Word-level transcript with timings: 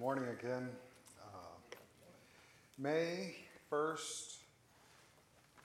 morning 0.00 0.28
again. 0.28 0.66
Uh, 1.22 1.76
May 2.78 3.34
1st, 3.70 4.38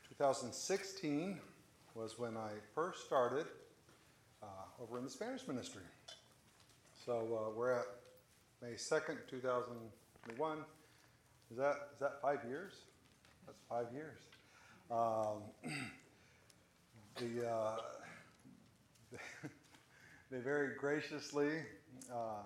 2016 0.09 1.39
was 1.93 2.19
when 2.19 2.35
I 2.35 2.49
first 2.73 3.05
started 3.05 3.45
uh, 4.43 4.47
over 4.83 4.97
in 4.97 5.06
the 5.06 5.10
Spanish 5.10 5.47
ministry. 5.47 5.83
So 7.06 7.13
uh, 7.47 7.57
we're 7.57 7.79
at 7.79 7.85
May 8.61 8.74
2nd, 8.74 9.19
2021. 9.29 10.57
Is 11.49 11.57
that, 11.57 11.75
is 11.93 11.99
that 12.02 12.21
five 12.21 12.39
years? 12.46 12.74
That's 13.46 13.61
five 13.70 13.85
years. 13.93 14.17
Um, 14.92 15.43
the, 17.15 17.49
uh, 17.49 17.77
they 20.29 20.39
very 20.39 20.75
graciously 20.77 21.52
uh, 22.13 22.41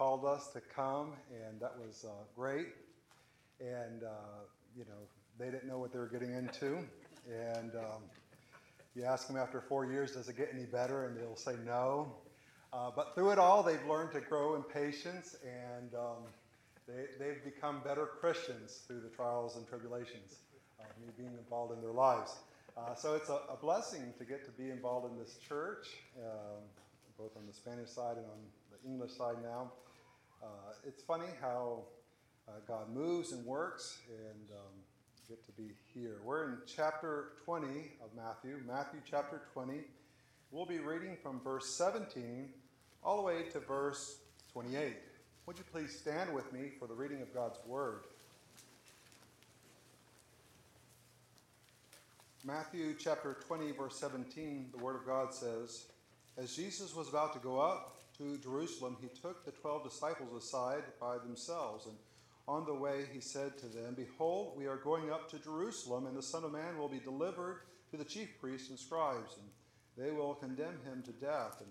called 0.00 0.24
us 0.24 0.46
to 0.46 0.62
come, 0.74 1.12
and 1.30 1.60
that 1.60 1.74
was 1.78 2.06
uh, 2.08 2.12
great. 2.34 2.68
And, 3.60 4.02
uh, 4.02 4.40
you 4.74 4.86
know, 4.86 5.02
they 5.38 5.50
didn't 5.50 5.68
know 5.68 5.78
what 5.78 5.92
they 5.92 5.98
were 5.98 6.08
getting 6.08 6.32
into. 6.32 6.78
And 7.28 7.74
um, 7.74 8.00
you 8.96 9.04
ask 9.04 9.26
them 9.26 9.36
after 9.36 9.60
four 9.60 9.84
years, 9.84 10.12
does 10.12 10.26
it 10.30 10.38
get 10.38 10.52
any 10.54 10.64
better? 10.64 11.04
And 11.04 11.18
they'll 11.18 11.36
say 11.36 11.52
no. 11.66 12.14
Uh, 12.72 12.90
but 12.96 13.14
through 13.14 13.32
it 13.32 13.38
all, 13.38 13.62
they've 13.62 13.84
learned 13.86 14.12
to 14.12 14.20
grow 14.22 14.54
in 14.54 14.62
patience, 14.62 15.36
and 15.44 15.94
um, 15.94 16.24
they, 16.88 17.04
they've 17.22 17.44
become 17.44 17.82
better 17.84 18.06
Christians 18.06 18.80
through 18.86 19.00
the 19.00 19.14
trials 19.14 19.56
and 19.56 19.68
tribulations 19.68 20.36
of 20.78 20.86
me 20.98 21.12
being 21.18 21.36
involved 21.36 21.74
in 21.74 21.82
their 21.82 21.92
lives. 21.92 22.36
Uh, 22.74 22.94
so 22.94 23.16
it's 23.16 23.28
a, 23.28 23.40
a, 23.52 23.56
blessing 23.60 24.14
to 24.16 24.24
get 24.24 24.46
to 24.46 24.50
be 24.52 24.70
involved 24.70 25.12
in 25.12 25.18
this 25.18 25.36
church, 25.46 25.88
um, 26.24 26.62
both 27.18 27.36
on 27.36 27.42
the 27.46 27.52
Spanish 27.52 27.90
side 27.90 28.16
and 28.16 28.24
on 28.24 28.40
the 28.70 28.88
English 28.88 29.12
side 29.12 29.36
now. 29.42 29.70
Uh, 30.42 30.46
it's 30.86 31.02
funny 31.02 31.26
how 31.40 31.82
uh, 32.48 32.52
God 32.66 32.88
moves 32.94 33.32
and 33.32 33.44
works, 33.44 33.98
and 34.08 34.50
um, 34.52 34.72
get 35.28 35.44
to 35.44 35.52
be 35.52 35.72
here. 35.92 36.16
We're 36.24 36.44
in 36.48 36.58
chapter 36.66 37.32
20 37.44 37.66
of 38.02 38.08
Matthew, 38.16 38.58
Matthew 38.66 39.00
chapter 39.08 39.42
20. 39.52 39.80
We'll 40.50 40.64
be 40.64 40.78
reading 40.78 41.18
from 41.22 41.40
verse 41.40 41.68
17 41.68 42.48
all 43.04 43.18
the 43.18 43.22
way 43.22 43.42
to 43.52 43.60
verse 43.60 44.16
28. 44.52 44.96
Would 45.44 45.58
you 45.58 45.64
please 45.70 45.94
stand 45.94 46.32
with 46.32 46.50
me 46.54 46.70
for 46.78 46.88
the 46.88 46.94
reading 46.94 47.20
of 47.20 47.34
God's 47.34 47.58
word? 47.66 48.04
Matthew 52.44 52.94
chapter 52.98 53.36
20, 53.46 53.72
verse 53.72 53.96
17, 53.96 54.70
the 54.74 54.82
word 54.82 54.96
of 54.96 55.04
God 55.04 55.34
says, 55.34 55.84
As 56.38 56.56
Jesus 56.56 56.94
was 56.96 57.10
about 57.10 57.34
to 57.34 57.38
go 57.40 57.60
up, 57.60 57.99
to 58.20 58.36
Jerusalem, 58.36 58.98
he 59.00 59.08
took 59.08 59.44
the 59.44 59.50
twelve 59.50 59.82
disciples 59.82 60.44
aside 60.44 60.82
by 61.00 61.16
themselves. 61.16 61.86
And 61.86 61.96
on 62.46 62.66
the 62.66 62.74
way, 62.74 63.06
he 63.12 63.20
said 63.20 63.56
to 63.58 63.66
them, 63.66 63.94
Behold, 63.94 64.58
we 64.58 64.66
are 64.66 64.76
going 64.76 65.10
up 65.10 65.30
to 65.30 65.38
Jerusalem, 65.38 66.06
and 66.06 66.16
the 66.16 66.22
Son 66.22 66.44
of 66.44 66.52
Man 66.52 66.76
will 66.78 66.88
be 66.88 67.00
delivered 67.00 67.62
to 67.90 67.96
the 67.96 68.04
chief 68.04 68.38
priests 68.38 68.68
and 68.68 68.78
scribes, 68.78 69.38
and 69.38 69.48
they 69.96 70.12
will 70.12 70.34
condemn 70.34 70.78
him 70.84 71.02
to 71.04 71.12
death, 71.12 71.60
and 71.60 71.70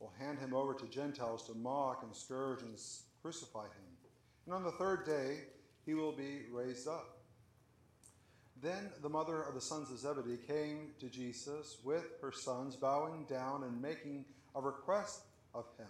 will 0.00 0.12
hand 0.18 0.38
him 0.38 0.54
over 0.54 0.72
to 0.74 0.86
Gentiles 0.86 1.46
to 1.46 1.54
mock 1.54 2.02
and 2.02 2.16
scourge 2.16 2.62
and 2.62 2.78
crucify 3.20 3.64
him. 3.64 3.92
And 4.46 4.54
on 4.54 4.64
the 4.64 4.72
third 4.72 5.04
day, 5.04 5.40
he 5.84 5.92
will 5.92 6.12
be 6.12 6.46
raised 6.50 6.88
up. 6.88 7.18
Then 8.62 8.90
the 9.02 9.08
mother 9.08 9.42
of 9.42 9.54
the 9.54 9.60
sons 9.60 9.90
of 9.90 9.98
Zebedee 9.98 10.38
came 10.46 10.92
to 11.00 11.08
Jesus 11.08 11.78
with 11.84 12.04
her 12.22 12.32
sons, 12.32 12.76
bowing 12.76 13.26
down 13.28 13.64
and 13.64 13.82
making 13.82 14.24
a 14.54 14.60
request 14.60 15.22
of 15.54 15.66
him. 15.78 15.88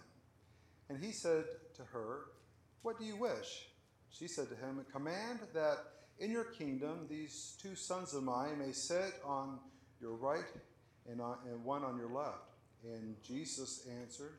And 0.89 1.03
he 1.03 1.11
said 1.11 1.45
to 1.75 1.83
her, 1.83 2.25
What 2.81 2.99
do 2.99 3.05
you 3.05 3.15
wish? 3.15 3.67
She 4.09 4.27
said 4.27 4.49
to 4.49 4.55
him, 4.55 4.85
Command 4.91 5.39
that 5.53 5.77
in 6.19 6.31
your 6.31 6.43
kingdom 6.43 7.07
these 7.09 7.57
two 7.61 7.75
sons 7.75 8.13
of 8.13 8.23
mine 8.23 8.59
may 8.59 8.71
sit 8.71 9.13
on 9.25 9.59
your 9.99 10.13
right 10.15 10.43
and, 11.09 11.19
on, 11.21 11.37
and 11.49 11.63
one 11.63 11.83
on 11.83 11.97
your 11.97 12.09
left. 12.09 12.51
And 12.83 13.15
Jesus 13.23 13.87
answered, 14.01 14.35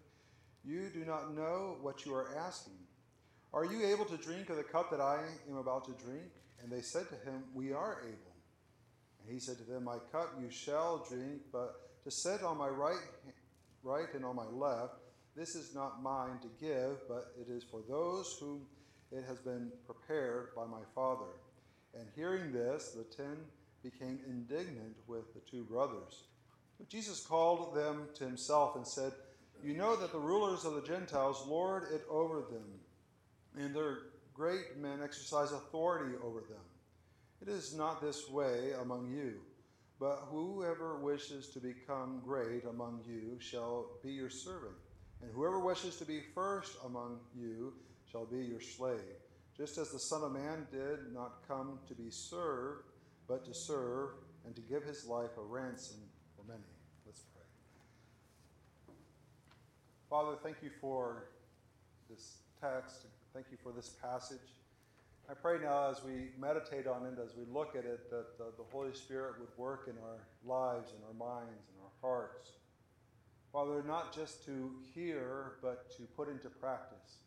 You 0.64 0.90
do 0.92 1.04
not 1.04 1.34
know 1.34 1.76
what 1.80 2.04
you 2.04 2.14
are 2.14 2.36
asking. 2.36 2.74
Are 3.52 3.64
you 3.64 3.86
able 3.86 4.04
to 4.06 4.16
drink 4.16 4.50
of 4.50 4.56
the 4.56 4.64
cup 4.64 4.90
that 4.90 5.00
I 5.00 5.22
am 5.48 5.56
about 5.56 5.84
to 5.84 6.04
drink? 6.04 6.24
And 6.62 6.70
they 6.70 6.80
said 6.80 7.06
to 7.08 7.30
him, 7.30 7.44
We 7.54 7.72
are 7.72 8.00
able. 8.02 8.34
And 9.22 9.32
he 9.32 9.40
said 9.40 9.56
to 9.58 9.64
them, 9.64 9.84
My 9.84 9.98
cup 10.12 10.34
you 10.40 10.50
shall 10.50 11.04
drink, 11.08 11.42
but 11.52 12.02
to 12.04 12.10
sit 12.10 12.42
on 12.42 12.58
my 12.58 12.68
right, 12.68 12.98
right 13.82 14.12
and 14.14 14.24
on 14.24 14.36
my 14.36 14.46
left, 14.46 14.94
this 15.36 15.54
is 15.54 15.74
not 15.74 16.02
mine 16.02 16.38
to 16.42 16.48
give, 16.64 17.08
but 17.08 17.34
it 17.40 17.50
is 17.50 17.64
for 17.64 17.80
those 17.88 18.36
whom 18.38 18.62
it 19.10 19.24
has 19.26 19.38
been 19.38 19.70
prepared 19.86 20.54
by 20.54 20.64
my 20.64 20.82
Father. 20.94 21.32
And 21.98 22.06
hearing 22.14 22.52
this, 22.52 22.90
the 22.96 23.04
ten 23.04 23.36
became 23.82 24.18
indignant 24.26 24.96
with 25.06 25.34
the 25.34 25.40
two 25.40 25.64
brothers. 25.64 26.24
But 26.78 26.88
Jesus 26.88 27.24
called 27.24 27.74
them 27.74 28.08
to 28.14 28.24
himself 28.24 28.76
and 28.76 28.86
said, 28.86 29.12
You 29.62 29.74
know 29.74 29.96
that 29.96 30.12
the 30.12 30.18
rulers 30.18 30.64
of 30.64 30.74
the 30.74 30.82
Gentiles 30.82 31.44
lord 31.46 31.84
it 31.92 32.04
over 32.10 32.40
them, 32.40 32.80
and 33.56 33.74
their 33.74 33.98
great 34.32 34.76
men 34.78 35.00
exercise 35.02 35.52
authority 35.52 36.16
over 36.24 36.40
them. 36.40 36.64
It 37.40 37.48
is 37.48 37.76
not 37.76 38.00
this 38.00 38.28
way 38.28 38.72
among 38.80 39.10
you, 39.10 39.34
but 40.00 40.26
whoever 40.30 40.96
wishes 40.96 41.48
to 41.50 41.60
become 41.60 42.22
great 42.24 42.64
among 42.64 43.02
you 43.06 43.36
shall 43.38 43.86
be 44.02 44.12
your 44.12 44.30
servant. 44.30 44.74
And 45.24 45.32
whoever 45.32 45.58
wishes 45.58 45.96
to 45.96 46.04
be 46.04 46.20
first 46.34 46.76
among 46.84 47.18
you 47.34 47.72
shall 48.12 48.26
be 48.26 48.44
your 48.44 48.60
slave, 48.60 49.00
just 49.56 49.78
as 49.78 49.90
the 49.90 49.98
Son 49.98 50.22
of 50.22 50.32
Man 50.32 50.66
did 50.70 51.14
not 51.14 51.48
come 51.48 51.78
to 51.88 51.94
be 51.94 52.10
served, 52.10 52.82
but 53.26 53.42
to 53.46 53.54
serve 53.54 54.10
and 54.44 54.54
to 54.54 54.60
give 54.60 54.82
his 54.82 55.06
life 55.06 55.30
a 55.38 55.40
ransom 55.40 55.96
for 56.36 56.46
many. 56.46 56.60
Let's 57.06 57.22
pray. 57.22 58.94
Father, 60.10 60.36
thank 60.42 60.58
you 60.62 60.68
for 60.78 61.28
this 62.10 62.40
text. 62.60 63.06
Thank 63.32 63.46
you 63.50 63.56
for 63.62 63.72
this 63.72 63.88
passage. 64.02 64.60
I 65.30 65.32
pray 65.32 65.56
now 65.58 65.90
as 65.90 66.04
we 66.04 66.32
meditate 66.38 66.86
on 66.86 67.06
it, 67.06 67.14
as 67.18 67.34
we 67.34 67.50
look 67.50 67.76
at 67.76 67.86
it, 67.86 68.10
that 68.10 68.36
the, 68.36 68.52
Holy 68.70 68.92
Spirit 68.92 69.36
would 69.40 69.56
work 69.56 69.88
in 69.88 69.94
our 70.04 70.18
lives, 70.44 70.90
in 70.90 71.02
our 71.06 71.14
minds, 71.14 71.70
in 71.74 71.80
our 71.82 72.10
hearts 72.10 72.50
Father, 73.54 73.84
not 73.86 74.12
just 74.12 74.44
to 74.46 74.72
hear, 74.92 75.52
but 75.62 75.88
to 75.96 76.02
put 76.16 76.28
into 76.28 76.48
practice. 76.48 77.18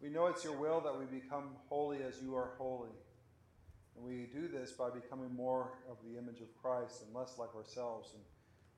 We 0.00 0.08
know 0.08 0.26
it's 0.26 0.44
your 0.44 0.56
will 0.56 0.80
that 0.82 0.96
we 0.96 1.04
become 1.06 1.56
holy 1.68 1.98
as 2.04 2.22
you 2.22 2.36
are 2.36 2.52
holy. 2.58 2.94
And 3.96 4.04
we 4.04 4.28
do 4.32 4.46
this 4.46 4.70
by 4.70 4.88
becoming 4.88 5.34
more 5.34 5.78
of 5.90 5.96
the 6.06 6.16
image 6.16 6.40
of 6.42 6.54
Christ 6.62 7.02
and 7.04 7.12
less 7.12 7.38
like 7.38 7.52
ourselves. 7.56 8.10
And 8.14 8.22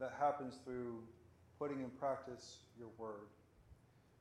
that 0.00 0.16
happens 0.18 0.54
through 0.64 1.02
putting 1.58 1.80
in 1.80 1.90
practice 1.90 2.60
your 2.78 2.88
word. 2.96 3.28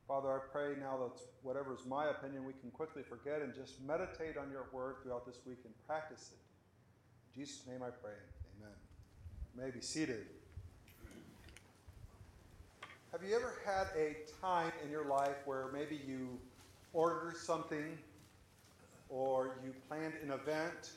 Father, 0.06 0.30
I 0.30 0.40
pray 0.52 0.74
now 0.82 0.98
that 0.98 1.22
whatever 1.44 1.74
is 1.74 1.86
my 1.88 2.10
opinion, 2.10 2.44
we 2.44 2.54
can 2.60 2.72
quickly 2.72 3.04
forget 3.04 3.42
and 3.42 3.56
just 3.56 3.82
meditate 3.82 4.36
on 4.38 4.52
your 4.52 4.68
word 4.74 4.96
throughout 5.02 5.26
this 5.26 5.40
week 5.46 5.60
and 5.64 5.74
practice 5.88 6.34
it. 6.34 7.40
In 7.40 7.46
Jesus' 7.46 7.66
name 7.66 7.84
I 7.84 7.90
pray. 7.90 8.20
Amen. 8.60 8.76
You 9.56 9.64
may 9.64 9.72
be 9.72 9.80
seated. 9.80 10.26
Have 13.20 13.28
you 13.28 13.36
ever 13.36 13.56
had 13.66 13.88
a 14.00 14.16
time 14.40 14.72
in 14.86 14.92
your 14.92 15.06
life 15.06 15.38
where 15.46 15.72
maybe 15.74 16.00
you 16.08 16.38
ordered 16.94 17.36
something, 17.36 17.98
or 19.10 19.58
you 19.66 19.74
planned 19.88 20.14
an 20.22 20.30
event, 20.30 20.92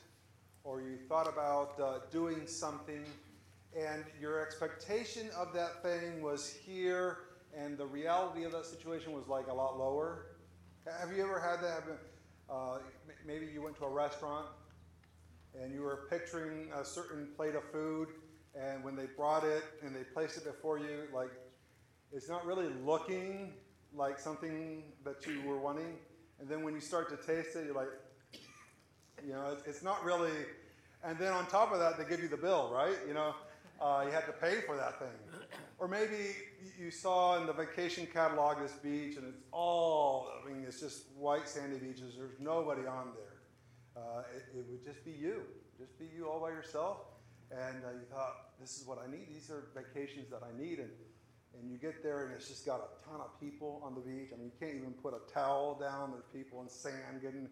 or 0.63 0.81
you 0.81 0.99
thought 1.09 1.27
about 1.27 1.79
uh, 1.79 1.97
doing 2.11 2.45
something, 2.45 3.03
and 3.75 4.03
your 4.19 4.39
expectation 4.39 5.29
of 5.35 5.51
that 5.55 5.81
thing 5.81 6.21
was 6.21 6.53
here, 6.63 7.17
and 7.57 7.75
the 7.75 7.87
reality 7.87 8.43
of 8.43 8.51
that 8.51 8.67
situation 8.67 9.13
was 9.13 9.27
like 9.27 9.47
a 9.47 9.53
lot 9.53 9.79
lower? 9.79 10.27
Have 10.99 11.11
you 11.17 11.23
ever 11.23 11.39
had 11.39 11.59
that? 11.63 11.83
Uh, 12.47 12.77
maybe 13.25 13.47
you 13.51 13.63
went 13.63 13.75
to 13.77 13.85
a 13.85 13.89
restaurant 13.89 14.45
and 15.59 15.73
you 15.73 15.81
were 15.81 16.05
picturing 16.07 16.67
a 16.79 16.85
certain 16.85 17.29
plate 17.35 17.55
of 17.55 17.63
food, 17.71 18.09
and 18.53 18.83
when 18.83 18.95
they 18.95 19.07
brought 19.07 19.43
it 19.43 19.63
and 19.83 19.95
they 19.95 20.03
placed 20.03 20.37
it 20.37 20.45
before 20.45 20.77
you, 20.77 21.07
like 21.11 21.31
it's 22.13 22.29
not 22.29 22.45
really 22.45 22.67
looking 22.85 23.53
like 23.95 24.19
something 24.19 24.83
that 25.03 25.25
you 25.25 25.41
were 25.45 25.57
wanting. 25.57 25.95
And 26.39 26.49
then 26.49 26.63
when 26.63 26.73
you 26.73 26.81
start 26.81 27.09
to 27.09 27.17
taste 27.17 27.55
it, 27.55 27.65
you're 27.65 27.75
like, 27.75 27.89
you 29.25 29.33
know, 29.33 29.57
it's 29.65 29.83
not 29.83 30.03
really. 30.03 30.31
And 31.03 31.17
then 31.17 31.33
on 31.33 31.45
top 31.47 31.71
of 31.71 31.79
that, 31.79 31.97
they 31.97 32.05
give 32.05 32.21
you 32.21 32.27
the 32.27 32.37
bill, 32.37 32.71
right? 32.73 32.95
You 33.07 33.13
know, 33.13 33.35
uh, 33.81 34.03
you 34.05 34.11
had 34.11 34.25
to 34.25 34.33
pay 34.33 34.61
for 34.61 34.75
that 34.75 34.99
thing. 34.99 35.07
Or 35.79 35.87
maybe 35.87 36.35
you 36.79 36.91
saw 36.91 37.39
in 37.39 37.47
the 37.47 37.53
vacation 37.53 38.05
catalog 38.05 38.61
this 38.61 38.73
beach, 38.73 39.17
and 39.17 39.27
it's 39.27 39.41
all, 39.51 40.27
I 40.43 40.47
mean, 40.47 40.63
it's 40.67 40.79
just 40.79 41.05
white 41.17 41.47
sandy 41.47 41.77
beaches. 41.77 42.15
There's 42.17 42.39
nobody 42.39 42.85
on 42.85 43.13
there. 43.15 44.03
Uh, 44.03 44.23
it, 44.35 44.59
it, 44.59 44.65
would 44.69 44.85
just 44.85 45.03
be 45.03 45.11
you, 45.11 45.41
just 45.79 45.97
be 45.97 46.05
you 46.15 46.27
all 46.29 46.39
by 46.39 46.49
yourself. 46.49 46.97
And 47.51 47.83
uh, 47.83 47.91
you 47.91 48.05
thought, 48.11 48.59
this 48.59 48.79
is 48.79 48.87
what 48.87 48.99
I 49.05 49.09
need. 49.11 49.27
These 49.33 49.49
are 49.49 49.69
vacations 49.75 50.29
that 50.29 50.41
I 50.43 50.57
need. 50.57 50.79
And 50.79 50.89
and 51.59 51.69
you 51.69 51.77
get 51.77 52.01
there 52.03 52.25
and 52.25 52.33
it's 52.33 52.47
just 52.47 52.65
got 52.65 52.79
a 52.79 53.09
ton 53.09 53.19
of 53.19 53.39
people 53.39 53.81
on 53.83 53.93
the 53.93 54.01
beach. 54.01 54.29
I 54.33 54.37
mean, 54.37 54.45
you 54.45 54.51
can't 54.59 54.75
even 54.75 54.93
put 54.93 55.13
a 55.13 55.33
towel 55.33 55.77
down. 55.79 56.11
There's 56.11 56.25
people 56.33 56.61
in 56.61 56.69
sand 56.69 57.21
getting. 57.21 57.47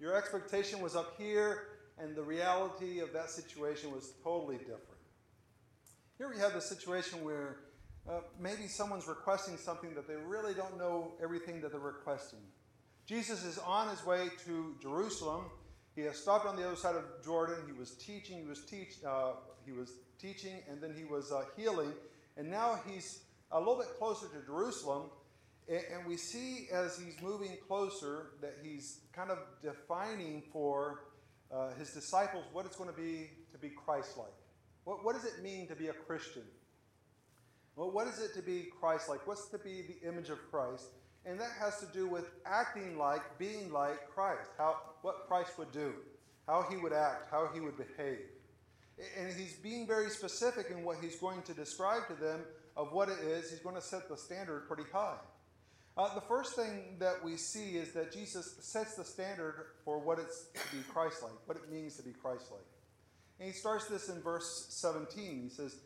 Your 0.00 0.16
expectation 0.16 0.80
was 0.80 0.96
up 0.96 1.14
here, 1.18 1.68
and 1.98 2.16
the 2.16 2.22
reality 2.22 3.00
of 3.00 3.12
that 3.12 3.30
situation 3.30 3.92
was 3.92 4.12
totally 4.22 4.56
different. 4.58 4.80
Here 6.18 6.28
we 6.28 6.38
have 6.38 6.52
the 6.52 6.60
situation 6.60 7.24
where 7.24 7.58
uh, 8.08 8.20
maybe 8.38 8.66
someone's 8.66 9.08
requesting 9.08 9.56
something 9.56 9.94
that 9.94 10.06
they 10.06 10.16
really 10.16 10.54
don't 10.54 10.78
know 10.78 11.12
everything 11.22 11.60
that 11.60 11.72
they're 11.72 11.80
requesting. 11.80 12.40
Jesus 13.06 13.44
is 13.44 13.58
on 13.58 13.88
his 13.88 14.04
way 14.04 14.28
to 14.46 14.74
Jerusalem. 14.80 15.44
He 15.94 16.02
has 16.02 16.16
stopped 16.16 16.46
on 16.46 16.56
the 16.56 16.66
other 16.66 16.76
side 16.76 16.96
of 16.96 17.04
Jordan. 17.24 17.56
He 17.66 17.72
was 17.72 17.92
teaching. 17.92 18.38
He 18.38 18.48
was 18.48 18.64
teach. 18.64 18.96
Uh, 19.06 19.32
he 19.64 19.72
was 19.72 19.92
teaching, 20.18 20.56
and 20.68 20.80
then 20.80 20.94
he 20.96 21.04
was 21.04 21.30
uh, 21.30 21.44
healing. 21.56 21.92
And 22.36 22.50
now 22.50 22.80
he's 22.86 23.20
a 23.54 23.58
little 23.58 23.76
bit 23.76 23.96
closer 23.98 24.26
to 24.26 24.44
Jerusalem, 24.44 25.04
and 25.68 26.06
we 26.06 26.16
see 26.16 26.66
as 26.72 26.98
he's 26.98 27.14
moving 27.22 27.56
closer 27.66 28.32
that 28.42 28.56
he's 28.62 28.98
kind 29.12 29.30
of 29.30 29.38
defining 29.62 30.42
for 30.52 31.04
uh, 31.52 31.70
his 31.78 31.90
disciples 31.92 32.44
what 32.52 32.66
it's 32.66 32.76
going 32.76 32.90
to 32.90 32.96
be 32.96 33.30
to 33.52 33.58
be 33.58 33.70
Christ 33.70 34.18
like. 34.18 34.34
What, 34.82 35.04
what 35.04 35.14
does 35.14 35.24
it 35.24 35.42
mean 35.42 35.68
to 35.68 35.76
be 35.76 35.86
a 35.86 35.92
Christian? 35.92 36.42
Well, 37.76 37.90
what 37.90 38.08
is 38.08 38.20
it 38.20 38.34
to 38.34 38.42
be 38.42 38.66
Christ 38.78 39.08
like? 39.08 39.26
What's 39.26 39.48
to 39.48 39.58
be 39.58 39.82
the 39.82 40.08
image 40.08 40.30
of 40.30 40.38
Christ? 40.50 40.86
And 41.24 41.40
that 41.40 41.52
has 41.58 41.78
to 41.78 41.86
do 41.86 42.06
with 42.06 42.30
acting 42.44 42.98
like, 42.98 43.38
being 43.38 43.72
like 43.72 44.10
Christ, 44.10 44.50
how, 44.58 44.76
what 45.02 45.26
Christ 45.26 45.58
would 45.58 45.72
do, 45.72 45.94
how 46.46 46.66
he 46.68 46.76
would 46.76 46.92
act, 46.92 47.30
how 47.30 47.48
he 47.54 47.60
would 47.60 47.76
behave. 47.78 48.18
And 49.18 49.32
he's 49.32 49.54
being 49.54 49.86
very 49.86 50.10
specific 50.10 50.66
in 50.70 50.84
what 50.84 50.98
he's 51.00 51.16
going 51.16 51.42
to 51.42 51.54
describe 51.54 52.06
to 52.08 52.14
them 52.14 52.40
of 52.76 52.92
what 52.92 53.08
it 53.08 53.18
is. 53.20 53.50
He's 53.50 53.60
going 53.60 53.76
to 53.76 53.82
set 53.82 54.08
the 54.08 54.16
standard 54.16 54.66
pretty 54.68 54.84
high. 54.92 55.18
Uh, 55.96 56.12
the 56.14 56.20
first 56.20 56.56
thing 56.56 56.96
that 56.98 57.22
we 57.22 57.36
see 57.36 57.76
is 57.76 57.92
that 57.92 58.12
Jesus 58.12 58.56
sets 58.60 58.96
the 58.96 59.04
standard 59.04 59.66
for 59.84 60.00
what 60.00 60.18
it's 60.18 60.46
to 60.54 60.76
be 60.76 60.82
Christ 60.92 61.22
like, 61.22 61.32
what 61.46 61.56
it 61.56 61.70
means 61.70 61.96
to 61.96 62.02
be 62.02 62.10
Christ 62.10 62.50
like. 62.50 62.66
And 63.38 63.48
he 63.48 63.54
starts 63.54 63.86
this 63.86 64.08
in 64.08 64.20
verse 64.20 64.66
17. 64.70 65.42
He 65.44 65.48
says, 65.48 65.76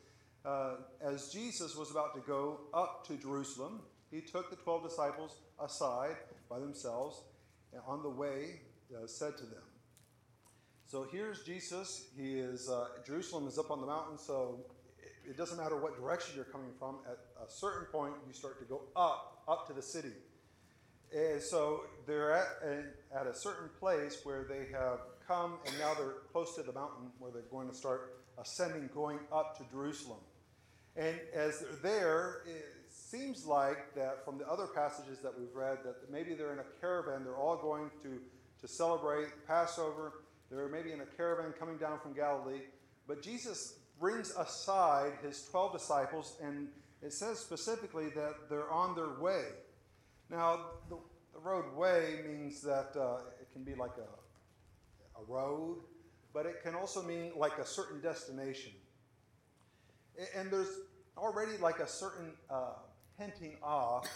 uh, 0.46 0.76
As 1.02 1.30
Jesus 1.30 1.76
was 1.76 1.90
about 1.90 2.14
to 2.14 2.20
go 2.20 2.60
up 2.72 3.06
to 3.08 3.16
Jerusalem, 3.16 3.80
he 4.10 4.22
took 4.22 4.48
the 4.48 4.56
12 4.56 4.88
disciples 4.88 5.36
aside 5.62 6.16
by 6.48 6.58
themselves 6.58 7.22
and 7.72 7.82
on 7.86 8.02
the 8.02 8.08
way 8.08 8.60
uh, 8.94 9.06
said 9.06 9.36
to 9.36 9.44
them, 9.44 9.62
So 10.86 11.06
here's 11.10 11.44
Jesus. 11.44 12.06
He 12.16 12.38
is, 12.38 12.70
uh, 12.70 12.86
Jerusalem 13.06 13.46
is 13.46 13.58
up 13.58 13.70
on 13.70 13.82
the 13.82 13.86
mountain, 13.86 14.16
so 14.16 14.60
it 15.28 15.36
doesn't 15.36 15.58
matter 15.58 15.76
what 15.76 15.96
direction 15.96 16.34
you're 16.34 16.44
coming 16.44 16.70
from. 16.78 16.96
At 17.06 17.18
a 17.46 17.50
certain 17.50 17.86
point, 17.92 18.14
you 18.26 18.32
start 18.32 18.58
to 18.60 18.64
go 18.64 18.82
up, 18.96 19.42
up 19.46 19.66
to 19.68 19.74
the 19.74 19.82
city. 19.82 20.12
And 21.14 21.40
so 21.40 21.82
they're 22.06 22.32
at, 22.32 22.46
at 23.14 23.26
a 23.26 23.34
certain 23.34 23.68
place 23.78 24.20
where 24.24 24.44
they 24.44 24.72
have 24.72 25.00
come, 25.26 25.58
and 25.66 25.78
now 25.78 25.94
they're 25.94 26.14
close 26.32 26.54
to 26.56 26.62
the 26.62 26.72
mountain 26.72 27.10
where 27.18 27.30
they're 27.30 27.42
going 27.50 27.68
to 27.68 27.74
start 27.74 28.16
ascending, 28.38 28.88
going 28.94 29.18
up 29.32 29.56
to 29.58 29.64
Jerusalem. 29.70 30.18
And 30.96 31.18
as 31.34 31.60
they're 31.60 31.78
there, 31.82 32.42
it 32.46 32.64
seems 32.88 33.46
like 33.46 33.94
that 33.94 34.24
from 34.24 34.38
the 34.38 34.48
other 34.48 34.66
passages 34.66 35.18
that 35.22 35.38
we've 35.38 35.54
read, 35.54 35.78
that 35.84 36.10
maybe 36.10 36.34
they're 36.34 36.52
in 36.52 36.58
a 36.58 36.80
caravan. 36.80 37.24
They're 37.24 37.36
all 37.36 37.56
going 37.56 37.90
to, 38.02 38.18
to 38.60 38.68
celebrate 38.68 39.28
Passover. 39.46 40.24
They're 40.50 40.68
maybe 40.68 40.92
in 40.92 41.00
a 41.00 41.06
caravan 41.06 41.52
coming 41.58 41.76
down 41.76 42.00
from 42.00 42.14
Galilee. 42.14 42.62
But 43.06 43.22
Jesus 43.22 43.74
brings 44.00 44.34
aside 44.36 45.12
his 45.22 45.44
12 45.50 45.72
disciples, 45.72 46.36
and 46.42 46.68
it 47.02 47.12
says 47.12 47.38
specifically 47.38 48.08
that 48.10 48.48
they're 48.48 48.70
on 48.70 48.94
their 48.94 49.20
way. 49.20 49.44
Now, 50.30 50.60
the, 50.88 50.96
the 51.32 51.40
road 51.40 51.74
way 51.76 52.20
means 52.26 52.60
that 52.62 52.90
uh, 52.96 53.20
it 53.40 53.52
can 53.52 53.64
be 53.64 53.74
like 53.74 53.96
a, 53.98 55.20
a 55.20 55.24
road, 55.26 55.78
but 56.32 56.46
it 56.46 56.62
can 56.62 56.74
also 56.74 57.02
mean 57.02 57.32
like 57.36 57.58
a 57.58 57.66
certain 57.66 58.00
destination. 58.00 58.72
And 60.36 60.50
there's 60.50 60.80
already 61.16 61.56
like 61.58 61.78
a 61.78 61.86
certain 61.86 62.32
uh, 62.50 62.72
hinting 63.18 63.56
off 63.62 64.08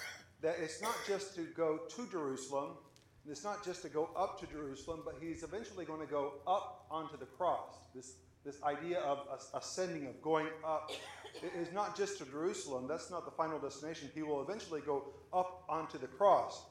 that 0.43 0.56
it's 0.61 0.82
not 0.82 0.96
just 1.06 1.35
to 1.37 1.43
go 1.56 1.81
to 1.88 2.06
Jerusalem, 2.11 2.73
it's 3.28 3.44
not 3.44 3.64
just 3.64 3.82
to 3.82 3.88
go 3.88 4.11
up 4.17 4.40
to 4.40 4.46
Jerusalem, 4.46 5.02
but 5.05 5.14
he's 5.20 5.44
eventually 5.44 5.85
going 5.85 6.00
to 6.00 6.06
go 6.06 6.35
up 6.46 6.87
onto 6.90 7.17
the 7.17 7.26
cross. 7.26 7.76
This 7.94 8.17
this 8.44 8.62
idea 8.62 9.00
of 9.00 9.27
ascending, 9.55 10.06
of 10.06 10.21
going 10.21 10.49
up, 10.65 10.91
is 11.56 11.73
not 11.73 11.97
just 11.97 12.19
to 12.19 12.25
Jerusalem. 12.25 12.87
That's 12.89 13.11
not 13.11 13.25
the 13.25 13.31
final 13.31 13.59
destination. 13.59 14.11
He 14.15 14.23
will 14.23 14.43
eventually 14.43 14.81
go 14.81 15.05
up 15.33 15.65
onto 15.69 15.99
the 15.99 16.06
cross. 16.06 16.62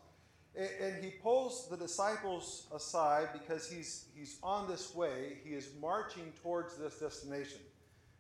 And 0.54 1.02
he 1.02 1.12
pulls 1.12 1.70
the 1.70 1.78
disciples 1.78 2.68
aside 2.76 3.30
because 3.32 3.70
he's, 3.70 4.08
he's 4.14 4.38
on 4.44 4.68
this 4.70 4.94
way. 4.94 5.38
He 5.46 5.52
is 5.52 5.70
marching 5.80 6.34
towards 6.44 6.78
this 6.78 7.00
destination. 7.00 7.60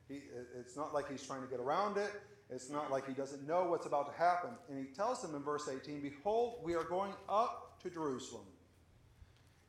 He, 0.07 0.21
it's 0.57 0.77
not 0.77 0.93
like 0.93 1.09
he's 1.09 1.25
trying 1.25 1.41
to 1.41 1.47
get 1.47 1.59
around 1.59 1.97
it. 1.97 2.11
It's 2.49 2.69
not 2.69 2.89
like 2.89 3.07
he 3.07 3.13
doesn't 3.13 3.45
know 3.45 3.65
what's 3.65 3.85
about 3.85 4.13
to 4.13 4.17
happen. 4.17 4.51
And 4.69 4.77
he 4.77 4.93
tells 4.93 5.21
them 5.21 5.35
in 5.35 5.43
verse 5.43 5.69
18 5.69 6.01
Behold, 6.01 6.59
we 6.63 6.73
are 6.73 6.83
going 6.83 7.13
up 7.27 7.81
to 7.83 7.89
Jerusalem. 7.89 8.45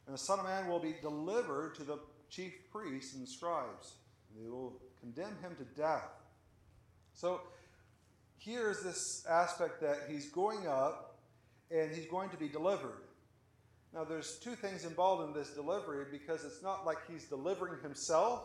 And 0.06 0.14
the 0.14 0.18
Son 0.18 0.38
of 0.38 0.44
Man 0.44 0.68
will 0.68 0.80
be 0.80 0.96
delivered 1.00 1.74
to 1.76 1.84
the 1.84 1.98
chief 2.32 2.52
priests 2.70 3.14
and 3.14 3.28
scribes. 3.28 3.96
They 4.40 4.48
will 4.48 4.80
condemn 5.00 5.36
him 5.42 5.54
to 5.58 5.64
death. 5.80 6.08
So 7.12 7.42
here's 8.38 8.82
this 8.82 9.26
aspect 9.28 9.80
that 9.82 10.08
he's 10.08 10.30
going 10.30 10.66
up 10.66 11.18
and 11.70 11.94
he's 11.94 12.06
going 12.06 12.30
to 12.30 12.36
be 12.36 12.48
delivered. 12.48 13.02
Now, 13.94 14.04
there's 14.04 14.38
two 14.38 14.54
things 14.54 14.86
involved 14.86 15.28
in 15.28 15.38
this 15.38 15.50
delivery 15.50 16.06
because 16.10 16.44
it's 16.44 16.62
not 16.62 16.86
like 16.86 16.98
he's 17.10 17.24
delivering 17.24 17.82
himself, 17.82 18.44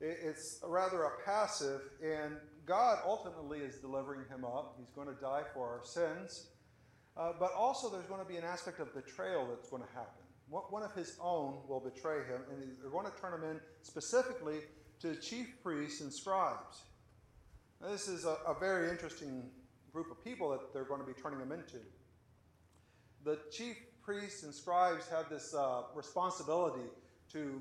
it's 0.00 0.60
rather 0.62 1.04
a 1.04 1.10
passive, 1.24 1.80
and 2.00 2.36
God 2.64 2.98
ultimately 3.04 3.58
is 3.58 3.76
delivering 3.76 4.20
him 4.28 4.44
up. 4.44 4.76
He's 4.78 4.90
going 4.90 5.08
to 5.08 5.20
die 5.20 5.42
for 5.52 5.66
our 5.66 5.80
sins. 5.84 6.48
Uh, 7.16 7.32
but 7.40 7.52
also, 7.54 7.90
there's 7.90 8.04
going 8.04 8.20
to 8.20 8.26
be 8.26 8.36
an 8.36 8.44
aspect 8.44 8.78
of 8.78 8.94
betrayal 8.94 9.46
that's 9.48 9.70
going 9.70 9.82
to 9.82 9.88
happen 9.94 10.25
one 10.48 10.82
of 10.82 10.94
his 10.94 11.16
own 11.20 11.58
will 11.68 11.80
betray 11.80 12.18
him, 12.24 12.40
and 12.50 12.76
they're 12.80 12.90
going 12.90 13.06
to 13.06 13.20
turn 13.20 13.34
him 13.34 13.44
in 13.50 13.60
specifically 13.82 14.60
to 15.00 15.08
the 15.08 15.16
chief 15.16 15.60
priests 15.62 16.00
and 16.00 16.12
scribes. 16.12 16.82
Now, 17.80 17.88
this 17.88 18.08
is 18.08 18.24
a, 18.24 18.36
a, 18.46 18.54
very 18.58 18.88
interesting 18.88 19.50
group 19.92 20.10
of 20.10 20.24
people 20.24 20.50
that 20.50 20.72
they're 20.72 20.84
going 20.84 21.00
to 21.00 21.06
be 21.06 21.12
turning 21.12 21.40
him 21.40 21.52
into. 21.52 21.78
The 23.24 23.38
chief 23.50 23.76
priests 24.02 24.44
and 24.44 24.54
scribes 24.54 25.08
have 25.08 25.28
this 25.28 25.54
uh, 25.54 25.82
responsibility 25.94 26.88
to 27.32 27.60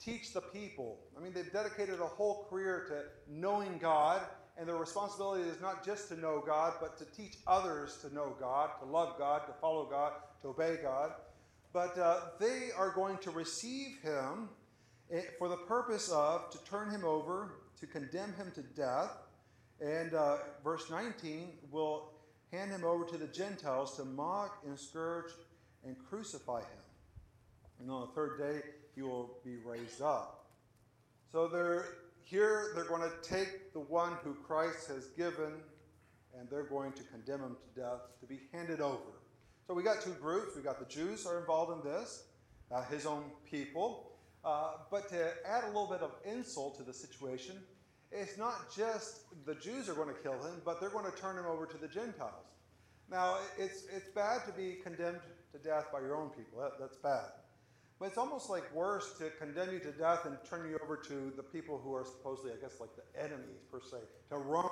teach 0.00 0.32
the 0.32 0.40
people. 0.40 0.98
I 1.16 1.22
mean, 1.22 1.32
they've 1.32 1.52
dedicated 1.52 2.00
a 2.00 2.06
whole 2.06 2.46
career 2.50 2.86
to 2.88 3.32
knowing 3.32 3.78
God, 3.78 4.22
and 4.56 4.68
their 4.68 4.76
responsibility 4.76 5.48
is 5.48 5.60
not 5.60 5.84
just 5.84 6.08
to 6.08 6.18
know 6.18 6.42
God, 6.44 6.74
but 6.80 6.96
to 6.98 7.04
teach 7.04 7.36
others 7.46 7.98
to 8.02 8.12
know 8.12 8.34
God, 8.40 8.70
to 8.80 8.86
love 8.86 9.18
God, 9.18 9.46
to 9.46 9.52
follow 9.60 9.84
God, 9.84 10.12
to 10.42 10.48
obey 10.48 10.78
God. 10.82 11.12
But 11.74 11.98
uh, 11.98 12.20
they 12.38 12.68
are 12.76 12.90
going 12.90 13.18
to 13.18 13.32
receive 13.32 13.98
him 14.00 14.48
eh, 15.12 15.22
for 15.38 15.48
the 15.48 15.56
purpose 15.56 16.08
of 16.08 16.48
to 16.50 16.64
turn 16.64 16.88
him 16.88 17.04
over, 17.04 17.56
to 17.80 17.86
condemn 17.88 18.32
him 18.34 18.52
to 18.54 18.62
death. 18.62 19.10
And 19.80 20.14
uh, 20.14 20.36
verse 20.62 20.88
19 20.88 21.48
will 21.72 22.12
hand 22.52 22.70
him 22.70 22.84
over 22.84 23.04
to 23.06 23.18
the 23.18 23.26
Gentiles 23.26 23.96
to 23.96 24.04
mock 24.04 24.62
and 24.64 24.78
scourge 24.78 25.32
and 25.84 25.96
crucify 26.08 26.60
him. 26.60 26.84
And 27.80 27.90
on 27.90 28.02
the 28.02 28.14
third 28.14 28.38
day, 28.38 28.66
he 28.94 29.02
will 29.02 29.38
be 29.44 29.56
raised 29.56 30.00
up. 30.00 30.46
So 31.32 31.48
they're, 31.48 31.86
here 32.22 32.70
they're 32.76 32.84
going 32.84 33.02
to 33.02 33.28
take 33.28 33.72
the 33.72 33.80
one 33.80 34.12
who 34.22 34.34
Christ 34.34 34.86
has 34.86 35.06
given 35.08 35.54
and 36.38 36.48
they're 36.48 36.62
going 36.62 36.92
to 36.92 37.02
condemn 37.02 37.40
him 37.40 37.56
to 37.56 37.80
death 37.80 38.00
to 38.20 38.26
be 38.26 38.42
handed 38.52 38.80
over. 38.80 39.23
So 39.66 39.72
we 39.72 39.82
got 39.82 40.02
two 40.02 40.12
groups. 40.12 40.56
We 40.56 40.62
got 40.62 40.78
the 40.78 40.92
Jews 40.92 41.26
are 41.26 41.40
involved 41.40 41.72
in 41.72 41.90
this, 41.90 42.24
uh, 42.70 42.84
his 42.84 43.06
own 43.06 43.24
people. 43.50 44.10
Uh, 44.44 44.72
but 44.90 45.08
to 45.08 45.32
add 45.46 45.64
a 45.64 45.68
little 45.68 45.86
bit 45.86 46.00
of 46.00 46.12
insult 46.24 46.76
to 46.76 46.82
the 46.82 46.92
situation, 46.92 47.56
it's 48.12 48.36
not 48.36 48.74
just 48.76 49.20
the 49.46 49.54
Jews 49.54 49.88
are 49.88 49.94
going 49.94 50.08
to 50.08 50.20
kill 50.22 50.34
him, 50.34 50.60
but 50.64 50.80
they're 50.80 50.90
going 50.90 51.10
to 51.10 51.18
turn 51.18 51.38
him 51.38 51.46
over 51.46 51.64
to 51.66 51.78
the 51.78 51.88
Gentiles. 51.88 52.52
Now, 53.10 53.38
it's, 53.58 53.84
it's 53.94 54.08
bad 54.14 54.44
to 54.46 54.52
be 54.52 54.76
condemned 54.82 55.20
to 55.52 55.58
death 55.58 55.86
by 55.92 56.00
your 56.00 56.16
own 56.16 56.28
people. 56.30 56.60
That, 56.60 56.72
that's 56.78 56.96
bad. 56.96 57.30
But 57.98 58.06
it's 58.06 58.18
almost 58.18 58.50
like 58.50 58.72
worse 58.74 59.16
to 59.18 59.30
condemn 59.30 59.72
you 59.72 59.78
to 59.80 59.92
death 59.92 60.26
and 60.26 60.36
turn 60.48 60.68
you 60.68 60.78
over 60.82 60.96
to 60.96 61.32
the 61.36 61.42
people 61.42 61.80
who 61.82 61.94
are 61.94 62.04
supposedly, 62.04 62.52
I 62.52 62.56
guess, 62.60 62.80
like 62.80 62.90
the 62.96 63.20
enemies, 63.20 63.62
per 63.70 63.80
se, 63.80 63.98
to 64.30 64.36
Rome 64.36 64.70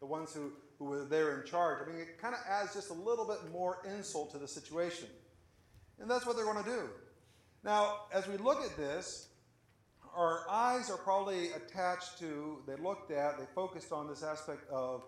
the 0.00 0.06
ones 0.06 0.32
who, 0.32 0.52
who 0.78 0.86
were 0.86 1.04
there 1.04 1.40
in 1.40 1.46
charge. 1.46 1.78
I 1.82 1.90
mean, 1.90 2.00
it 2.00 2.20
kind 2.20 2.34
of 2.34 2.40
adds 2.48 2.74
just 2.74 2.90
a 2.90 2.94
little 2.94 3.26
bit 3.26 3.52
more 3.52 3.78
insult 3.96 4.30
to 4.32 4.38
the 4.38 4.48
situation. 4.48 5.08
And 6.00 6.10
that's 6.10 6.26
what 6.26 6.36
they're 6.36 6.44
going 6.44 6.62
to 6.62 6.70
do. 6.70 6.88
Now, 7.64 8.02
as 8.12 8.28
we 8.28 8.36
look 8.36 8.62
at 8.62 8.76
this, 8.76 9.28
our 10.14 10.48
eyes 10.48 10.90
are 10.90 10.96
probably 10.96 11.50
attached 11.52 12.18
to, 12.20 12.58
they 12.66 12.76
looked 12.76 13.10
at, 13.10 13.38
they 13.38 13.44
focused 13.54 13.92
on 13.92 14.08
this 14.08 14.22
aspect 14.22 14.68
of, 14.70 15.02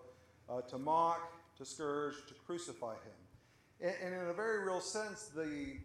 uh, 0.49 0.61
to 0.61 0.77
mock, 0.77 1.33
to 1.57 1.65
scourge, 1.65 2.15
to 2.27 2.33
crucify 2.45 2.93
him. 2.93 3.81
And, 3.81 3.95
and 4.03 4.21
in 4.21 4.29
a 4.29 4.33
very 4.33 4.63
real 4.65 4.81
sense, 4.81 5.29
the, 5.35 5.77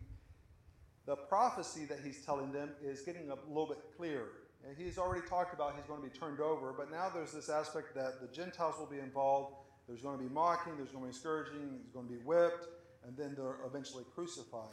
the 1.06 1.16
prophecy 1.16 1.84
that 1.86 1.98
he's 2.04 2.24
telling 2.24 2.52
them 2.52 2.70
is 2.82 3.02
getting 3.02 3.30
a 3.30 3.36
little 3.48 3.66
bit 3.66 3.78
clearer. 3.96 4.32
And 4.66 4.76
he's 4.76 4.98
already 4.98 5.26
talked 5.26 5.54
about 5.54 5.74
he's 5.76 5.86
going 5.86 6.02
to 6.02 6.08
be 6.08 6.18
turned 6.18 6.40
over, 6.40 6.72
but 6.72 6.90
now 6.90 7.08
there's 7.14 7.32
this 7.32 7.48
aspect 7.48 7.94
that 7.94 8.20
the 8.20 8.26
Gentiles 8.34 8.74
will 8.78 8.86
be 8.86 8.98
involved. 8.98 9.54
There's 9.86 10.02
going 10.02 10.18
to 10.18 10.22
be 10.24 10.32
mocking, 10.32 10.76
there's 10.76 10.90
going 10.90 11.04
to 11.04 11.10
be 11.10 11.16
scourging, 11.16 11.78
he's 11.84 11.92
going 11.92 12.08
to 12.08 12.12
be 12.12 12.18
whipped, 12.18 12.66
and 13.06 13.16
then 13.16 13.34
they're 13.36 13.58
eventually 13.64 14.02
crucifying. 14.14 14.66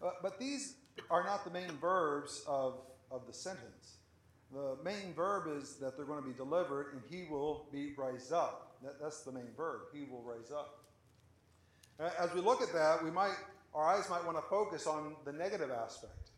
Uh, 0.00 0.10
but 0.22 0.38
these 0.38 0.74
are 1.10 1.24
not 1.24 1.44
the 1.44 1.50
main 1.50 1.70
verbs 1.80 2.44
of, 2.46 2.78
of 3.10 3.26
the 3.26 3.32
sentence. 3.32 3.96
The 4.52 4.76
main 4.84 5.12
verb 5.14 5.48
is 5.58 5.76
that 5.76 5.96
they're 5.96 6.06
going 6.06 6.22
to 6.22 6.28
be 6.28 6.34
delivered 6.34 6.92
and 6.92 7.02
he 7.10 7.28
will 7.28 7.66
be 7.72 7.94
raised 7.96 8.32
up. 8.32 8.76
That, 8.84 9.00
that's 9.02 9.22
the 9.22 9.32
main 9.32 9.48
verb. 9.56 9.80
He 9.92 10.04
will 10.08 10.22
raise 10.22 10.52
up. 10.52 10.84
As 11.98 12.32
we 12.32 12.40
look 12.40 12.62
at 12.62 12.72
that, 12.72 13.02
we 13.02 13.10
might 13.10 13.34
our 13.74 13.94
eyes 13.94 14.08
might 14.08 14.24
want 14.24 14.38
to 14.38 14.42
focus 14.48 14.86
on 14.86 15.16
the 15.24 15.32
negative 15.32 15.70
aspect. 15.70 16.30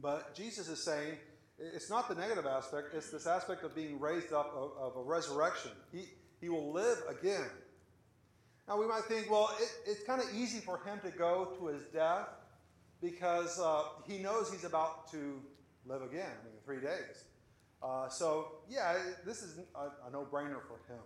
But 0.00 0.34
Jesus 0.34 0.68
is 0.68 0.82
saying 0.82 1.16
it's 1.60 1.90
not 1.90 2.08
the 2.08 2.14
negative 2.14 2.46
aspect, 2.46 2.94
it's 2.94 3.10
this 3.10 3.26
aspect 3.26 3.64
of 3.64 3.74
being 3.74 4.00
raised 4.00 4.32
up 4.32 4.52
of, 4.56 4.72
of 4.80 4.96
a 4.96 5.02
resurrection. 5.02 5.72
He, 5.92 6.04
he 6.40 6.48
will 6.48 6.72
live 6.72 6.98
again. 7.08 7.48
Now, 8.66 8.78
we 8.78 8.86
might 8.86 9.04
think, 9.04 9.30
well, 9.30 9.50
it, 9.60 9.68
it's 9.86 10.02
kind 10.04 10.22
of 10.22 10.28
easy 10.34 10.60
for 10.60 10.78
him 10.78 11.00
to 11.04 11.10
go 11.10 11.52
to 11.58 11.66
his 11.66 11.82
death 11.92 12.28
because 13.02 13.60
uh, 13.60 13.82
he 14.06 14.18
knows 14.18 14.50
he's 14.50 14.64
about 14.64 15.10
to 15.12 15.40
live 15.86 16.02
again 16.02 16.30
I 16.30 16.44
mean, 16.44 16.54
in 16.54 16.64
three 16.64 16.80
days. 16.80 17.24
Uh, 17.82 18.08
so, 18.08 18.52
yeah, 18.68 18.96
this 19.26 19.42
is 19.42 19.58
a, 19.74 20.08
a 20.08 20.10
no 20.12 20.26
brainer 20.30 20.60
for 20.62 20.80
him. 20.92 21.02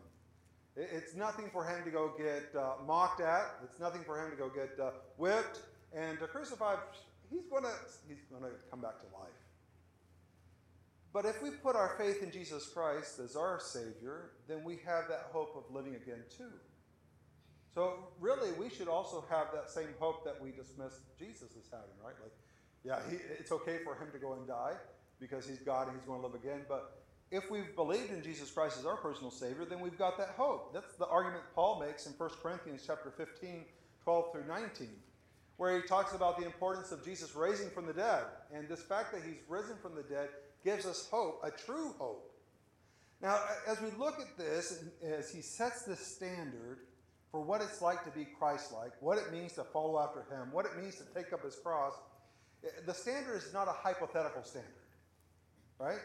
It, 0.76 0.90
it's 0.92 1.14
nothing 1.14 1.48
for 1.52 1.64
him 1.64 1.84
to 1.84 1.90
go 1.90 2.12
get 2.16 2.54
uh, 2.56 2.74
mocked 2.86 3.20
at, 3.20 3.56
it's 3.64 3.80
nothing 3.80 4.02
for 4.04 4.22
him 4.22 4.30
to 4.30 4.36
go 4.36 4.48
get 4.48 4.78
uh, 4.80 4.90
whipped 5.16 5.60
and 5.96 6.18
to 6.18 6.26
crucify. 6.26 6.76
He's 7.30 7.46
going 7.50 7.64
to 7.64 7.72
he's 8.08 8.18
gonna 8.30 8.52
come 8.70 8.80
back 8.80 9.00
to 9.00 9.06
life. 9.18 9.43
But 11.14 11.26
if 11.26 11.40
we 11.40 11.50
put 11.50 11.76
our 11.76 11.94
faith 11.96 12.24
in 12.24 12.32
Jesus 12.32 12.66
Christ 12.66 13.20
as 13.20 13.36
our 13.36 13.60
Savior, 13.60 14.32
then 14.48 14.64
we 14.64 14.80
have 14.84 15.04
that 15.08 15.28
hope 15.32 15.54
of 15.56 15.72
living 15.72 15.94
again 15.94 16.24
too. 16.36 16.50
So 17.72 18.08
really, 18.20 18.50
we 18.58 18.68
should 18.68 18.88
also 18.88 19.24
have 19.30 19.46
that 19.54 19.70
same 19.70 19.94
hope 20.00 20.24
that 20.24 20.42
we 20.42 20.50
dismiss 20.50 20.98
Jesus 21.16 21.52
as 21.56 21.70
having, 21.70 21.94
right? 22.04 22.14
Like, 22.20 22.32
yeah, 22.84 22.98
he, 23.08 23.16
it's 23.38 23.52
okay 23.52 23.78
for 23.84 23.94
him 23.94 24.08
to 24.12 24.18
go 24.18 24.32
and 24.32 24.46
die 24.46 24.74
because 25.20 25.46
he's 25.46 25.60
God 25.60 25.86
and 25.86 25.96
he's 25.96 26.04
going 26.04 26.20
to 26.20 26.26
live 26.26 26.34
again. 26.34 26.62
But 26.68 26.98
if 27.30 27.48
we've 27.48 27.74
believed 27.76 28.10
in 28.10 28.20
Jesus 28.20 28.50
Christ 28.50 28.78
as 28.78 28.84
our 28.84 28.96
personal 28.96 29.30
Savior, 29.30 29.64
then 29.64 29.78
we've 29.78 29.98
got 29.98 30.18
that 30.18 30.30
hope. 30.36 30.74
That's 30.74 30.96
the 30.96 31.06
argument 31.06 31.44
Paul 31.54 31.80
makes 31.80 32.06
in 32.06 32.12
1 32.12 32.30
Corinthians 32.42 32.82
chapter 32.84 33.12
15, 33.16 33.64
12 34.02 34.32
through 34.32 34.46
19, 34.48 34.88
where 35.58 35.80
he 35.80 35.86
talks 35.86 36.12
about 36.12 36.38
the 36.38 36.44
importance 36.44 36.90
of 36.90 37.04
Jesus 37.04 37.36
raising 37.36 37.70
from 37.70 37.86
the 37.86 37.92
dead. 37.92 38.24
And 38.52 38.68
this 38.68 38.82
fact 38.82 39.12
that 39.12 39.22
he's 39.24 39.38
risen 39.48 39.76
from 39.80 39.94
the 39.94 40.02
dead 40.02 40.28
gives 40.64 40.86
us 40.86 41.08
hope, 41.10 41.40
a 41.44 41.50
true 41.50 41.94
hope. 41.98 42.30
Now, 43.20 43.38
as 43.66 43.80
we 43.80 43.88
look 43.98 44.20
at 44.20 44.36
this, 44.36 44.84
as 45.02 45.30
he 45.30 45.40
sets 45.40 45.82
this 45.82 46.00
standard, 46.00 46.78
for 47.34 47.40
what 47.40 47.60
it's 47.60 47.82
like 47.82 48.04
to 48.04 48.10
be 48.10 48.24
Christ 48.38 48.72
like, 48.72 48.92
what 49.00 49.18
it 49.18 49.32
means 49.32 49.54
to 49.54 49.64
follow 49.64 49.98
after 49.98 50.20
Him, 50.32 50.52
what 50.52 50.66
it 50.66 50.80
means 50.80 50.94
to 50.98 51.04
take 51.12 51.32
up 51.32 51.42
His 51.42 51.56
cross. 51.56 51.94
The 52.86 52.94
standard 52.94 53.38
is 53.38 53.52
not 53.52 53.66
a 53.66 53.72
hypothetical 53.72 54.44
standard, 54.44 54.70
right? 55.80 55.98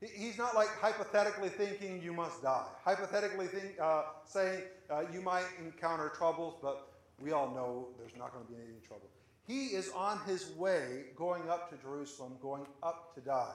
He's 0.00 0.36
not 0.36 0.56
like 0.56 0.66
hypothetically 0.80 1.50
thinking 1.50 2.02
you 2.02 2.12
must 2.12 2.42
die, 2.42 2.66
hypothetically 2.84 3.46
think, 3.46 3.74
uh, 3.80 4.02
saying 4.24 4.62
uh, 4.90 5.04
you 5.12 5.20
might 5.20 5.46
encounter 5.64 6.08
troubles, 6.18 6.56
but 6.60 6.88
we 7.20 7.30
all 7.30 7.54
know 7.54 7.86
there's 7.96 8.16
not 8.18 8.32
going 8.32 8.44
to 8.44 8.50
be 8.50 8.58
any 8.58 8.80
trouble. 8.84 9.08
He 9.46 9.66
is 9.66 9.92
on 9.94 10.18
his 10.26 10.50
way 10.56 11.04
going 11.14 11.48
up 11.48 11.70
to 11.70 11.76
Jerusalem, 11.76 12.38
going 12.42 12.66
up 12.82 13.14
to 13.14 13.20
die. 13.20 13.54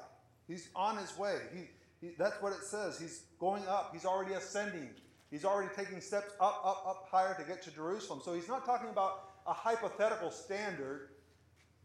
He's 0.51 0.67
on 0.75 0.97
his 0.97 1.17
way. 1.17 1.37
He, 1.53 1.61
he, 2.05 2.13
that's 2.17 2.41
what 2.41 2.51
it 2.51 2.63
says. 2.63 2.99
He's 2.99 3.23
going 3.39 3.65
up. 3.67 3.91
He's 3.93 4.03
already 4.03 4.33
ascending. 4.33 4.89
He's 5.29 5.45
already 5.45 5.69
taking 5.73 6.01
steps 6.01 6.33
up, 6.41 6.61
up, 6.65 6.83
up 6.85 7.07
higher 7.09 7.33
to 7.39 7.43
get 7.45 7.63
to 7.63 7.71
Jerusalem. 7.71 8.19
So 8.23 8.33
he's 8.33 8.49
not 8.49 8.65
talking 8.65 8.89
about 8.89 9.29
a 9.47 9.53
hypothetical 9.53 10.29
standard, 10.29 11.11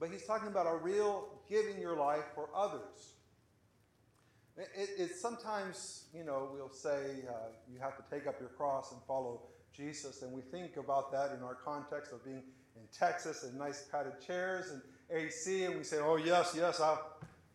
but 0.01 0.11
he's 0.11 0.25
talking 0.25 0.49
about 0.49 0.67
a 0.67 0.75
real 0.75 1.29
giving 1.49 1.81
your 1.81 1.97
life 1.97 2.25
for 2.35 2.49
others. 2.57 3.15
It, 4.57 4.69
it, 4.75 4.89
it's 4.99 5.21
sometimes, 5.21 6.07
you 6.13 6.25
know, 6.25 6.49
we'll 6.53 6.69
say 6.69 7.23
uh, 7.29 7.51
you 7.73 7.79
have 7.79 7.97
to 7.99 8.03
take 8.11 8.27
up 8.27 8.41
your 8.41 8.49
cross 8.49 8.91
and 8.91 9.01
follow 9.07 9.43
Jesus, 9.73 10.23
and 10.23 10.33
we 10.33 10.41
think 10.41 10.77
about 10.77 11.13
that 11.13 11.31
in 11.37 11.45
our 11.45 11.55
context 11.55 12.13
of 12.13 12.25
being 12.25 12.43
in 12.75 12.83
Texas 12.93 13.45
and 13.45 13.57
nice 13.57 13.85
padded 13.93 14.15
chairs 14.27 14.71
and 14.73 14.83
AC, 15.11 15.65
and 15.65 15.77
we 15.77 15.85
say, 15.85 15.99
oh, 16.01 16.17
yes, 16.17 16.55
yes, 16.57 16.81
I, 16.81 16.97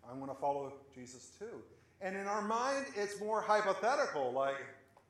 I 0.10 0.14
want 0.14 0.32
to 0.32 0.38
follow 0.40 0.74
Jesus 0.94 1.32
too. 1.38 1.62
And 2.02 2.16
in 2.16 2.26
our 2.26 2.42
mind, 2.42 2.88
it's 2.96 3.20
more 3.20 3.42
hypothetical, 3.42 4.32
like, 4.32 4.56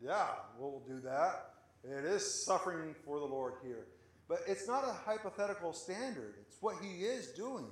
yeah, 0.03 0.27
we'll 0.57 0.81
do 0.87 0.99
that. 1.01 1.53
It 1.83 2.05
is 2.05 2.45
suffering 2.45 2.93
for 3.05 3.19
the 3.19 3.25
Lord 3.25 3.53
here. 3.63 3.87
But 4.27 4.39
it's 4.47 4.67
not 4.67 4.83
a 4.83 4.93
hypothetical 4.93 5.73
standard, 5.73 6.35
it's 6.41 6.57
what 6.61 6.75
he 6.81 7.03
is 7.05 7.27
doing. 7.31 7.67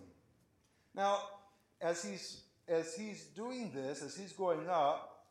Now, 0.96 1.20
as 1.82 2.04
he's, 2.04 2.42
as 2.68 2.96
he's 2.96 3.26
doing 3.36 3.72
this, 3.74 4.02
as 4.02 4.16
he's 4.16 4.34
going 4.34 4.68
up, 4.70 5.26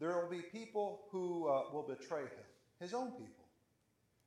there 0.00 0.20
will 0.20 0.30
be 0.30 0.42
people 0.42 1.02
who 1.10 1.48
uh, 1.48 1.62
will 1.72 1.86
betray 1.88 2.22
him, 2.22 2.44
his 2.80 2.94
own 2.94 3.12
people. 3.12 3.44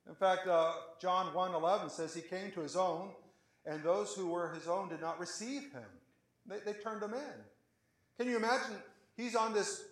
In 0.08 0.14
fact, 0.14 0.46
uh, 0.46 0.72
John 1.00 1.34
1.11 1.34 1.90
says 1.90 2.14
he 2.14 2.22
came 2.22 2.52
to 2.52 2.60
his 2.60 2.76
own, 2.76 3.10
and 3.66 3.82
those 3.82 4.14
who 4.14 4.28
were 4.28 4.54
his 4.54 4.68
own 4.68 4.88
did 4.88 5.00
not 5.00 5.18
receive 5.18 5.72
him. 5.72 5.82
They, 6.48 6.58
they 6.64 6.78
turned 6.78 7.02
him 7.02 7.14
in. 7.14 7.34
Can 8.18 8.28
you 8.28 8.36
imagine? 8.36 8.76
He's 9.16 9.34
on 9.34 9.52
this 9.52 9.82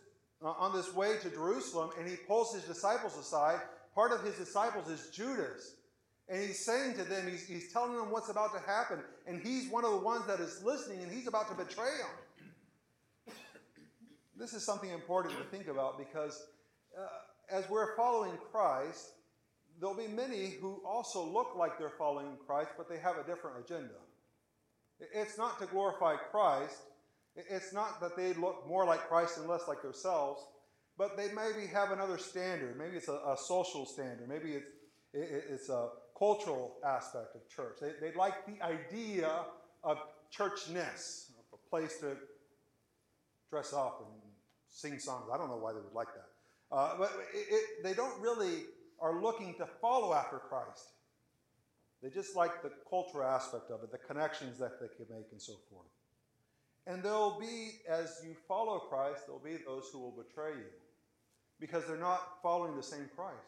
uh, 0.43 0.49
on 0.49 0.75
this 0.75 0.95
way 0.95 1.17
to 1.23 1.31
Jerusalem 1.31 1.91
and 1.99 2.09
he 2.09 2.17
pulls 2.17 2.55
his 2.55 2.65
disciples 2.65 3.17
aside. 3.17 3.61
Part 3.95 4.13
of 4.13 4.23
his 4.23 4.35
disciples 4.35 4.89
is 4.89 5.09
Judas. 5.11 5.77
And 6.29 6.41
he's 6.41 6.65
saying 6.65 6.95
to 6.95 7.05
them, 7.05 7.29
he's, 7.31 7.47
he's 7.47 7.73
telling 7.73 7.97
them 7.97 8.11
what's 8.11 8.31
about 8.31 8.55
to 8.55 8.61
happen. 8.61 8.99
And 9.27 9.41
he's 9.43 9.69
one 9.71 9.85
of 9.85 9.91
the 9.91 9.99
ones 9.99 10.27
that 10.27 10.41
is 10.41 10.63
listening 10.65 11.03
and 11.03 11.13
he's 11.13 11.27
about 11.27 11.49
to 11.49 11.55
betray 11.55 11.91
them. 11.99 13.35
This 14.37 14.53
is 14.53 14.65
something 14.65 14.91
important 14.91 15.37
to 15.39 15.45
think 15.45 15.69
about 15.69 15.97
because 15.97 16.45
uh, 16.99 17.07
as 17.49 17.71
we're 17.71 17.95
following 17.95 18.33
Christ, 18.51 19.13
there'll 19.79 19.97
be 19.97 20.09
many 20.09 20.51
who 20.61 20.83
also 20.85 21.25
look 21.25 21.55
like 21.57 21.79
they're 21.79 21.93
following 21.97 22.37
Christ, 22.45 22.71
but 22.77 22.89
they 22.89 22.99
have 22.99 23.17
a 23.17 23.23
different 23.23 23.59
agenda. 23.65 23.95
It's 25.01 25.37
not 25.37 25.59
to 25.61 25.67
glorify 25.67 26.17
Christ, 26.17 26.77
it's 27.37 27.73
not 27.73 28.01
that 28.01 28.17
they 28.17 28.33
look 28.35 28.67
more 28.69 28.85
like 28.85 29.09
Christ 29.09 29.39
and 29.39 29.49
less 29.49 29.63
like 29.67 29.83
themselves, 29.83 30.41
but 30.97 31.17
they 31.17 31.29
maybe 31.33 31.67
have 31.73 31.91
another 31.91 32.19
standard. 32.19 32.79
Maybe 32.79 32.97
it's 32.97 33.09
a, 33.09 33.13
a 33.13 33.37
social 33.37 33.85
standard. 33.87 34.29
Maybe 34.29 34.53
it's, 34.53 34.67
it, 35.13 35.45
it's 35.51 35.69
a 35.69 35.89
cultural 36.17 36.77
aspect 36.87 37.35
of 37.35 37.49
church. 37.49 37.79
They, 37.81 37.93
they 38.01 38.15
like 38.17 38.47
the 38.47 38.65
idea 38.65 39.31
of 39.83 39.99
churchness, 40.31 41.33
of 41.39 41.59
a 41.59 41.71
place 41.71 41.99
to 41.99 42.17
dress 43.51 43.73
up 43.73 44.05
and 44.07 44.21
sing 44.69 44.99
songs. 44.99 45.29
I 45.33 45.37
don't 45.37 45.49
know 45.49 45.57
why 45.57 45.73
they 45.73 45.81
would 45.81 45.95
like 45.95 46.09
that. 46.15 46.77
Uh, 46.77 46.95
but 46.99 47.13
it, 47.35 47.47
it, 47.51 47.85
they 47.85 47.95
don't 47.95 48.21
really 48.21 48.65
are 49.01 49.21
looking 49.21 49.55
to 49.55 49.67
follow 49.81 50.15
after 50.15 50.39
Christ. 50.39 50.93
They 52.03 52.11
just 52.11 52.37
like 52.37 52.63
the 52.63 52.71
cultural 52.89 53.27
aspect 53.27 53.71
of 53.71 53.83
it, 53.83 53.91
the 53.91 53.99
connections 53.99 54.59
that 54.59 54.81
they 54.81 54.89
can 54.89 55.07
make, 55.15 55.27
and 55.33 55.41
so 55.41 55.55
forth. 55.71 55.87
And 56.87 57.03
there'll 57.03 57.41
be, 57.41 57.73
as 57.89 58.21
you 58.23 58.37
follow 58.47 58.79
Christ, 58.79 59.23
there'll 59.27 59.41
be 59.41 59.63
those 59.65 59.89
who 59.93 60.01
will 60.01 60.13
betray 60.13 60.51
you 60.51 60.67
because 61.59 61.87
they're 61.87 61.97
not 61.97 62.43
following 62.43 62.77
the 62.77 62.83
same 62.83 63.09
Christ. 63.17 63.39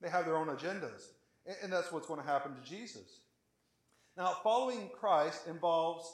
They 0.00 0.08
have 0.08 0.26
their 0.26 0.36
own 0.36 0.46
agendas. 0.46 1.08
And 1.62 1.72
that's 1.72 1.90
what's 1.90 2.06
going 2.06 2.20
to 2.20 2.26
happen 2.26 2.54
to 2.54 2.68
Jesus. 2.68 3.20
Now, 4.16 4.36
following 4.44 4.90
Christ 4.98 5.48
involves 5.48 6.12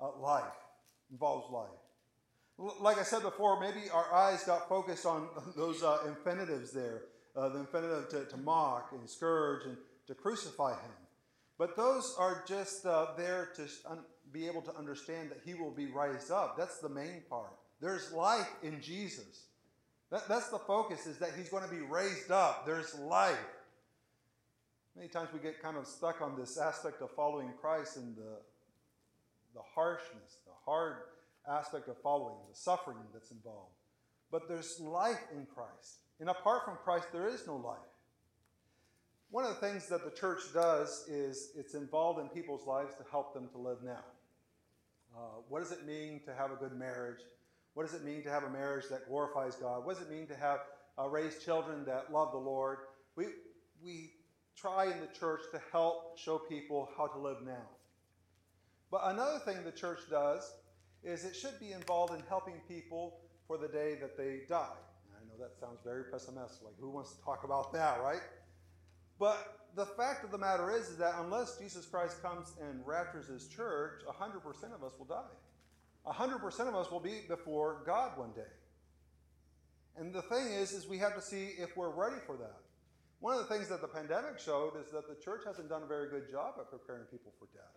uh, 0.00 0.16
life, 0.20 0.44
involves 1.10 1.50
life. 1.50 2.78
Like 2.80 2.98
I 2.98 3.02
said 3.02 3.22
before, 3.22 3.58
maybe 3.58 3.90
our 3.90 4.12
eyes 4.14 4.44
got 4.44 4.68
focused 4.68 5.06
on 5.06 5.28
those 5.56 5.82
uh, 5.82 5.98
infinitives 6.06 6.70
there 6.70 7.02
uh, 7.36 7.48
the 7.48 7.60
infinitive 7.60 8.08
to, 8.10 8.24
to, 8.26 8.36
mock 8.36 8.90
and 8.92 9.08
scourge 9.08 9.66
and 9.66 9.76
to 10.06 10.14
crucify 10.14 10.72
him. 10.72 10.90
But 11.58 11.76
those 11.76 12.14
are 12.18 12.42
just 12.46 12.84
uh, 12.84 13.08
there 13.16 13.50
to 13.56 13.62
un- 13.88 14.04
be 14.32 14.46
able 14.46 14.62
to 14.62 14.76
understand 14.76 15.30
that 15.30 15.40
he 15.44 15.54
will 15.54 15.70
be 15.70 15.86
raised 15.86 16.30
up. 16.30 16.56
That's 16.58 16.78
the 16.78 16.88
main 16.88 17.22
part. 17.30 17.52
There's 17.80 18.12
life 18.12 18.50
in 18.62 18.80
Jesus. 18.80 19.44
That, 20.10 20.28
that's 20.28 20.48
the 20.48 20.58
focus, 20.58 21.06
is 21.06 21.18
that 21.18 21.30
he's 21.36 21.48
going 21.48 21.64
to 21.64 21.70
be 21.70 21.80
raised 21.80 22.30
up. 22.30 22.66
There's 22.66 22.94
life. 22.98 23.38
Many 24.96 25.08
times 25.08 25.28
we 25.32 25.40
get 25.40 25.62
kind 25.62 25.76
of 25.76 25.86
stuck 25.86 26.20
on 26.20 26.36
this 26.38 26.56
aspect 26.58 27.02
of 27.02 27.10
following 27.10 27.52
Christ 27.60 27.96
and 27.96 28.16
the, 28.16 28.38
the 29.54 29.62
harshness, 29.74 30.38
the 30.46 30.52
hard 30.64 30.96
aspect 31.48 31.88
of 31.88 31.96
following, 32.02 32.36
the 32.50 32.56
suffering 32.56 32.98
that's 33.12 33.30
involved. 33.30 33.74
but 34.34 34.48
there's 34.48 34.80
life 34.80 35.24
in 35.32 35.46
Christ. 35.46 36.00
And 36.18 36.28
apart 36.28 36.64
from 36.64 36.76
Christ, 36.82 37.06
there 37.12 37.28
is 37.28 37.46
no 37.46 37.54
life. 37.54 37.78
One 39.34 39.44
of 39.44 39.60
the 39.60 39.66
things 39.66 39.88
that 39.88 40.04
the 40.04 40.12
church 40.12 40.42
does 40.54 41.08
is 41.08 41.50
it's 41.56 41.74
involved 41.74 42.20
in 42.20 42.28
people's 42.28 42.68
lives 42.68 42.94
to 42.94 43.04
help 43.10 43.34
them 43.34 43.48
to 43.48 43.58
live 43.58 43.78
now. 43.84 44.04
Uh, 45.12 45.40
what 45.48 45.58
does 45.58 45.72
it 45.72 45.84
mean 45.84 46.20
to 46.26 46.32
have 46.32 46.52
a 46.52 46.54
good 46.54 46.72
marriage? 46.72 47.18
What 47.72 47.84
does 47.84 47.96
it 47.96 48.04
mean 48.04 48.22
to 48.22 48.30
have 48.30 48.44
a 48.44 48.48
marriage 48.48 48.84
that 48.90 49.08
glorifies 49.08 49.56
God? 49.56 49.84
What 49.84 49.98
does 49.98 50.06
it 50.06 50.08
mean 50.08 50.28
to 50.28 50.36
have 50.36 50.60
uh, 50.96 51.08
raised 51.08 51.44
children 51.44 51.84
that 51.84 52.12
love 52.12 52.30
the 52.30 52.38
Lord? 52.38 52.78
We, 53.16 53.24
we 53.82 54.12
try 54.56 54.84
in 54.84 55.00
the 55.00 55.08
church 55.18 55.40
to 55.50 55.60
help 55.72 56.16
show 56.16 56.38
people 56.38 56.88
how 56.96 57.08
to 57.08 57.18
live 57.18 57.38
now. 57.44 57.66
But 58.88 59.00
another 59.06 59.40
thing 59.40 59.64
the 59.64 59.72
church 59.72 60.02
does 60.08 60.48
is 61.02 61.24
it 61.24 61.34
should 61.34 61.58
be 61.58 61.72
involved 61.72 62.14
in 62.14 62.22
helping 62.28 62.60
people 62.68 63.18
for 63.48 63.58
the 63.58 63.66
day 63.66 63.96
that 64.00 64.16
they 64.16 64.42
die. 64.48 64.78
I 65.10 65.26
know 65.26 65.44
that 65.44 65.58
sounds 65.58 65.80
very 65.82 66.04
pessimistic. 66.04 66.62
Like, 66.62 66.78
who 66.78 66.90
wants 66.90 67.16
to 67.16 67.24
talk 67.24 67.42
about 67.42 67.72
that, 67.72 68.00
right? 68.00 68.22
But 69.18 69.60
the 69.74 69.86
fact 69.86 70.24
of 70.24 70.30
the 70.30 70.38
matter 70.38 70.70
is, 70.70 70.88
is 70.88 70.96
that 70.98 71.14
unless 71.18 71.58
Jesus 71.58 71.86
Christ 71.86 72.22
comes 72.22 72.52
and 72.60 72.80
raptures 72.86 73.28
his 73.28 73.48
church, 73.48 74.02
100% 74.08 74.74
of 74.74 74.84
us 74.84 74.92
will 74.98 75.06
die. 75.06 75.22
100% 76.06 76.68
of 76.68 76.74
us 76.74 76.90
will 76.90 77.00
be 77.00 77.20
before 77.28 77.82
God 77.86 78.16
one 78.16 78.32
day. 78.32 78.42
And 79.96 80.12
the 80.12 80.22
thing 80.22 80.52
is, 80.52 80.72
is 80.72 80.86
we 80.86 80.98
have 80.98 81.14
to 81.14 81.22
see 81.22 81.50
if 81.58 81.76
we're 81.76 81.90
ready 81.90 82.20
for 82.26 82.36
that. 82.36 82.60
One 83.20 83.38
of 83.38 83.48
the 83.48 83.54
things 83.54 83.68
that 83.68 83.80
the 83.80 83.88
pandemic 83.88 84.38
showed 84.38 84.72
is 84.84 84.90
that 84.92 85.08
the 85.08 85.14
church 85.22 85.42
hasn't 85.46 85.68
done 85.68 85.82
a 85.82 85.86
very 85.86 86.10
good 86.10 86.30
job 86.30 86.54
at 86.58 86.70
preparing 86.70 87.04
people 87.04 87.32
for 87.38 87.46
death. 87.54 87.72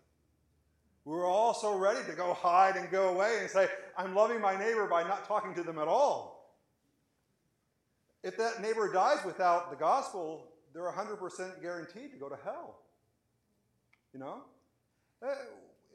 We 1.06 1.14
were 1.14 1.26
all 1.26 1.54
so 1.54 1.78
ready 1.78 2.04
to 2.10 2.16
go 2.18 2.34
hide 2.34 2.76
and 2.76 2.92
go 2.92 3.10
away 3.10 3.38
and 3.40 3.50
say, 3.50 3.70
I'm 3.98 4.14
loving 4.14 4.42
my 4.42 4.58
neighbor 4.58 4.88
by 4.88 5.04
not 5.04 5.26
talking 5.26 5.54
to 5.56 5.64
them 5.64 5.80
at 5.80 5.88
all. 5.88 6.54
If 8.24 8.36
that 8.38 8.62
neighbor 8.62 8.92
dies 8.92 9.24
without 9.24 9.70
the 9.70 9.78
gospel, 9.78 10.50
they're 10.78 10.92
100% 10.92 11.60
guaranteed 11.60 12.12
to 12.12 12.18
go 12.18 12.30
to 12.30 12.38
hell. 12.44 12.78
You 14.14 14.20
know? 14.20 14.42
Eh, 15.24 15.28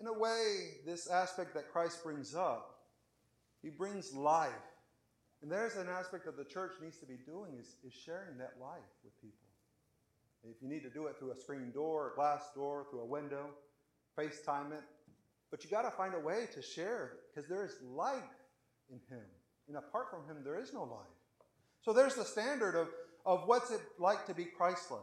in 0.00 0.08
a 0.08 0.12
way, 0.12 0.72
this 0.84 1.08
aspect 1.08 1.54
that 1.54 1.70
Christ 1.70 2.02
brings 2.02 2.34
up, 2.34 2.80
he 3.62 3.68
brings 3.70 4.12
life. 4.12 4.50
And 5.40 5.50
there's 5.50 5.76
an 5.76 5.86
aspect 5.88 6.24
that 6.24 6.36
the 6.36 6.44
church 6.44 6.72
needs 6.82 6.96
to 6.98 7.06
be 7.06 7.14
doing 7.24 7.52
is, 7.60 7.76
is 7.86 7.92
sharing 7.92 8.36
that 8.38 8.54
life 8.60 8.80
with 9.04 9.12
people. 9.20 9.38
If 10.42 10.60
you 10.60 10.68
need 10.68 10.82
to 10.82 10.90
do 10.90 11.06
it 11.06 11.16
through 11.16 11.30
a 11.30 11.36
screen 11.36 11.70
door, 11.72 12.10
a 12.12 12.14
glass 12.16 12.50
door, 12.52 12.86
through 12.90 13.02
a 13.02 13.06
window, 13.06 13.50
FaceTime 14.18 14.72
it. 14.72 14.82
But 15.52 15.62
you 15.62 15.70
got 15.70 15.82
to 15.82 15.92
find 15.92 16.14
a 16.14 16.18
way 16.18 16.46
to 16.54 16.60
share 16.60 17.12
because 17.32 17.48
there 17.48 17.64
is 17.64 17.76
life 17.94 18.22
in 18.90 18.96
him. 19.08 19.24
And 19.68 19.76
apart 19.76 20.10
from 20.10 20.26
him, 20.26 20.42
there 20.42 20.58
is 20.58 20.72
no 20.72 20.82
life. 20.82 21.06
So 21.82 21.92
there's 21.92 22.16
the 22.16 22.24
standard 22.24 22.74
of 22.74 22.88
of 23.24 23.42
what's 23.46 23.70
it 23.70 23.80
like 23.98 24.26
to 24.26 24.34
be 24.34 24.44
Christ-like. 24.44 25.00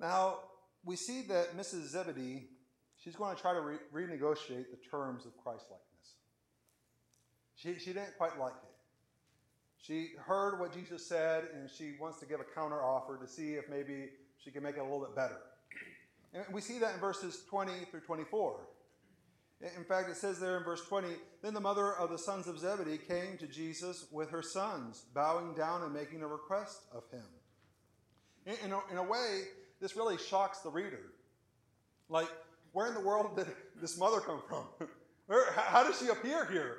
Now, 0.00 0.38
we 0.84 0.96
see 0.96 1.22
that 1.22 1.56
Mrs. 1.56 1.88
Zebedee, 1.88 2.48
she's 2.96 3.16
going 3.16 3.34
to 3.34 3.40
try 3.40 3.52
to 3.52 3.60
re- 3.60 3.76
renegotiate 3.94 4.70
the 4.70 4.78
terms 4.90 5.26
of 5.26 5.36
Christ-likeness. 5.36 6.14
She, 7.56 7.74
she 7.78 7.92
didn't 7.92 8.16
quite 8.16 8.38
like 8.38 8.52
it. 8.52 8.68
She 9.80 10.10
heard 10.24 10.60
what 10.60 10.72
Jesus 10.72 11.06
said, 11.06 11.44
and 11.54 11.68
she 11.70 11.94
wants 12.00 12.20
to 12.20 12.26
give 12.26 12.40
a 12.40 12.44
counter 12.54 12.82
offer 12.82 13.16
to 13.16 13.26
see 13.26 13.54
if 13.54 13.68
maybe 13.68 14.10
she 14.38 14.50
can 14.50 14.62
make 14.62 14.76
it 14.76 14.80
a 14.80 14.84
little 14.84 15.00
bit 15.00 15.14
better. 15.14 15.38
And 16.34 16.44
we 16.52 16.60
see 16.60 16.78
that 16.78 16.94
in 16.94 17.00
verses 17.00 17.44
20 17.48 17.72
through 17.90 18.00
24. 18.00 18.60
In 19.60 19.84
fact, 19.84 20.08
it 20.08 20.16
says 20.16 20.38
there 20.38 20.56
in 20.56 20.64
verse 20.64 20.84
20 20.86 21.08
Then 21.42 21.52
the 21.52 21.60
mother 21.60 21.92
of 21.94 22.10
the 22.10 22.18
sons 22.18 22.46
of 22.46 22.58
Zebedee 22.58 22.98
came 22.98 23.36
to 23.38 23.46
Jesus 23.46 24.06
with 24.12 24.30
her 24.30 24.42
sons, 24.42 25.04
bowing 25.14 25.54
down 25.54 25.82
and 25.82 25.92
making 25.92 26.22
a 26.22 26.26
request 26.26 26.82
of 26.94 27.02
him. 27.10 27.24
In, 28.46 28.72
a, 28.72 28.80
in 28.90 28.98
a 28.98 29.02
way, 29.02 29.42
this 29.80 29.96
really 29.96 30.16
shocks 30.16 30.60
the 30.60 30.70
reader. 30.70 31.00
Like, 32.08 32.28
where 32.72 32.86
in 32.86 32.94
the 32.94 33.00
world 33.00 33.36
did 33.36 33.46
this 33.80 33.98
mother 33.98 34.20
come 34.20 34.42
from? 34.48 34.64
Where, 35.26 35.52
how 35.52 35.82
does 35.82 35.98
she 35.98 36.08
appear 36.08 36.46
here? 36.46 36.78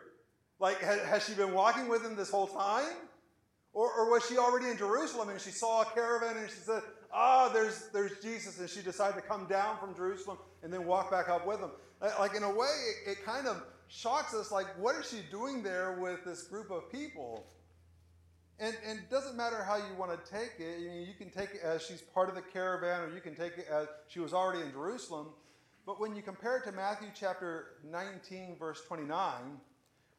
Like, 0.59 0.79
has, 0.79 0.99
has 1.01 1.25
she 1.25 1.35
been 1.35 1.53
walking 1.53 1.87
with 1.87 2.03
him 2.03 2.15
this 2.15 2.31
whole 2.31 2.47
time? 2.47 2.95
Or, 3.73 3.91
or, 3.93 4.09
was 4.09 4.25
she 4.27 4.39
already 4.39 4.69
in 4.69 4.77
Jerusalem 4.77 5.29
and 5.29 5.39
she 5.39 5.51
saw 5.51 5.83
a 5.83 5.85
caravan 5.85 6.35
and 6.35 6.49
she 6.49 6.55
said, 6.55 6.81
Ah, 7.13 7.49
there's, 7.53 7.89
there's 7.93 8.19
Jesus, 8.23 8.59
and 8.59 8.67
she 8.67 8.81
decided 8.81 9.15
to 9.15 9.21
come 9.21 9.45
down 9.45 9.77
from 9.77 9.95
Jerusalem 9.95 10.39
and 10.63 10.73
then 10.73 10.85
walk 10.85 11.11
back 11.11 11.29
up 11.29 11.45
with 11.45 11.59
him? 11.59 11.69
Uh, 12.01 12.11
like 12.19 12.35
in 12.35 12.43
a 12.43 12.49
way, 12.49 12.67
it, 13.05 13.23
kind 13.25 13.47
of 13.47 13.61
shocks 13.87 14.33
us. 14.33 14.51
Like, 14.51 14.67
what 14.77 14.95
is 14.95 15.09
she 15.09 15.19
doing 15.31 15.61
there 15.61 15.97
with 15.99 16.23
this 16.23 16.43
group 16.43 16.71
of 16.71 16.91
people? 16.91 17.45
And, 18.59 18.75
and 18.85 18.99
it 18.99 19.09
doesn't 19.09 19.35
matter 19.35 19.63
how 19.63 19.77
you 19.77 19.93
want 19.97 20.11
to 20.11 20.31
take 20.31 20.59
it. 20.59 20.79
You, 20.79 20.91
you 20.91 21.13
can 21.17 21.29
take 21.29 21.55
it 21.55 21.61
as 21.63 21.81
she's 21.85 22.01
part 22.01 22.29
of 22.29 22.35
the 22.35 22.41
caravan, 22.41 23.01
or 23.01 23.13
you 23.13 23.21
can 23.21 23.35
take 23.35 23.57
it 23.57 23.67
as 23.71 23.87
she 24.07 24.19
was 24.19 24.33
already 24.33 24.61
in 24.61 24.71
Jerusalem. 24.71 25.27
But 25.85 25.99
when 25.99 26.15
you 26.15 26.21
compare 26.21 26.57
it 26.57 26.65
to 26.65 26.71
Matthew 26.71 27.07
chapter 27.15 27.77
19, 27.89 28.57
verse 28.59 28.81
29, 28.87 29.59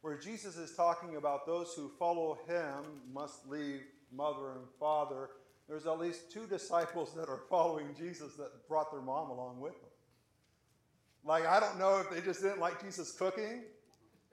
where 0.02 0.18
Jesus 0.18 0.56
is 0.56 0.74
talking 0.74 1.16
about 1.16 1.46
those 1.46 1.74
who 1.74 1.90
follow 1.98 2.38
him 2.46 2.84
must 3.12 3.46
leave 3.48 3.82
mother 4.12 4.52
and 4.52 4.66
father, 4.78 5.30
there's 5.68 5.86
at 5.86 5.98
least 5.98 6.30
two 6.32 6.46
disciples 6.46 7.14
that 7.14 7.28
are 7.28 7.42
following 7.50 7.94
Jesus 7.96 8.34
that 8.34 8.66
brought 8.68 8.90
their 8.90 9.02
mom 9.02 9.30
along 9.30 9.60
with 9.60 9.80
them. 9.80 9.89
Like, 11.24 11.46
I 11.46 11.60
don't 11.60 11.78
know 11.78 11.98
if 11.98 12.10
they 12.10 12.20
just 12.20 12.42
didn't 12.42 12.60
like 12.60 12.82
Jesus 12.82 13.12
cooking, 13.12 13.62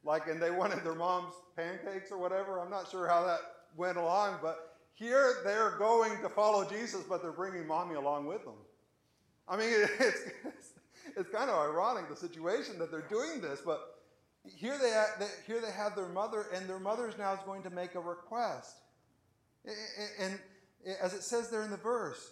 like, 0.04 0.28
and 0.28 0.42
they 0.42 0.52
wanted 0.52 0.84
their 0.84 0.96
mom's 0.96 1.34
pancakes 1.56 2.12
or 2.12 2.18
whatever. 2.18 2.60
I'm 2.60 2.70
not 2.70 2.90
sure 2.90 3.08
how 3.08 3.26
that 3.26 3.40
went 3.76 3.98
along, 3.98 4.38
but 4.42 4.78
here 4.94 5.36
they're 5.44 5.78
going 5.78 6.22
to 6.22 6.30
follow 6.30 6.68
Jesus, 6.68 7.04
but 7.08 7.22
they're 7.22 7.32
bringing 7.32 7.68
mommy 7.68 7.96
along 7.96 8.26
with 8.26 8.44
them. 8.46 8.56
I 9.48 9.58
mean, 9.58 9.70
it's, 9.72 10.00
it's, 10.46 10.70
it's 11.16 11.30
kind 11.30 11.50
of 11.50 11.58
ironic, 11.58 12.10
the 12.10 12.16
situation 12.16 12.80
that 12.80 12.90
they're 12.90 13.02
doing 13.10 13.42
this, 13.42 13.62
but 13.66 13.98
here 14.44 14.78
they, 14.82 14.90
have, 14.92 15.30
here 15.46 15.60
they 15.62 15.72
have 15.72 15.96
their 15.96 16.08
mother, 16.08 16.46
and 16.54 16.68
their 16.68 16.80
mother 16.80 17.12
now 17.18 17.34
is 17.34 17.40
going 17.46 17.64
to 17.64 17.70
make 17.70 17.96
a 17.96 18.00
request. 18.00 18.78
And 20.20 20.40
as 21.02 21.14
it 21.14 21.24
says 21.24 21.50
there 21.50 21.64
in 21.64 21.72
the 21.72 21.78
verse, 21.78 22.32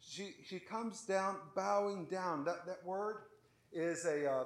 she, 0.00 0.34
she 0.46 0.58
comes 0.58 1.02
down, 1.02 1.36
bowing 1.56 2.06
down. 2.06 2.44
That, 2.44 2.66
that 2.66 2.84
word, 2.84 3.16
is, 3.72 4.04
a, 4.04 4.30
uh, 4.30 4.44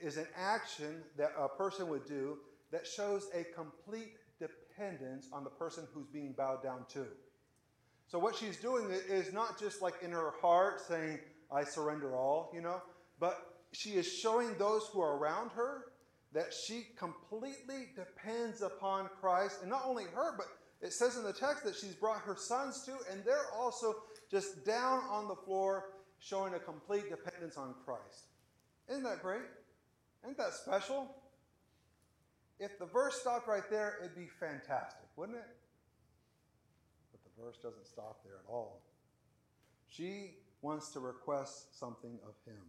is 0.00 0.16
an 0.16 0.26
action 0.36 1.02
that 1.16 1.32
a 1.38 1.48
person 1.48 1.88
would 1.88 2.06
do 2.06 2.38
that 2.70 2.86
shows 2.86 3.28
a 3.34 3.44
complete 3.54 4.16
dependence 4.38 5.28
on 5.32 5.44
the 5.44 5.50
person 5.50 5.86
who's 5.92 6.06
being 6.06 6.32
bowed 6.32 6.62
down 6.62 6.84
to. 6.92 7.06
So 8.06 8.18
what 8.18 8.34
she's 8.36 8.56
doing 8.56 8.90
is 9.08 9.32
not 9.32 9.58
just 9.58 9.80
like 9.80 9.94
in 10.02 10.10
her 10.10 10.32
heart 10.40 10.80
saying, 10.86 11.18
I 11.50 11.64
surrender 11.64 12.14
all, 12.16 12.50
you 12.54 12.60
know, 12.60 12.82
but 13.20 13.38
she 13.72 13.90
is 13.90 14.10
showing 14.10 14.56
those 14.58 14.88
who 14.92 15.00
are 15.00 15.16
around 15.16 15.50
her 15.52 15.86
that 16.32 16.52
she 16.52 16.86
completely 16.96 17.88
depends 17.94 18.62
upon 18.62 19.08
Christ. 19.20 19.58
And 19.60 19.70
not 19.70 19.82
only 19.86 20.04
her, 20.14 20.34
but 20.36 20.46
it 20.80 20.92
says 20.92 21.16
in 21.16 21.24
the 21.24 21.32
text 21.32 21.64
that 21.64 21.76
she's 21.76 21.94
brought 21.94 22.20
her 22.22 22.36
sons 22.36 22.82
to, 22.84 22.92
and 23.10 23.22
they're 23.24 23.52
also 23.56 23.94
just 24.30 24.64
down 24.64 25.00
on 25.10 25.28
the 25.28 25.36
floor 25.36 25.90
showing 26.18 26.54
a 26.54 26.58
complete 26.58 27.10
dependence 27.10 27.56
on 27.56 27.74
Christ. 27.84 28.31
Isn't 28.88 29.04
that 29.04 29.22
great? 29.22 29.42
Isn't 30.24 30.38
that 30.38 30.52
special? 30.54 31.14
If 32.58 32.78
the 32.78 32.86
verse 32.86 33.20
stopped 33.20 33.48
right 33.48 33.68
there, 33.70 33.98
it'd 34.00 34.14
be 34.14 34.28
fantastic, 34.38 35.08
wouldn't 35.16 35.38
it? 35.38 35.48
But 37.10 37.20
the 37.24 37.42
verse 37.42 37.56
doesn't 37.56 37.86
stop 37.86 38.22
there 38.24 38.34
at 38.34 38.48
all. 38.48 38.82
She 39.88 40.36
wants 40.60 40.90
to 40.92 41.00
request 41.00 41.78
something 41.78 42.18
of 42.26 42.34
him. 42.46 42.62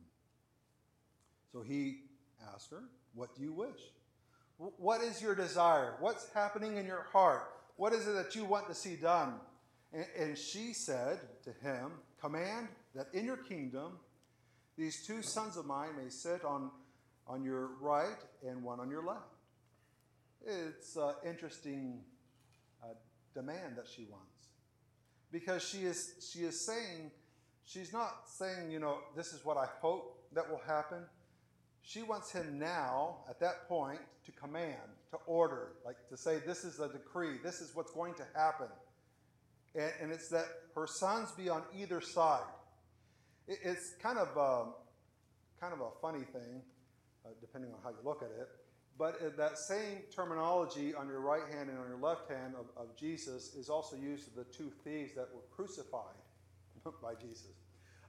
So 1.52 1.62
he 1.62 2.02
asked 2.54 2.72
her, 2.72 2.84
What 3.14 3.36
do 3.36 3.44
you 3.44 3.54
wish? 3.54 3.80
What 4.58 5.02
is 5.02 5.22
your 5.22 5.36
desire? 5.36 5.96
What's 6.00 6.28
happening 6.34 6.78
in 6.78 6.86
your 6.86 7.06
heart? 7.12 7.50
What 7.76 7.94
is 7.94 8.08
it 8.08 8.14
that 8.14 8.36
you 8.36 8.46
want 8.46 8.68
to 8.68 8.76
see 8.76 8.96
done? 8.96 9.36
And, 9.94 10.38
she 10.38 10.74
said 10.74 11.20
to 11.44 11.52
him, 11.66 11.92
Command 12.20 12.68
that 12.96 13.08
in 13.14 13.26
your 13.26 13.38
kingdom 13.38 14.00
these 14.78 15.06
two 15.06 15.22
sons 15.22 15.58
of 15.58 15.66
mine 15.66 15.90
may 16.02 16.10
sit 16.10 16.44
on, 16.44 16.72
on 17.28 17.44
your 17.44 17.72
right 17.80 18.18
and 18.48 18.64
one 18.64 18.80
on 18.80 18.90
your 18.90 19.06
left. 19.06 19.20
It's 20.46 20.96
an 20.96 21.14
interesting 21.26 22.02
uh, 22.84 22.88
demand 23.34 23.78
that 23.78 23.88
she 23.88 24.06
wants. 24.10 24.28
Because 25.32 25.64
she 25.64 25.80
is, 25.80 26.30
she 26.32 26.40
is 26.40 26.66
saying, 26.66 27.12
she's 27.66 27.94
not 27.94 28.28
saying, 28.28 28.72
you 28.72 28.80
know, 28.80 28.98
this 29.16 29.34
is 29.34 29.46
what 29.46 29.58
I 29.58 29.68
hope 29.82 30.20
that 30.34 30.50
will 30.50 30.62
happen. 30.66 31.04
She 31.82 32.02
wants 32.02 32.32
him 32.32 32.60
now, 32.60 33.18
at 33.30 33.40
that 33.40 33.68
point, 33.68 34.00
to 34.26 34.32
command, 34.32 34.78
to 35.12 35.18
order, 35.28 35.74
like 35.86 35.98
to 36.10 36.18
say, 36.18 36.40
this 36.46 36.64
is 36.64 36.80
a 36.80 36.88
decree, 36.88 37.38
this 37.44 37.62
is 37.62 37.76
what's 37.76 37.92
going 37.92 38.14
to 38.16 38.24
happen. 38.36 38.68
And, 39.76 39.92
and 40.02 40.12
it's 40.12 40.30
that 40.30 40.46
her 40.76 40.88
sons 40.88 41.32
be 41.32 41.50
on 41.50 41.62
either 41.76 42.02
side 42.02 42.42
it's 43.48 43.94
kind 44.02 44.18
of 44.18 44.38
um, 44.38 44.74
kind 45.60 45.74
of 45.74 45.82
a 45.82 45.90
funny 46.02 46.24
thing, 46.24 46.62
uh, 47.26 47.30
depending 47.42 47.72
on 47.72 47.78
how 47.84 47.90
you 47.90 47.98
look 48.04 48.22
at 48.22 48.30
it. 48.40 48.50
But 48.98 49.38
that 49.38 49.58
same 49.58 50.00
terminology 50.16 50.94
on 50.94 51.08
your 51.08 51.20
right 51.20 51.42
hand 51.52 51.70
and 51.70 51.80
on 51.80 51.88
your 51.88 51.98
left 51.98 52.30
hand 52.30 52.54
of, 52.54 52.66
of 52.78 52.96
Jesus 52.96 53.56
is 53.56 53.70
also 53.70 53.96
used 53.96 54.28
of 54.28 54.36
the 54.36 54.44
two 54.44 54.72
thieves 54.84 55.14
that 55.16 55.28
were 55.34 55.42
crucified 55.52 56.16
by 57.02 57.16
Jesus. 57.16 57.54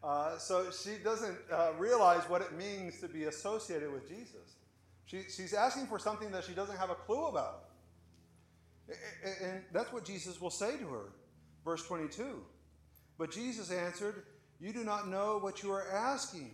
Uh, 0.02 0.36
so 0.36 0.70
she 0.70 1.02
doesn't 1.02 1.38
uh, 1.50 1.70
realize 1.78 2.28
what 2.28 2.42
it 2.42 2.52
means 2.52 3.00
to 3.00 3.08
be 3.08 3.24
associated 3.24 3.90
with 3.90 4.06
Jesus. 4.06 4.56
She, 5.06 5.22
she's 5.22 5.54
asking 5.54 5.86
for 5.86 5.98
something 5.98 6.30
that 6.32 6.44
she 6.44 6.52
doesn't 6.52 6.76
have 6.76 6.90
a 6.90 6.94
clue 6.94 7.26
about. 7.26 7.64
And 9.42 9.62
that's 9.72 9.90
what 9.92 10.04
Jesus 10.04 10.40
will 10.40 10.50
say 10.50 10.76
to 10.76 10.86
her. 10.88 11.12
Verse 11.64 11.86
22. 11.86 12.42
But 13.16 13.30
Jesus 13.30 13.70
answered, 13.70 14.24
You 14.60 14.72
do 14.72 14.84
not 14.84 15.08
know 15.08 15.38
what 15.38 15.62
you 15.62 15.72
are 15.72 15.88
asking. 15.90 16.50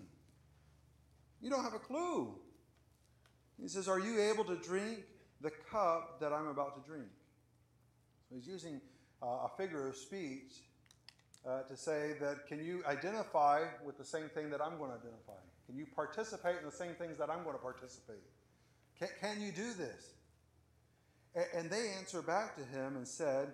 You 1.40 1.50
don't 1.50 1.62
have 1.62 1.74
a 1.74 1.78
clue. 1.78 2.34
He 3.60 3.68
says, 3.68 3.88
Are 3.88 3.98
you 3.98 4.20
able 4.20 4.44
to 4.44 4.56
drink 4.56 5.00
the 5.40 5.50
cup 5.70 6.20
that 6.20 6.32
I'm 6.32 6.48
about 6.48 6.82
to 6.82 6.88
drink? 6.88 7.08
So 8.28 8.36
he's 8.36 8.46
using 8.46 8.80
uh, 9.22 9.26
a 9.26 9.50
figure 9.56 9.88
of 9.88 9.96
speech 9.96 10.52
uh, 11.46 11.62
to 11.62 11.76
say 11.76 12.14
that 12.20 12.46
can 12.46 12.64
you 12.64 12.82
identify 12.86 13.64
with 13.84 13.98
the 13.98 14.04
same 14.04 14.28
thing 14.28 14.50
that 14.50 14.60
I'm 14.60 14.78
going 14.78 14.90
to 14.90 14.96
identify? 14.96 15.40
Can 15.66 15.76
you 15.76 15.86
participate 15.94 16.56
in 16.58 16.64
the 16.64 16.72
same 16.72 16.94
things 16.94 17.16
that 17.18 17.30
I'm 17.30 17.42
going 17.44 17.56
to 17.56 17.62
participate? 17.62 18.22
Can, 18.98 19.08
can 19.20 19.40
you 19.40 19.52
do 19.52 19.72
this? 19.74 20.14
And, 21.34 21.46
and 21.54 21.70
they 21.70 21.92
answer 21.98 22.22
back 22.22 22.56
to 22.56 22.64
him 22.64 22.96
and 22.96 23.06
said, 23.06 23.52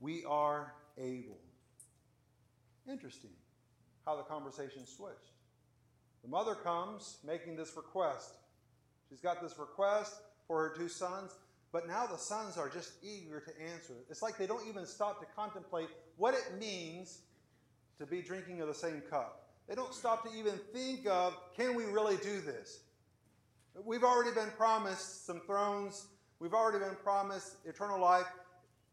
We 0.00 0.24
are 0.24 0.72
able. 0.98 1.38
Interesting 2.88 3.30
how 4.04 4.16
the 4.16 4.22
conversation 4.22 4.86
switched. 4.86 5.32
The 6.22 6.28
mother 6.28 6.54
comes 6.54 7.18
making 7.26 7.56
this 7.56 7.76
request. 7.76 8.36
She's 9.08 9.20
got 9.20 9.42
this 9.42 9.58
request 9.58 10.14
for 10.46 10.62
her 10.62 10.74
two 10.74 10.88
sons, 10.88 11.32
but 11.72 11.86
now 11.86 12.06
the 12.06 12.16
sons 12.16 12.56
are 12.56 12.68
just 12.68 12.92
eager 13.02 13.40
to 13.40 13.50
answer. 13.72 13.94
It's 14.08 14.22
like 14.22 14.38
they 14.38 14.46
don't 14.46 14.66
even 14.68 14.86
stop 14.86 15.20
to 15.20 15.26
contemplate 15.36 15.88
what 16.16 16.34
it 16.34 16.58
means 16.58 17.20
to 17.98 18.06
be 18.06 18.22
drinking 18.22 18.60
of 18.60 18.68
the 18.68 18.74
same 18.74 19.02
cup. 19.10 19.48
They 19.68 19.74
don't 19.74 19.94
stop 19.94 20.24
to 20.24 20.38
even 20.38 20.58
think 20.72 21.06
of, 21.06 21.36
can 21.56 21.74
we 21.74 21.84
really 21.84 22.16
do 22.18 22.40
this? 22.40 22.80
We've 23.84 24.04
already 24.04 24.34
been 24.34 24.50
promised 24.56 25.26
some 25.26 25.40
thrones, 25.40 26.06
we've 26.38 26.54
already 26.54 26.78
been 26.78 26.96
promised 27.02 27.56
eternal 27.64 28.00
life. 28.00 28.26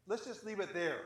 Let's 0.07 0.25
just 0.25 0.45
leave 0.45 0.59
it 0.59 0.73
there. 0.73 1.01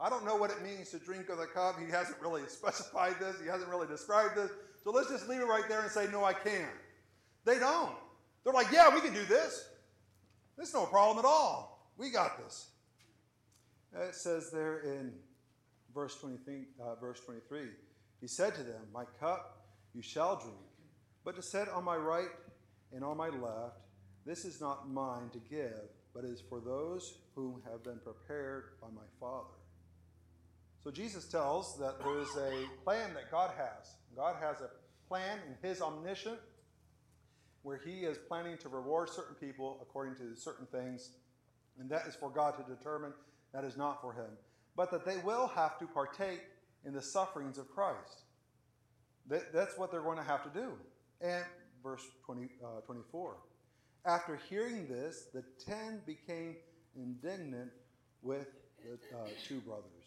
I 0.00 0.08
don't 0.08 0.24
know 0.24 0.36
what 0.36 0.50
it 0.50 0.62
means 0.62 0.90
to 0.90 0.98
drink 0.98 1.28
of 1.28 1.38
the 1.38 1.46
cup. 1.46 1.76
He 1.78 1.90
hasn't 1.90 2.20
really 2.20 2.42
specified 2.48 3.16
this, 3.20 3.36
he 3.40 3.48
hasn't 3.48 3.70
really 3.70 3.86
described 3.86 4.36
this. 4.36 4.50
So 4.82 4.90
let's 4.90 5.10
just 5.10 5.28
leave 5.28 5.40
it 5.40 5.44
right 5.44 5.68
there 5.68 5.80
and 5.80 5.90
say, 5.90 6.08
no, 6.10 6.24
I 6.24 6.32
can't. 6.32 6.70
They 7.44 7.58
don't. 7.58 7.94
They're 8.44 8.54
like, 8.54 8.72
yeah, 8.72 8.92
we 8.94 9.00
can 9.00 9.12
do 9.12 9.24
this. 9.24 9.68
There's 10.56 10.72
no 10.72 10.86
problem 10.86 11.18
at 11.18 11.28
all. 11.28 11.92
We 11.98 12.10
got 12.10 12.42
this. 12.42 12.70
It 13.94 14.14
says 14.14 14.50
there 14.50 14.80
in 14.80 15.12
verse 15.94 16.16
23, 16.20 16.64
uh, 16.80 16.94
verse 16.94 17.20
23 17.20 17.62
He 18.20 18.26
said 18.26 18.54
to 18.54 18.62
them, 18.62 18.82
My 18.92 19.04
cup 19.18 19.64
you 19.94 20.02
shall 20.02 20.36
drink, 20.36 20.56
but 21.24 21.36
to 21.36 21.42
set 21.42 21.68
on 21.68 21.84
my 21.84 21.96
right 21.96 22.28
and 22.94 23.04
on 23.04 23.16
my 23.16 23.28
left, 23.28 23.80
this 24.24 24.44
is 24.44 24.60
not 24.60 24.88
mine 24.88 25.28
to 25.32 25.38
give, 25.50 25.88
but 26.14 26.24
is 26.24 26.42
for 26.48 26.60
those 26.60 27.18
whom 27.34 27.62
have 27.70 27.82
been 27.82 27.98
prepared 28.04 28.64
by 28.80 28.88
my 28.88 29.06
Father. 29.18 29.59
So 30.82 30.90
Jesus 30.90 31.26
tells 31.26 31.78
that 31.78 31.98
there 31.98 32.18
is 32.20 32.28
a 32.36 32.66
plan 32.84 33.12
that 33.14 33.30
God 33.30 33.50
has. 33.56 33.96
God 34.16 34.36
has 34.40 34.60
a 34.60 34.70
plan 35.08 35.38
in 35.46 35.68
His 35.68 35.82
omniscient 35.82 36.38
where 37.62 37.78
He 37.84 38.00
is 38.00 38.16
planning 38.16 38.56
to 38.58 38.68
reward 38.68 39.10
certain 39.10 39.34
people 39.34 39.78
according 39.82 40.16
to 40.16 40.34
certain 40.34 40.66
things, 40.66 41.10
and 41.78 41.90
that 41.90 42.06
is 42.06 42.14
for 42.14 42.30
God 42.30 42.54
to 42.56 42.74
determine, 42.74 43.12
that 43.52 43.64
is 43.64 43.76
not 43.76 44.00
for 44.00 44.14
Him. 44.14 44.30
But 44.74 44.90
that 44.92 45.04
they 45.04 45.18
will 45.18 45.48
have 45.48 45.78
to 45.80 45.86
partake 45.86 46.40
in 46.86 46.94
the 46.94 47.02
sufferings 47.02 47.58
of 47.58 47.70
Christ. 47.70 48.22
That, 49.26 49.52
that's 49.52 49.76
what 49.76 49.90
they're 49.90 50.00
going 50.00 50.16
to 50.16 50.24
have 50.24 50.42
to 50.50 50.58
do. 50.58 50.72
And 51.20 51.44
verse 51.82 52.02
20, 52.24 52.48
uh, 52.64 52.80
24. 52.86 53.36
After 54.06 54.40
hearing 54.48 54.88
this, 54.88 55.26
the 55.34 55.44
ten 55.62 56.00
became 56.06 56.56
indignant 56.96 57.70
with 58.22 58.48
the 58.82 58.94
uh, 59.16 59.26
two 59.46 59.60
brothers. 59.60 59.99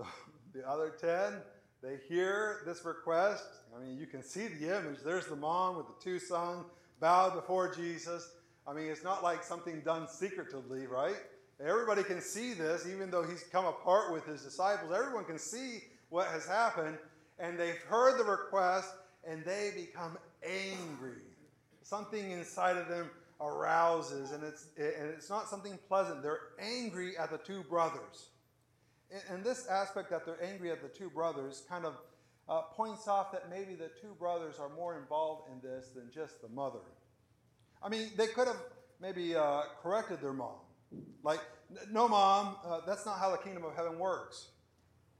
So 0.00 0.06
the 0.54 0.68
other 0.68 0.90
ten, 1.00 1.34
they 1.82 1.98
hear 2.08 2.62
this 2.66 2.84
request. 2.84 3.44
I 3.76 3.82
mean, 3.82 3.98
you 3.98 4.06
can 4.06 4.22
see 4.22 4.46
the 4.46 4.76
image. 4.76 5.00
There's 5.04 5.26
the 5.26 5.36
mom 5.36 5.76
with 5.76 5.86
the 5.86 5.94
two 6.02 6.18
sons 6.18 6.66
bowed 7.00 7.34
before 7.34 7.74
Jesus. 7.74 8.30
I 8.66 8.72
mean, 8.72 8.86
it's 8.86 9.04
not 9.04 9.22
like 9.22 9.42
something 9.42 9.80
done 9.80 10.06
secretively, 10.08 10.86
right? 10.86 11.16
Everybody 11.64 12.02
can 12.02 12.20
see 12.20 12.54
this, 12.54 12.86
even 12.86 13.10
though 13.10 13.22
he's 13.22 13.44
come 13.52 13.66
apart 13.66 14.12
with 14.12 14.24
his 14.24 14.42
disciples. 14.42 14.92
Everyone 14.92 15.24
can 15.24 15.38
see 15.38 15.80
what 16.08 16.28
has 16.28 16.46
happened, 16.46 16.98
and 17.38 17.58
they've 17.58 17.82
heard 17.88 18.18
the 18.18 18.24
request, 18.24 18.88
and 19.26 19.44
they 19.44 19.72
become 19.74 20.18
angry. 20.42 21.22
Something 21.82 22.30
inside 22.30 22.76
of 22.76 22.88
them 22.88 23.10
arouses, 23.40 24.32
and 24.32 24.42
it's, 24.42 24.66
and 24.78 25.10
it's 25.10 25.28
not 25.28 25.48
something 25.48 25.78
pleasant. 25.88 26.22
They're 26.22 26.40
angry 26.58 27.16
at 27.18 27.30
the 27.30 27.38
two 27.38 27.62
brothers. 27.64 28.30
And 29.28 29.42
this 29.42 29.66
aspect 29.66 30.10
that 30.10 30.24
they're 30.24 30.42
angry 30.42 30.70
at 30.70 30.82
the 30.82 30.88
two 30.88 31.10
brothers 31.10 31.64
kind 31.68 31.84
of 31.84 31.94
uh, 32.48 32.62
points 32.62 33.08
off 33.08 33.32
that 33.32 33.48
maybe 33.50 33.74
the 33.74 33.90
two 34.00 34.14
brothers 34.18 34.58
are 34.58 34.68
more 34.68 34.98
involved 34.98 35.48
in 35.50 35.60
this 35.68 35.88
than 35.94 36.10
just 36.12 36.42
the 36.42 36.48
mother. 36.48 36.80
I 37.82 37.88
mean, 37.88 38.10
they 38.16 38.26
could 38.26 38.46
have 38.46 38.60
maybe 39.00 39.34
uh, 39.34 39.62
corrected 39.82 40.20
their 40.20 40.32
mom. 40.32 40.56
Like, 41.22 41.40
no, 41.90 42.08
mom, 42.08 42.56
uh, 42.64 42.80
that's 42.86 43.06
not 43.06 43.18
how 43.18 43.30
the 43.30 43.38
kingdom 43.38 43.64
of 43.64 43.74
heaven 43.74 43.98
works. 43.98 44.48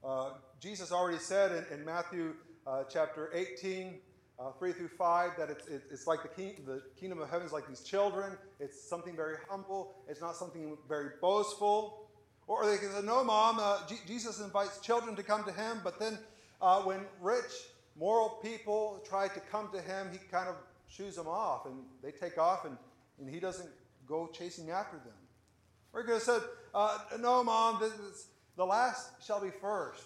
Uh, 0.03 0.31
Jesus 0.59 0.91
already 0.91 1.17
said 1.17 1.65
in, 1.71 1.79
in 1.79 1.85
Matthew 1.85 2.33
uh, 2.67 2.83
chapter 2.91 3.31
18, 3.33 3.99
uh, 4.39 4.51
3 4.51 4.73
through 4.73 4.89
5, 4.89 5.31
that 5.37 5.49
it's, 5.49 5.67
it, 5.67 5.83
it's 5.91 6.07
like 6.07 6.23
the, 6.23 6.29
king, 6.29 6.55
the 6.65 6.81
kingdom 6.99 7.21
of 7.21 7.29
heaven 7.29 7.45
is 7.45 7.53
like 7.53 7.67
these 7.67 7.81
children. 7.81 8.37
It's 8.59 8.89
something 8.89 9.15
very 9.15 9.37
humble, 9.49 9.95
it's 10.07 10.21
not 10.21 10.35
something 10.35 10.77
very 10.87 11.11
boastful. 11.21 12.09
Or 12.51 12.69
they 12.69 12.77
can 12.77 12.91
say, 12.91 13.01
no, 13.01 13.23
mom, 13.23 13.59
uh, 13.61 13.77
G- 13.87 14.01
Jesus 14.05 14.41
invites 14.41 14.81
children 14.81 15.15
to 15.15 15.23
come 15.23 15.45
to 15.45 15.53
him, 15.53 15.79
but 15.85 15.97
then 15.97 16.19
uh, 16.61 16.81
when 16.81 17.05
rich, 17.21 17.49
moral 17.97 18.41
people 18.43 19.01
try 19.07 19.29
to 19.29 19.39
come 19.39 19.69
to 19.71 19.79
him, 19.79 20.09
he 20.11 20.17
kind 20.29 20.49
of 20.49 20.55
shoos 20.85 21.15
them 21.15 21.29
off 21.29 21.65
and 21.65 21.75
they 22.03 22.11
take 22.11 22.37
off 22.37 22.65
and, 22.65 22.75
and 23.21 23.29
he 23.29 23.39
doesn't 23.39 23.69
go 24.05 24.29
chasing 24.33 24.69
after 24.69 24.97
them. 24.97 25.13
Or 25.93 26.01
he 26.01 26.05
could 26.05 26.15
have 26.15 26.23
said, 26.23 26.41
uh, 26.75 26.97
no, 27.21 27.41
mom, 27.41 27.81
is, 27.83 28.27
the 28.57 28.65
last 28.65 29.25
shall 29.25 29.39
be 29.39 29.51
first. 29.61 30.03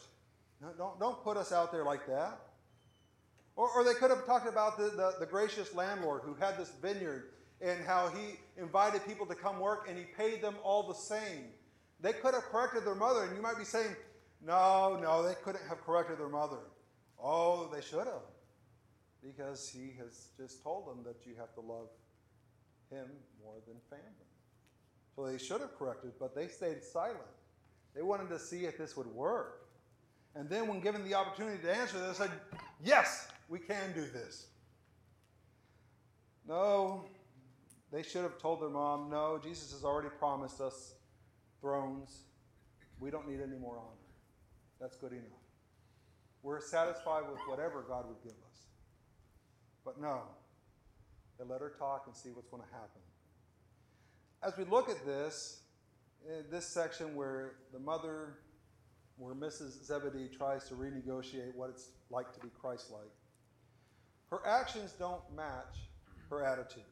No, 0.62 0.67
don't, 0.77 0.99
don't 0.99 1.23
put 1.23 1.38
us 1.38 1.51
out 1.51 1.71
there 1.71 1.84
like 1.84 2.05
that. 2.05 2.41
Or, 3.55 3.71
or 3.71 3.84
they 3.84 3.95
could 3.95 4.12
have 4.12 4.23
talked 4.27 4.47
about 4.47 4.77
the, 4.77 4.91
the, 4.91 5.15
the 5.19 5.25
gracious 5.25 5.73
landlord 5.73 6.21
who 6.23 6.36
had 6.36 6.60
this 6.60 6.71
vineyard 6.79 7.23
and 7.60 7.84
how 7.88 8.10
he 8.10 8.36
invited 8.62 9.03
people 9.08 9.25
to 9.25 9.34
come 9.34 9.60
work 9.60 9.88
and 9.89 9.97
he 9.97 10.03
paid 10.03 10.43
them 10.43 10.53
all 10.63 10.88
the 10.88 10.93
same. 10.93 11.45
They 12.06 12.13
could 12.13 12.36
have 12.36 12.44
corrected 12.52 12.86
their 12.86 12.94
mother, 12.94 13.24
and 13.24 13.36
you 13.36 13.41
might 13.41 13.58
be 13.58 13.63
saying, 13.63 13.96
no, 14.46 14.96
no, 15.02 15.24
they 15.24 15.34
couldn't 15.44 15.68
have 15.68 15.84
corrected 15.84 16.20
their 16.20 16.30
mother. 16.30 16.60
Oh, 17.20 17.68
they 17.74 17.82
should 17.82 18.06
have. 18.06 18.22
Because 19.24 19.68
he 19.68 19.91
has 19.98 20.28
just 20.38 20.62
told 20.62 20.88
them 20.88 21.04
that 21.04 21.26
you 21.26 21.34
have 21.39 21.52
to 21.56 21.62
love 21.62 21.88
him 22.91 23.08
more 23.44 23.56
than 23.65 23.78
family. 23.89 24.06
So 25.15 25.26
they 25.26 25.39
should 25.39 25.62
have 25.62 25.76
corrected, 25.80 26.12
but 26.20 26.36
they 26.36 26.48
stayed 26.48 26.84
silent. 26.84 27.18
They 27.96 28.04
wanted 28.04 28.30
to 28.30 28.38
see 28.38 28.65
if 28.65 28.78
this 28.78 28.96
would 28.96 29.08
work. 29.08 29.65
And 30.36 30.48
then, 30.48 30.68
when 30.68 30.82
given 30.82 31.04
the 31.06 31.15
opportunity 31.15 31.58
to 31.63 31.76
answer, 31.76 31.98
they 32.06 32.13
said, 32.13 32.30
Yes, 32.84 33.30
we 33.50 33.58
can 33.58 33.94
do 33.96 34.02
this. 34.02 34.46
No, 36.48 37.06
they 37.91 38.04
should 38.04 38.22
have 38.22 38.38
told 38.38 38.62
their 38.62 38.70
mom, 38.70 39.10
No, 39.10 39.39
Jesus 39.41 39.72
has 39.72 39.84
already 39.84 40.10
promised 40.20 40.62
us 40.62 40.94
thrones. 41.65 42.25
We 42.99 43.10
don't 43.10 43.28
need 43.28 43.41
any 43.41 43.58
more 43.58 43.80
honor. 43.80 44.12
That's 44.80 44.95
good 44.97 45.13
enough. 45.13 45.23
We're 46.43 46.62
satisfied 46.62 47.23
with 47.28 47.39
whatever 47.47 47.84
God 47.89 48.06
would 48.08 48.21
give 48.21 48.34
us. 48.51 48.60
But 49.84 49.99
no, 49.99 50.21
they 51.39 51.45
let 51.45 51.62
her 51.62 51.73
talk 51.80 52.04
and 52.06 52.15
see 52.15 52.30
what's 52.30 52.49
going 52.49 52.62
to 52.62 52.69
happen. 52.69 53.01
As 54.43 54.56
we 54.58 54.63
look 54.65 54.89
at 54.89 55.04
this, 55.08 55.62
eh, 56.30 56.43
this 56.51 56.67
section 56.67 57.15
where 57.15 57.54
the 57.73 57.80
mother, 57.80 58.36
where 59.17 59.34
Mrs. 59.34 59.86
Zebedee 59.86 60.28
tries 60.28 60.67
to 60.69 60.75
renegotiate 60.75 61.56
what 61.56 61.71
it's 61.71 61.89
like 62.12 62.32
to 62.34 62.39
be 62.41 62.49
Christ 62.62 62.91
like, 62.91 63.10
her 64.30 64.45
actions 64.45 64.93
don't 64.99 65.23
match 65.36 65.78
her 66.30 66.45
attitude. 66.45 66.84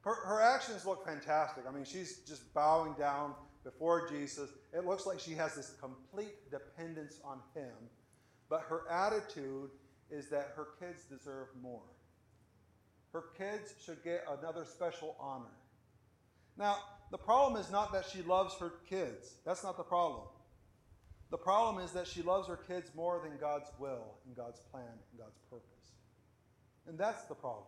Her, 0.00 0.14
her 0.14 0.40
actions 0.40 0.86
look 0.86 1.04
fantastic. 1.04 1.64
I 1.68 1.72
mean, 1.72 1.84
she's 1.84 2.20
just 2.20 2.54
bowing 2.54 2.94
down 2.94 3.34
before 3.64 4.08
Jesus. 4.08 4.50
It 4.72 4.86
looks 4.86 5.06
like 5.06 5.18
she 5.20 5.32
has 5.32 5.54
this 5.54 5.74
complete 5.80 6.50
dependence 6.50 7.20
on 7.24 7.40
him, 7.54 7.74
but 8.48 8.62
her 8.68 8.82
attitude 8.90 9.70
is 10.10 10.28
that 10.30 10.52
her 10.56 10.68
kids 10.80 11.04
deserve 11.04 11.48
more. 11.62 11.82
her 13.12 13.24
kids 13.36 13.74
should 13.84 14.02
get 14.04 14.24
another 14.38 14.64
special 14.64 15.16
honor. 15.18 15.56
Now, 16.56 16.76
the 17.10 17.18
problem 17.18 17.60
is 17.60 17.70
not 17.70 17.92
that 17.92 18.04
she 18.04 18.22
loves 18.22 18.54
her 18.60 18.74
kids. 18.88 19.34
That's 19.44 19.64
not 19.64 19.76
the 19.76 19.82
problem. 19.82 20.28
The 21.30 21.38
problem 21.38 21.84
is 21.84 21.92
that 21.92 22.06
she 22.06 22.22
loves 22.22 22.48
her 22.48 22.56
kids 22.56 22.90
more 22.94 23.20
than 23.22 23.38
God's 23.38 23.70
will 23.78 24.14
and 24.26 24.36
God's 24.36 24.60
plan 24.70 24.84
and 24.84 25.18
God's 25.18 25.38
purpose. 25.48 25.92
And 26.86 26.98
that's 26.98 27.24
the 27.24 27.34
problem. 27.34 27.66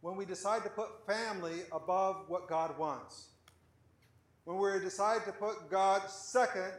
When 0.00 0.16
we 0.16 0.24
decide 0.24 0.62
to 0.64 0.70
put 0.70 1.06
family 1.06 1.62
above 1.72 2.24
what 2.28 2.48
God 2.48 2.76
wants, 2.78 3.28
when 4.44 4.58
we 4.58 4.78
decide 4.80 5.24
to 5.24 5.32
put 5.32 5.70
God 5.70 6.08
second 6.08 6.72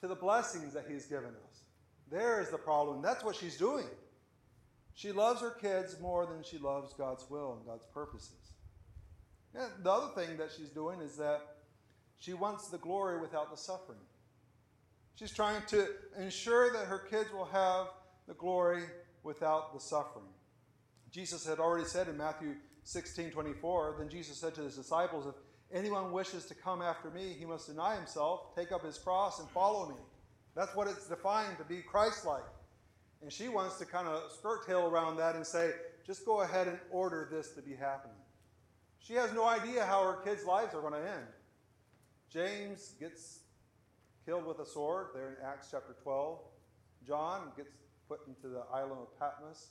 to 0.00 0.08
the 0.08 0.14
blessings 0.14 0.72
that 0.74 0.84
He's 0.88 1.06
given 1.06 1.30
us, 1.30 1.60
there 2.10 2.40
is 2.40 2.50
the 2.50 2.58
problem. 2.58 3.00
That's 3.00 3.24
what 3.24 3.36
she's 3.36 3.56
doing. 3.56 3.86
She 4.94 5.12
loves 5.12 5.40
her 5.40 5.50
kids 5.50 5.98
more 6.00 6.26
than 6.26 6.42
she 6.42 6.58
loves 6.58 6.92
God's 6.92 7.28
will 7.30 7.54
and 7.54 7.66
God's 7.66 7.86
purposes. 7.86 8.52
And 9.54 9.70
the 9.82 9.90
other 9.90 10.12
thing 10.14 10.36
that 10.36 10.50
she's 10.56 10.70
doing 10.70 11.00
is 11.00 11.16
that 11.16 11.40
she 12.18 12.34
wants 12.34 12.68
the 12.68 12.78
glory 12.78 13.20
without 13.20 13.50
the 13.50 13.56
suffering. 13.56 13.98
She's 15.14 15.32
trying 15.32 15.62
to 15.68 15.88
ensure 16.18 16.72
that 16.72 16.86
her 16.86 16.98
kids 16.98 17.32
will 17.32 17.46
have 17.46 17.88
the 18.26 18.34
glory 18.34 18.84
without 19.22 19.72
the 19.72 19.80
suffering. 19.80 20.26
Jesus 21.10 21.46
had 21.46 21.58
already 21.58 21.84
said 21.84 22.08
in 22.08 22.16
Matthew 22.16 22.54
16 22.84 23.30
24, 23.30 23.96
then 23.98 24.08
Jesus 24.08 24.38
said 24.38 24.54
to 24.54 24.62
his 24.62 24.76
disciples, 24.76 25.26
If 25.26 25.34
anyone 25.72 26.12
wishes 26.12 26.46
to 26.46 26.54
come 26.54 26.82
after 26.82 27.10
me, 27.10 27.34
he 27.38 27.44
must 27.44 27.66
deny 27.66 27.96
himself, 27.96 28.54
take 28.56 28.72
up 28.72 28.84
his 28.84 28.98
cross, 28.98 29.40
and 29.40 29.48
follow 29.50 29.88
me. 29.88 29.96
That's 30.54 30.74
what 30.74 30.86
it's 30.86 31.08
defined 31.08 31.58
to 31.58 31.64
be 31.64 31.80
Christ 31.80 32.26
like. 32.26 32.44
And 33.22 33.32
she 33.32 33.48
wants 33.48 33.78
to 33.78 33.86
kind 33.86 34.08
of 34.08 34.30
skirt 34.32 34.66
tail 34.66 34.86
around 34.86 35.16
that 35.16 35.36
and 35.36 35.46
say, 35.46 35.70
just 36.06 36.26
go 36.26 36.40
ahead 36.42 36.68
and 36.68 36.78
order 36.90 37.28
this 37.30 37.52
to 37.52 37.62
be 37.62 37.74
happening. 37.74 38.16
She 38.98 39.14
has 39.14 39.32
no 39.32 39.44
idea 39.44 39.84
how 39.84 40.02
her 40.02 40.22
kids' 40.24 40.44
lives 40.44 40.74
are 40.74 40.80
going 40.80 40.94
to 40.94 40.98
end. 40.98 41.26
James 42.30 42.94
gets 43.00 43.40
killed 44.24 44.46
with 44.46 44.58
a 44.58 44.66
sword 44.66 45.08
there 45.14 45.30
in 45.30 45.46
Acts 45.46 45.68
chapter 45.70 45.96
12. 46.02 46.38
John 47.06 47.50
gets 47.56 47.70
put 48.08 48.20
into 48.26 48.48
the 48.48 48.62
island 48.72 49.00
of 49.02 49.18
Patmos, 49.18 49.68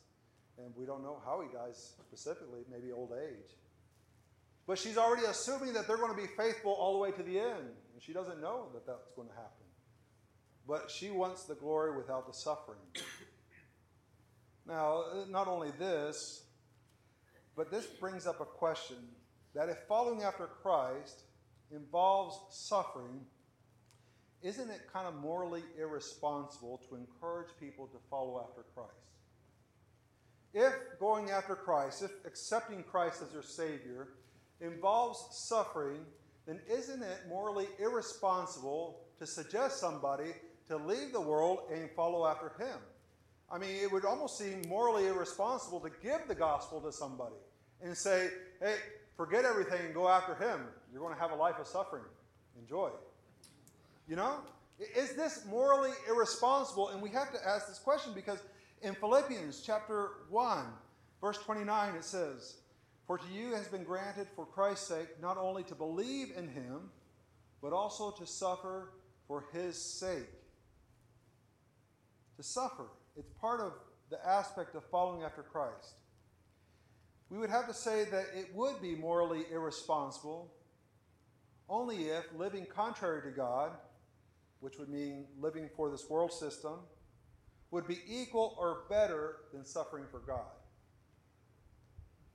and 0.58 0.74
we 0.76 0.86
don't 0.86 1.04
know 1.04 1.22
how 1.26 1.42
he 1.42 1.48
dies 1.56 1.94
specifically, 2.06 2.62
maybe 2.70 2.92
old 2.92 3.12
age. 3.14 3.56
But 4.68 4.78
she's 4.78 4.98
already 4.98 5.26
assuming 5.26 5.74
that 5.74 5.88
they're 5.88 5.98
going 5.98 6.16
to 6.16 6.22
be 6.22 6.28
faithful 6.28 6.72
all 6.72 6.94
the 6.94 7.00
way 7.00 7.12
to 7.12 7.24
the 7.24 7.40
end, 7.40 7.76
and 7.94 8.02
she 8.02 8.14
doesn't 8.14 8.40
know 8.42 8.68
that 8.74 8.86
that's 8.86 9.12
going 9.16 9.28
to 9.28 9.34
happen. 9.34 9.66
But 10.68 10.90
she 10.90 11.10
wants 11.10 11.44
the 11.44 11.56
glory 11.56 11.96
without 11.96 12.28
the 12.28 12.34
suffering. 12.34 12.80
Now, 14.68 15.04
not 15.30 15.48
only 15.48 15.72
this, 15.80 16.44
but 17.56 17.72
this 17.72 17.86
brings 17.86 18.28
up 18.28 18.40
a 18.40 18.46
question 18.46 18.98
that 19.54 19.70
if 19.70 19.78
following 19.88 20.24
after 20.24 20.46
Christ 20.46 21.24
involves 21.72 22.40
suffering, 22.52 23.22
isn't 24.42 24.70
it 24.70 24.82
kind 24.92 25.08
of 25.08 25.16
morally 25.16 25.64
irresponsible 25.78 26.82
to 26.90 26.96
encourage 26.96 27.50
people 27.60 27.88
to 27.88 27.98
follow 28.10 28.48
after 28.48 28.64
Christ? 28.74 28.92
If 30.54 30.74
going 31.00 31.32
after 31.32 31.56
Christ, 31.56 32.04
if 32.04 32.12
accepting 32.26 32.84
Christ 32.84 33.22
as 33.22 33.34
your 33.34 33.44
Savior 33.44 34.10
involves 34.62 35.28
suffering, 35.32 36.00
then 36.46 36.60
isn't 36.70 37.02
it 37.02 37.20
morally 37.28 37.68
irresponsible 37.80 39.02
to 39.20 39.26
suggest 39.26 39.80
somebody 39.80 40.32
to 40.68 40.78
leave 40.78 41.12
the 41.12 41.22
world 41.22 41.60
and 41.72 41.90
follow 41.92 42.26
after 42.26 42.52
Him? 42.58 42.78
I 43.52 43.58
mean, 43.58 43.76
it 43.82 43.92
would 43.92 44.06
almost 44.06 44.38
seem 44.38 44.62
morally 44.70 45.08
irresponsible 45.08 45.82
to 45.82 45.90
give 46.02 46.28
the 46.28 46.36
gospel 46.36 46.80
to 46.82 46.92
somebody 46.92 47.36
and 47.84 47.98
say, 47.98 48.30
hey, 48.62 48.76
forget 49.18 49.44
everything 49.44 49.82
and 49.86 49.94
go 49.94 50.08
after 50.08 50.36
Him. 50.36 50.62
You're 50.92 51.02
going 51.02 51.14
to 51.14 51.20
have 51.20 51.32
a 51.32 51.36
life 51.36 51.56
of 51.60 51.68
suffering. 51.68 52.04
Enjoy. 52.60 52.90
You 54.08 54.16
know? 54.16 54.36
Is 54.96 55.14
this 55.14 55.46
morally 55.50 55.92
irresponsible? 56.10 56.90
And 56.90 57.02
we 57.02 57.10
have 57.10 57.32
to 57.34 57.48
ask 57.48 57.68
this 57.68 57.78
question 57.78 58.14
because 58.16 58.40
in 58.82 58.96
Philippians 58.96 59.62
chapter 59.66 60.10
1, 60.30 60.66
verse 61.20 61.38
29, 61.38 61.96
it 61.96 62.04
says, 62.04 62.58
For 63.08 63.18
to 63.18 63.26
you 63.34 63.54
has 63.54 63.68
been 63.68 63.84
granted 63.84 64.28
for 64.36 64.46
Christ's 64.46 64.88
sake 64.88 65.22
not 65.22 65.38
only 65.38 65.64
to 65.64 65.76
believe 65.76 66.32
in 66.36 66.48
him, 66.48 66.90
but 67.62 67.74
also 67.74 68.12
to 68.12 68.26
suffer 68.26 68.94
for 69.28 69.46
his 69.52 69.78
sake. 69.78 70.30
To 72.38 72.44
suffer. 72.44 72.86
It's 73.18 73.32
part 73.40 73.60
of 73.60 73.74
the 74.10 74.26
aspect 74.26 74.76
of 74.76 74.84
following 74.86 75.24
after 75.24 75.44
Christ. 75.44 75.96
We 77.30 77.38
would 77.38 77.50
have 77.50 77.68
to 77.68 77.74
say 77.74 78.06
that 78.06 78.26
it 78.36 78.54
would 78.54 78.82
be 78.82 78.96
morally 78.96 79.46
irresponsible 79.52 80.52
only 81.70 82.10
if 82.10 82.26
living 82.38 82.66
contrary 82.66 83.22
to 83.22 83.30
God 83.30 83.72
which 84.62 84.78
would 84.78 84.90
mean 84.90 85.26
living 85.40 85.70
for 85.76 85.90
this 85.90 86.10
world 86.10 86.32
system, 86.32 86.76
would 87.72 87.88
be 87.88 88.00
equal 88.08 88.56
or 88.58 88.84
better 88.90 89.38
than 89.52 89.66
suffering 89.66 90.06
for 90.10 90.20
God. 90.20 90.46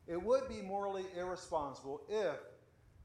It 0.09 0.23
would 0.23 0.49
be 0.49 0.63
morally 0.63 1.05
irresponsible 1.19 2.03
if 2.09 2.37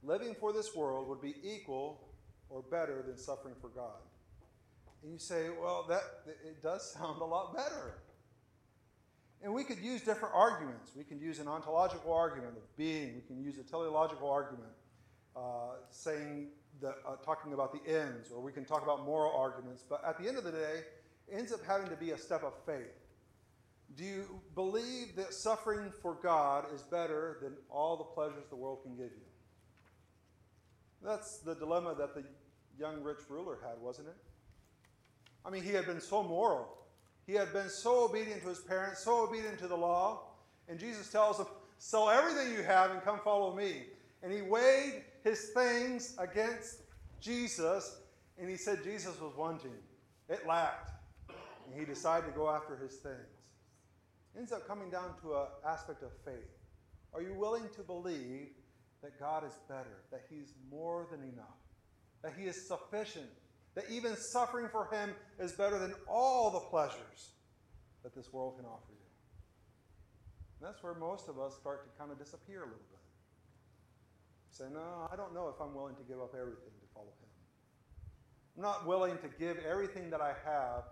living 0.04 0.36
for 0.36 0.54
this 0.54 0.76
world 0.76 1.08
would 1.08 1.22
be 1.22 1.36
equal 1.44 2.08
or 2.50 2.62
better 2.62 3.04
than 3.06 3.18
suffering 3.18 3.56
for 3.60 3.70
God. 3.70 4.00
And 5.04 5.12
you 5.12 5.20
say, 5.20 5.50
well, 5.50 5.86
that 5.90 6.04
it 6.28 6.62
does 6.62 6.94
sound 6.94 7.22
a 7.22 7.26
lot 7.26 7.56
better. 7.56 8.00
And 9.44 9.54
we 9.54 9.64
could 9.64 9.80
use 9.80 10.02
different 10.02 10.36
arguments. 10.36 10.92
We 10.96 11.04
can 11.04 11.20
use 11.20 11.40
an 11.40 11.48
ontological 11.48 12.14
argument 12.14 12.54
of 12.58 12.78
being. 12.78 13.16
We 13.16 13.22
can 13.22 13.44
use 13.44 13.58
a 13.58 13.64
teleological 13.64 14.30
argument 14.30 14.70
uh, 15.36 15.78
saying 15.90 16.50
the, 16.80 16.90
uh, 16.90 17.16
talking 17.26 17.54
about 17.54 17.74
the 17.74 17.92
ends, 17.92 18.32
or 18.32 18.40
we 18.40 18.52
can 18.52 18.66
talk 18.66 18.84
about 18.84 19.04
moral 19.04 19.36
arguments. 19.36 19.84
But 19.88 20.04
at 20.06 20.20
the 20.20 20.28
end 20.28 20.38
of 20.38 20.44
the 20.44 20.52
day, 20.52 20.82
it 21.28 21.36
ends 21.36 21.52
up 21.52 21.62
having 21.66 21.90
to 21.90 21.96
be 21.96 22.12
a 22.12 22.18
step 22.18 22.44
of 22.44 22.54
faith. 22.66 23.01
Do 23.98 24.04
you 24.04 24.42
believe 24.56 25.16
that 25.18 25.34
suffering 25.34 25.92
for 26.02 26.16
God 26.16 26.66
is 26.74 26.82
better 26.82 27.38
than 27.42 27.54
all 27.70 27.98
the 27.98 28.04
pleasures 28.04 28.46
the 28.50 28.56
world 28.56 28.80
can 28.84 28.96
give 28.96 29.12
you? 29.12 29.28
That's 31.04 31.40
the 31.40 31.56
dilemma 31.56 31.96
that 31.98 32.14
the 32.14 32.24
young 32.80 33.04
rich 33.04 33.20
ruler 33.28 33.58
had, 33.62 33.82
wasn't 33.82 34.08
it? 34.08 34.16
I 35.46 35.50
mean, 35.50 35.64
he 35.64 35.72
had 35.72 35.86
been 35.86 36.00
so 36.00 36.24
moral. 36.24 36.78
He 37.26 37.34
had 37.34 37.52
been 37.54 37.70
so 37.70 38.06
obedient 38.06 38.42
to 38.44 38.50
his 38.50 38.60
parents, 38.60 39.04
so 39.04 39.24
obedient 39.28 39.60
to 39.60 39.68
the 39.68 39.76
law. 39.76 40.24
And 40.68 40.80
Jesus 40.80 41.12
tells 41.12 41.40
him, 41.40 41.48
Sell 41.80 42.10
everything 42.10 42.54
you 42.54 42.62
have 42.62 42.92
and 42.92 43.02
come 43.02 43.20
follow 43.24 43.56
me. 43.56 43.88
And 44.22 44.32
he 44.32 44.44
weighed 44.44 45.04
his 45.24 45.50
things 45.50 46.16
against 46.20 46.84
Jesus, 47.20 48.02
and 48.40 48.48
he 48.48 48.56
said 48.56 48.84
Jesus 48.84 49.20
was 49.20 49.34
wanting. 49.36 49.74
It 50.30 50.46
lacked. 50.46 50.92
And 51.30 51.80
he 51.80 51.86
decided 51.86 52.28
to 52.28 52.32
go 52.34 52.50
after 52.50 52.78
his 52.78 52.98
things. 52.98 53.31
Ends 54.38 54.52
up 54.52 54.67
coming 54.67 54.89
down 54.89 55.13
to 55.22 55.34
an 55.34 55.48
aspect 55.67 56.04
of 56.04 56.12
faith. 56.24 56.50
Are 57.13 57.22
you 57.22 57.34
willing 57.34 57.67
to 57.76 57.82
believe 57.82 58.48
that 59.04 59.20
God 59.20 59.44
is 59.46 59.54
better, 59.67 60.04
that 60.12 60.22
He's 60.30 60.54
more 60.70 61.08
than 61.12 61.22
enough, 61.22 61.60
that 62.24 62.34
He 62.38 62.46
is 62.46 62.67
sufficient, 62.67 63.30
that 63.76 63.86
even 63.89 64.15
suffering 64.15 64.67
for 64.72 64.88
Him 64.91 65.13
is 65.39 65.52
better 65.54 65.80
than 65.80 65.94
all 66.08 66.52
the 66.52 66.60
pleasures 66.60 67.34
that 68.04 68.15
this 68.15 68.32
world 68.32 68.56
can 68.58 68.65
offer 68.65 68.91
you? 68.91 69.02
And 70.60 70.70
that's 70.70 70.84
where 70.84 70.94
most 70.94 71.28
of 71.28 71.39
us 71.39 71.56
start 71.60 71.84
to 71.84 72.00
kind 72.00 72.12
of 72.12 72.20
disappear 72.20 72.60
a 72.60 72.65
little 72.65 72.80
bit. 72.89 73.00
Say, 74.52 74.65
no, 74.72 75.08
I 75.12 75.15
don't 75.15 75.34
know 75.34 75.48
if 75.48 75.60
I'm 75.60 75.74
willing 75.74 75.96
to 75.96 76.04
give 76.04 76.20
up 76.22 76.36
everything 76.39 76.72
to 76.80 76.88
follow 76.94 77.08
him. 77.08 77.30
I'm 78.56 78.63
not 78.63 78.86
willing 78.86 79.17
to 79.17 79.30
give 79.39 79.58
everything 79.65 80.10
that 80.12 80.22
I 80.22 80.34
have 80.46 80.84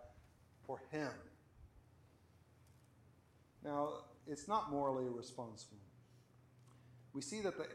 for 0.66 0.82
him. 0.92 1.12
Now, 3.64 3.90
it's 4.28 4.48
not 4.48 4.72
morally 4.72 5.06
irresponsible. 5.06 5.78
We 7.14 7.22
see 7.22 7.42
that 7.42 7.58
the 7.58 7.68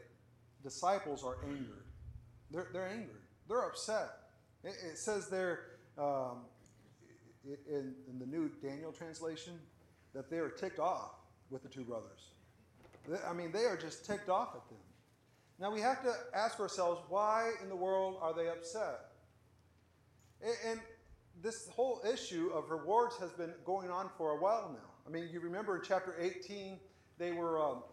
disciples 0.63 1.23
are 1.23 1.37
angered. 1.43 1.85
They're, 2.51 2.67
they're 2.71 2.87
angered. 2.87 3.21
They're 3.47 3.65
upset. 3.65 4.09
It, 4.63 4.73
it 4.91 4.97
says 4.97 5.27
there 5.29 5.59
um, 5.97 6.45
in, 7.45 7.93
in 8.09 8.19
the 8.19 8.25
new 8.25 8.49
Daniel 8.61 8.91
translation 8.91 9.53
that 10.13 10.29
they 10.29 10.37
are 10.37 10.49
ticked 10.49 10.79
off 10.79 11.11
with 11.49 11.61
the 11.63 11.69
two 11.69 11.83
brothers. 11.83 12.31
I 13.27 13.33
mean, 13.33 13.51
they 13.51 13.65
are 13.65 13.77
just 13.77 14.05
ticked 14.05 14.29
off 14.29 14.55
at 14.55 14.67
them. 14.69 14.79
Now 15.59 15.71
we 15.71 15.79
have 15.81 16.01
to 16.03 16.13
ask 16.33 16.59
ourselves 16.59 17.01
why 17.07 17.51
in 17.61 17.69
the 17.69 17.75
world 17.75 18.17
are 18.21 18.33
they 18.33 18.49
upset? 18.49 19.11
And 20.67 20.79
this 21.41 21.69
whole 21.69 22.01
issue 22.11 22.51
of 22.53 22.69
rewards 22.69 23.17
has 23.17 23.31
been 23.31 23.53
going 23.65 23.89
on 23.89 24.09
for 24.17 24.31
a 24.31 24.41
while 24.41 24.71
now. 24.73 24.94
I 25.07 25.11
mean, 25.11 25.29
you 25.31 25.39
remember 25.39 25.75
in 25.75 25.81
chapter 25.83 26.15
18, 26.19 26.79
they 27.17 27.31
were, 27.31 27.61
um, 27.61 27.83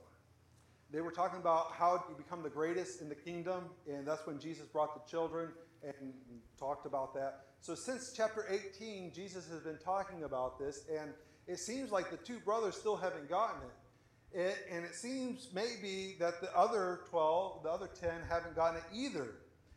they 0.91 1.01
were 1.01 1.11
talking 1.11 1.39
about 1.39 1.73
how 1.73 2.03
you 2.09 2.15
become 2.17 2.43
the 2.43 2.51
greatest 2.51 3.03
in 3.03 3.09
the 3.09 3.15
kingdom, 3.15 3.65
and 3.87 4.07
that's 4.07 4.27
when 4.27 4.39
Jesus 4.39 4.67
brought 4.67 4.95
the 4.95 5.11
children 5.11 5.51
and 5.83 6.15
talked 6.59 6.87
about 6.87 7.15
that. 7.15 7.47
So 7.61 7.75
since 7.75 8.13
chapter 8.17 8.47
18, 8.49 9.13
Jesus 9.13 9.49
has 9.51 9.61
been 9.61 9.79
talking 9.79 10.25
about 10.25 10.59
this, 10.59 10.85
and 10.91 11.11
it 11.47 11.59
seems 11.59 11.91
like 11.91 12.11
the 12.11 12.17
two 12.17 12.39
brothers 12.39 12.77
still 12.77 12.97
haven't 12.97 13.29
gotten 13.29 13.63
it. 13.63 14.39
It, 14.39 14.67
and 14.71 14.85
it 14.85 14.95
seems 14.95 15.49
maybe 15.53 16.17
that 16.19 16.41
the 16.41 16.57
other 16.57 17.01
12, 17.11 17.65
the 17.65 17.69
other 17.69 17.89
10, 18.01 18.11
haven't 18.29 18.57
gotten 18.57 18.79
it 18.79 18.85
either. 18.95 19.35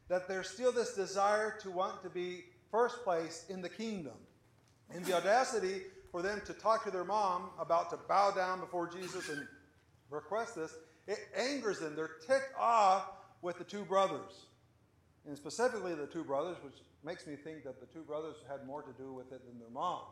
That 0.08 0.28
there's 0.28 0.50
still 0.50 0.71
this 0.71 0.93
desire 0.93 1.58
to 1.62 1.71
want 1.71 2.02
to 2.04 2.10
be 2.10 2.45
first 2.71 3.04
place 3.04 3.45
in 3.50 3.62
the 3.62 3.69
kingdom. 3.69 4.13
And 4.93 5.04
the 5.04 5.17
audacity 5.17 5.82
for 6.15 6.21
them 6.21 6.41
to 6.45 6.54
talk 6.54 6.86
to 6.86 6.91
their 6.91 7.04
mom 7.04 7.49
about 7.60 7.89
to 7.89 7.97
bow 8.08 8.32
down 8.32 8.62
before 8.62 8.88
Jesus 8.88 9.28
and 9.28 9.45
request 10.10 10.56
this, 10.56 10.73
it 11.08 11.19
angers 11.36 11.80
them. 11.80 11.93
They're 11.93 12.12
ticked 12.25 12.58
off 12.58 13.12
with 13.41 13.58
the 13.58 13.65
two 13.65 13.84
brothers. 13.84 14.45
And 15.28 15.36
specifically 15.36 15.93
the 15.93 16.08
two 16.08 16.23
brothers, 16.23 16.56
which 16.63 16.75
makes 17.04 17.28
me 17.28 17.36
think 17.36 17.65
that 17.65 17.82
the 17.82 17.86
two 17.88 17.99
brothers 17.99 18.38
had 18.49 18.65
more 18.65 18.82
to 18.82 18.93
do 18.97 19.12
with 19.12 19.34
it 19.34 19.45
than 19.45 19.60
their 19.60 19.69
mom. 19.73 20.04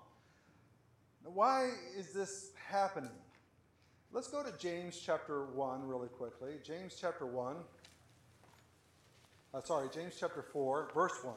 Now, 1.23 1.31
why 1.31 1.69
is 1.97 2.11
this 2.11 2.51
happening? 2.69 3.09
Let's 4.11 4.27
go 4.27 4.43
to 4.43 4.51
James 4.57 5.01
chapter 5.05 5.45
1 5.45 5.87
really 5.87 6.09
quickly. 6.09 6.55
James 6.65 6.97
chapter 6.99 7.25
1. 7.25 7.55
Uh, 9.53 9.61
sorry, 9.61 9.87
James 9.93 10.15
chapter 10.19 10.41
4, 10.51 10.91
verse 10.93 11.23
1. 11.23 11.33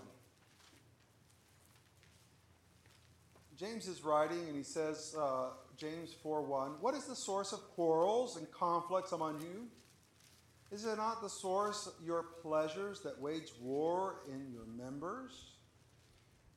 James 3.58 3.88
is 3.88 4.04
writing 4.04 4.48
and 4.48 4.56
he 4.56 4.62
says, 4.62 5.14
uh, 5.18 5.50
James 5.76 6.14
4 6.22 6.42
1, 6.42 6.70
What 6.80 6.94
is 6.94 7.06
the 7.06 7.16
source 7.16 7.52
of 7.52 7.60
quarrels 7.74 8.36
and 8.36 8.50
conflicts 8.50 9.12
among 9.12 9.40
you? 9.40 9.68
Is 10.70 10.84
it 10.84 10.96
not 10.96 11.22
the 11.22 11.28
source 11.28 11.88
your 12.04 12.24
pleasures 12.42 13.00
that 13.02 13.20
wage 13.20 13.52
war 13.60 14.22
in 14.28 14.50
your 14.52 14.66
members? 14.66 15.52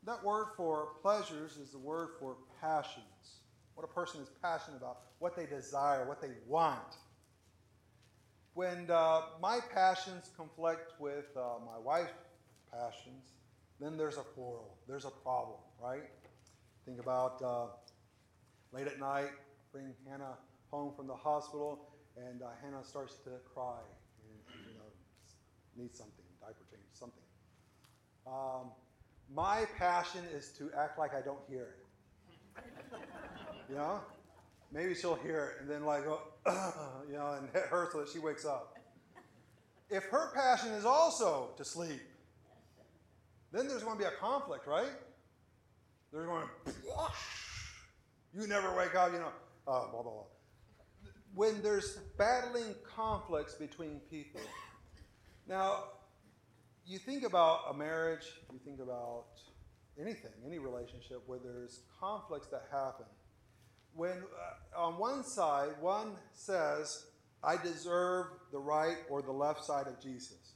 That 0.06 0.24
word 0.24 0.48
for 0.58 0.90
pleasures 1.02 1.58
is 1.58 1.72
the 1.72 1.78
word 1.78 2.10
for 2.20 2.38
passions. 2.60 3.40
What 3.76 3.84
a 3.84 3.94
person 3.94 4.22
is 4.22 4.30
passionate 4.42 4.78
about, 4.78 5.02
what 5.20 5.36
they 5.36 5.46
desire, 5.46 6.08
what 6.08 6.22
they 6.22 6.32
want. 6.48 6.98
When 8.56 8.90
uh, 8.90 9.22
my 9.42 9.60
passions 9.74 10.32
conflict 10.36 10.94
with 11.00 11.28
uh, 11.38 11.64
my 11.66 11.78
wife's 11.78 12.12
passions, 12.74 13.34
then 13.80 13.96
there's 13.96 14.18
a 14.18 14.22
quarrel, 14.22 14.78
there's 14.88 15.06
a 15.06 15.12
problem, 15.12 15.60
right? 15.82 16.04
Think 16.86 17.00
about 17.00 17.42
uh, 17.42 17.65
late 18.72 18.88
at 18.88 19.00
night, 19.00 19.30
bring 19.72 19.94
Hannah 20.08 20.38
home 20.72 20.94
from 20.96 21.08
the 21.08 21.15
hospital, 21.15 21.89
and 22.18 22.42
uh, 22.42 22.48
Hannah 22.62 22.84
starts 22.84 23.15
to 23.26 23.32
cry 23.54 23.80
and 24.24 24.63
you 24.68 24.78
know 24.78 24.86
needs 25.78 25.98
something, 25.98 26.26
diaper 26.42 26.65
change, 26.72 26.84
something. 26.94 27.24
Um, 28.28 28.72
my 29.34 29.65
passion 29.78 30.22
is 30.34 30.50
to 30.58 30.72
act 30.78 30.98
like 30.98 31.13
I 31.13 31.22
don't 31.22 31.39
hear 31.50 31.76
it. 32.58 32.63
you 33.70 33.76
know, 33.76 34.02
maybe 34.72 34.94
she'll 34.96 35.15
hear 35.15 35.56
it 35.56 35.62
and 35.62 35.70
then 35.70 35.86
like 35.86 36.06
go, 36.06 36.22
you 37.08 37.13
know, 37.13 37.34
and 37.34 37.50
hit 37.54 37.63
her 37.70 37.89
so 37.92 38.00
that 38.00 38.10
she 38.10 38.20
wakes 38.20 38.46
up. 38.46 38.78
If 39.89 40.06
her 40.06 40.32
passion 40.34 40.70
is 40.74 40.86
also 40.86 41.50
to 41.58 41.65
sleep, 41.65 42.02
then 43.52 43.68
there's 43.68 43.84
going 43.84 43.98
to 43.98 44.04
be 44.04 44.08
a 44.08 44.18
conflict, 44.20 44.68
right? 44.68 44.92
They're 46.12 46.26
going, 46.26 46.48
you 48.34 48.48
never 48.48 48.76
wake 48.76 48.95
up, 48.95 49.12
you 49.13 49.19
know, 49.19 49.32
uh, 49.67 49.88
blah, 49.91 50.02
blah, 50.02 50.12
blah. 50.12 50.24
When 51.36 51.62
there's 51.62 51.98
battling 52.17 52.76
conflicts 52.95 53.54
between 53.54 54.00
people. 54.10 54.41
Now, 55.48 55.84
you 56.86 56.98
think 56.98 57.24
about 57.24 57.62
a 57.69 57.74
marriage, 57.74 58.26
you 58.52 58.60
think 58.65 58.80
about 58.80 59.26
anything, 60.00 60.32
any 60.45 60.58
relationship 60.58 61.22
where 61.28 61.39
there's 61.43 61.82
conflicts 62.00 62.48
that 62.48 62.63
happen. 62.72 63.06
When 63.93 64.12
uh, 64.12 64.80
on 64.80 64.98
one 64.98 65.24
side, 65.24 65.69
one 65.80 66.13
says, 66.34 67.06
I 67.43 67.58
deserve 67.58 68.28
the 68.52 68.60
right 68.60 68.98
or 69.10 69.22
the 69.22 69.32
left 69.32 69.63
side 69.63 69.88
of 69.88 70.02
Jesus. 70.02 70.54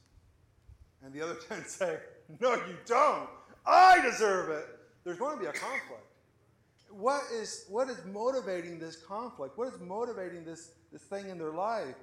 And 1.04 1.12
the 1.12 1.22
other 1.22 1.36
10 1.48 1.64
say, 1.66 1.98
No, 2.40 2.54
you 2.54 2.76
don't. 2.86 3.28
I 3.66 4.00
deserve 4.02 4.50
it 4.50 4.73
there's 5.04 5.18
going 5.18 5.36
to 5.36 5.40
be 5.40 5.48
a 5.48 5.52
conflict. 5.52 6.06
What 6.90 7.22
is, 7.32 7.66
what 7.68 7.88
is 7.88 8.00
motivating 8.06 8.78
this 8.78 8.96
conflict? 8.96 9.58
What 9.58 9.68
is 9.68 9.80
motivating 9.80 10.44
this, 10.44 10.72
this 10.92 11.02
thing 11.02 11.28
in 11.28 11.38
their 11.38 11.52
life? 11.52 11.96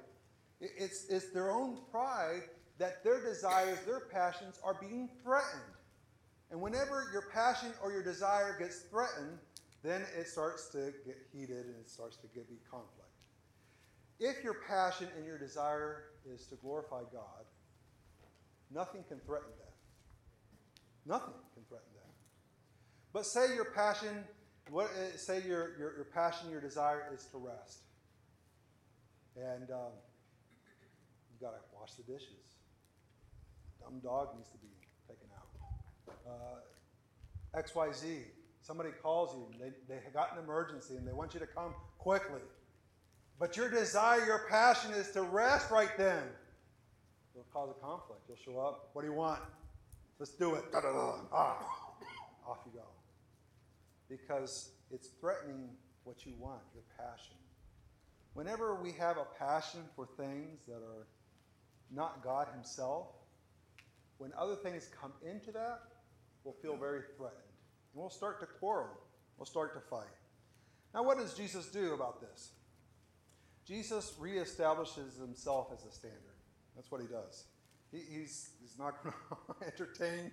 It's, 0.60 1.06
it's 1.08 1.30
their 1.30 1.50
own 1.50 1.78
pride 1.90 2.42
that 2.78 3.02
their 3.02 3.22
desires, 3.22 3.78
their 3.86 4.00
passions 4.00 4.60
are 4.62 4.76
being 4.80 5.08
threatened. 5.22 5.62
And 6.50 6.60
whenever 6.60 7.08
your 7.12 7.24
passion 7.32 7.72
or 7.82 7.92
your 7.92 8.02
desire 8.02 8.56
gets 8.58 8.80
threatened, 8.82 9.38
then 9.82 10.02
it 10.18 10.28
starts 10.28 10.68
to 10.70 10.92
get 11.04 11.16
heated 11.32 11.66
and 11.66 11.76
it 11.80 11.90
starts 11.90 12.16
to 12.18 12.26
get, 12.34 12.48
be 12.48 12.56
conflict. 12.70 13.08
If 14.20 14.44
your 14.44 14.56
passion 14.68 15.08
and 15.16 15.26
your 15.26 15.38
desire 15.38 16.04
is 16.24 16.46
to 16.46 16.54
glorify 16.56 17.00
God, 17.12 17.44
nothing 18.72 19.02
can 19.08 19.18
threaten 19.20 19.48
that. 19.58 19.72
Nothing 21.04 21.34
can 21.54 21.64
threaten 21.68 21.88
that. 21.94 22.01
But 23.12 23.26
say 23.26 23.54
your 23.54 23.66
passion, 23.66 24.24
what, 24.70 24.86
uh, 24.86 25.16
say 25.16 25.42
your, 25.46 25.76
your, 25.78 25.94
your 25.96 26.06
passion, 26.14 26.50
your 26.50 26.60
desire 26.60 27.12
is 27.14 27.26
to 27.26 27.38
rest. 27.38 27.80
And 29.36 29.70
um, 29.70 29.92
you 31.30 31.40
got 31.40 31.50
to 31.50 31.60
wash 31.78 31.92
the 31.94 32.04
dishes. 32.04 32.28
Dumb 33.80 34.00
dog 34.02 34.28
needs 34.36 34.48
to 34.50 34.58
be 34.58 34.68
taken 35.06 35.26
out. 35.36 35.48
Uh, 36.26 37.60
XYZ, 37.60 38.22
somebody 38.62 38.90
calls 39.02 39.34
you, 39.34 39.46
they, 39.60 39.94
they 39.94 40.00
got 40.14 40.32
an 40.36 40.42
emergency 40.42 40.96
and 40.96 41.06
they 41.06 41.12
want 41.12 41.34
you 41.34 41.40
to 41.40 41.46
come 41.46 41.74
quickly. 41.98 42.40
But 43.38 43.56
your 43.56 43.68
desire, 43.68 44.24
your 44.24 44.46
passion 44.48 44.92
is 44.92 45.10
to 45.10 45.22
rest 45.22 45.70
right 45.70 45.90
then. 45.98 46.22
It'll 47.34 47.44
cause 47.52 47.74
a 47.76 47.84
conflict. 47.84 48.22
You'll 48.28 48.38
show 48.38 48.60
up. 48.60 48.90
What 48.92 49.02
do 49.02 49.08
you 49.08 49.14
want? 49.14 49.40
Let's 50.18 50.32
do 50.32 50.54
it. 50.54 50.64
Ah. 50.72 51.58
Off 52.46 52.58
you 52.66 52.72
go 52.78 52.84
because 54.12 54.72
it's 54.90 55.08
threatening 55.20 55.70
what 56.04 56.26
you 56.26 56.34
want, 56.38 56.60
your 56.74 56.84
passion. 56.98 57.36
Whenever 58.34 58.74
we 58.74 58.92
have 58.92 59.16
a 59.16 59.26
passion 59.38 59.80
for 59.96 60.06
things 60.06 60.60
that 60.66 60.82
are 60.82 61.06
not 61.90 62.22
God 62.22 62.48
Himself, 62.52 63.06
when 64.18 64.32
other 64.38 64.54
things 64.54 64.88
come 65.00 65.12
into 65.22 65.50
that, 65.52 65.80
we'll 66.44 66.54
feel 66.54 66.76
very 66.76 67.02
threatened. 67.16 67.40
And 67.92 68.00
we'll 68.00 68.10
start 68.10 68.40
to 68.40 68.46
quarrel. 68.46 69.00
We'll 69.38 69.46
start 69.46 69.74
to 69.74 69.80
fight. 69.80 70.06
Now, 70.94 71.02
what 71.02 71.18
does 71.18 71.34
Jesus 71.34 71.66
do 71.66 71.94
about 71.94 72.20
this? 72.20 72.50
Jesus 73.66 74.14
reestablishes 74.20 75.18
himself 75.18 75.68
as 75.72 75.84
a 75.84 75.92
standard. 75.92 76.18
That's 76.76 76.90
what 76.90 77.00
he 77.00 77.06
does. 77.06 77.44
He, 77.90 77.98
he's, 77.98 78.50
he's 78.60 78.78
not 78.78 79.02
going 79.02 79.14
to 79.60 79.66
entertain 79.66 80.30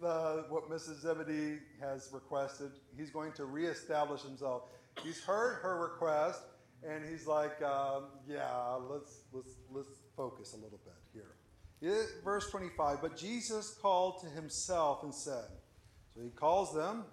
the, 0.00 0.44
what 0.48 0.70
Mrs. 0.70 1.00
Zebedee 1.00 1.58
has 1.80 2.10
requested. 2.12 2.70
He's 2.96 3.10
going 3.10 3.32
to 3.32 3.44
reestablish 3.44 4.22
himself. 4.22 4.64
He's 5.02 5.22
heard 5.22 5.60
her 5.62 5.80
request, 5.80 6.42
and 6.86 7.04
he's 7.08 7.26
like, 7.26 7.60
um, 7.62 8.04
"Yeah, 8.28 8.74
let's 8.88 9.22
let's 9.32 9.54
let's 9.70 9.98
focus 10.16 10.54
a 10.54 10.56
little 10.56 10.80
bit 10.84 10.94
here." 11.12 11.36
verse 12.24 12.50
25. 12.50 13.00
But 13.00 13.16
Jesus 13.16 13.76
called 13.80 14.20
to 14.22 14.26
himself 14.28 15.02
and 15.02 15.14
said, 15.14 15.46
"So 16.14 16.22
he 16.22 16.30
calls 16.30 16.74
them. 16.74 17.04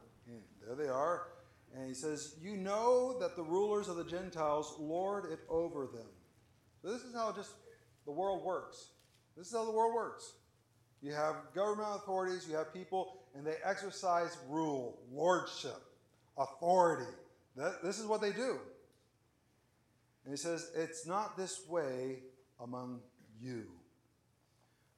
there 0.66 0.76
they 0.76 0.90
are." 0.90 1.28
And 1.76 1.88
he 1.88 1.94
says, 1.94 2.36
You 2.42 2.56
know 2.56 3.18
that 3.20 3.36
the 3.36 3.44
rulers 3.44 3.88
of 3.90 3.98
the 3.98 4.06
Gentiles 4.06 4.76
lord 4.80 5.32
it 5.32 5.40
over 5.50 5.88
them. 5.88 6.08
So 6.82 6.92
this 6.92 7.02
is 7.02 7.14
how 7.14 7.34
just 7.34 7.52
the 8.06 8.12
world 8.12 8.44
works. 8.44 8.90
This 9.36 9.48
is 9.48 9.54
how 9.54 9.66
the 9.66 9.72
world 9.72 9.94
works. 9.94 10.34
You 11.06 11.14
have 11.14 11.36
government 11.54 11.90
authorities, 11.98 12.48
you 12.50 12.56
have 12.56 12.74
people, 12.74 13.20
and 13.36 13.46
they 13.46 13.58
exercise 13.64 14.40
rule, 14.50 14.98
lordship, 15.14 15.80
authority. 16.36 17.12
That, 17.56 17.84
this 17.84 18.00
is 18.00 18.08
what 18.08 18.22
they 18.22 18.32
do. 18.32 18.58
And 20.24 20.34
he 20.34 20.36
says, 20.36 20.72
It's 20.76 21.06
not 21.06 21.38
this 21.38 21.62
way 21.70 22.24
among 22.60 23.02
you. 23.40 23.66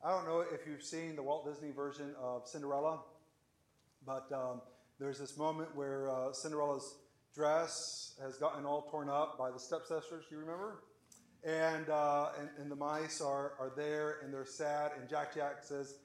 I 0.01 0.11
don't 0.11 0.25
know 0.25 0.45
if 0.49 0.65
you've 0.65 0.81
seen 0.81 1.17
the 1.17 1.23
Walt 1.23 1.45
Disney 1.45 1.71
version 1.71 2.15
of 2.21 2.47
Cinderella, 2.47 3.01
but 4.05 4.31
um, 4.31 4.61
there's 5.01 5.19
this 5.19 5.35
moment 5.35 5.75
where 5.75 6.09
uh, 6.09 6.31
Cinderella's 6.31 6.95
dress 7.35 8.13
has 8.23 8.37
gotten 8.37 8.65
all 8.65 8.83
torn 8.83 9.09
up 9.09 9.37
by 9.37 9.51
the 9.51 9.59
stepsisters. 9.59 10.23
Do 10.29 10.35
you 10.35 10.39
remember? 10.39 10.83
And, 11.43 11.89
uh, 11.89 12.29
and, 12.39 12.49
and, 12.59 12.71
the 12.71 12.75
mice 12.75 13.21
are, 13.21 13.53
are 13.59 13.71
there 13.75 14.17
and 14.23 14.33
they're 14.33 14.45
sad. 14.45 14.91
And 14.99 15.07
Jaq 15.09 15.33
Jaq 15.33 15.63
says, 15.63 15.95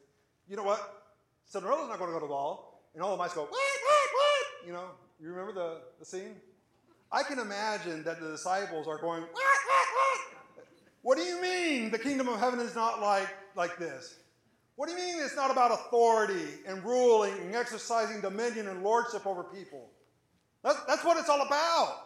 You 0.49 0.57
know 0.57 0.63
what? 0.63 1.05
Cinderella's 1.47 1.89
not 1.89 1.99
going 1.99 2.11
to 2.11 2.15
go 2.15 2.21
to 2.21 2.27
the 2.27 2.29
ball. 2.29 2.83
And 2.95 3.03
all 3.03 3.11
the 3.11 3.17
mice 3.17 3.33
go, 3.33 3.43
What? 3.43 3.51
What? 3.51 4.09
What? 4.15 4.67
You 4.67 4.73
know, 4.73 4.85
you 5.21 5.31
remember 5.31 5.53
the, 5.53 5.81
the 5.99 6.05
scene? 6.05 6.37
I 7.11 7.23
can 7.23 7.39
imagine 7.39 8.05
that 8.05 8.21
the 8.21 8.31
disciples 8.31 8.87
are 8.87 8.99
going, 8.99 9.23
What? 9.23 9.33
What? 9.33 9.87
What? 9.95 10.67
What 11.03 11.19
do 11.19 11.25
you 11.25 11.43
mean 11.43 11.91
the 11.91 11.99
kingdom 11.99 12.29
of 12.29 12.39
heaven 12.39 12.61
is 12.61 12.75
not 12.75 13.01
like, 13.01 13.29
like 13.57 13.79
this? 13.79 14.19
What 14.77 14.89
do 14.89 14.95
you 14.95 14.99
mean 14.99 15.23
it's 15.23 15.37
not 15.37 15.51
about 15.51 15.73
authority 15.73 16.49
and 16.67 16.83
ruling 16.85 17.35
and 17.41 17.55
exercising 17.55 18.21
dominion 18.21 18.69
and 18.69 18.83
lordship 18.83 19.27
over 19.27 19.45
people? 19.45 19.91
That's, 20.63 20.79
that's 20.87 21.05
what 21.05 21.17
it's 21.19 21.29
all 21.29 21.43
about. 21.43 21.97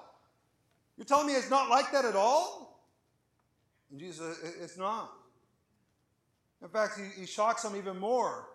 You're 0.96 1.04
telling 1.04 1.26
me 1.26 1.34
it's 1.34 1.50
not 1.50 1.68
like 1.68 1.92
that 1.92 2.04
at 2.04 2.16
all? 2.16 2.75
And 3.90 4.00
Jesus, 4.00 4.38
it's 4.60 4.76
not. 4.76 5.12
In 6.62 6.68
fact, 6.68 6.98
he, 6.98 7.20
he 7.20 7.26
shocks 7.26 7.62
them 7.62 7.76
even 7.76 7.98
more. 7.98 8.48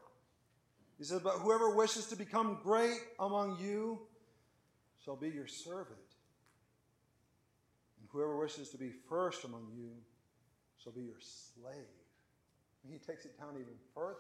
He 0.98 1.04
says, 1.04 1.22
But 1.22 1.36
whoever 1.40 1.76
wishes 1.76 2.08
to 2.08 2.16
become 2.16 2.60
great 2.64 3.00
among 3.20 3.58
you 3.60 4.00
shall 5.04 5.16
be 5.16 5.30
your 5.30 5.48
servant. 5.48 5.98
And 8.00 8.10
whoever 8.12 8.38
wishes 8.38 8.70
to 8.70 8.78
be 8.78 8.92
first 9.10 9.44
among 9.44 9.68
you 9.76 9.92
shall 10.84 10.92
be 10.92 11.02
your 11.02 11.20
slave. 11.20 11.76
And 12.84 12.92
he 12.92 13.00
takes 13.00 13.26
it 13.26 13.38
down 13.40 13.54
even 13.56 13.74
further. 13.94 14.18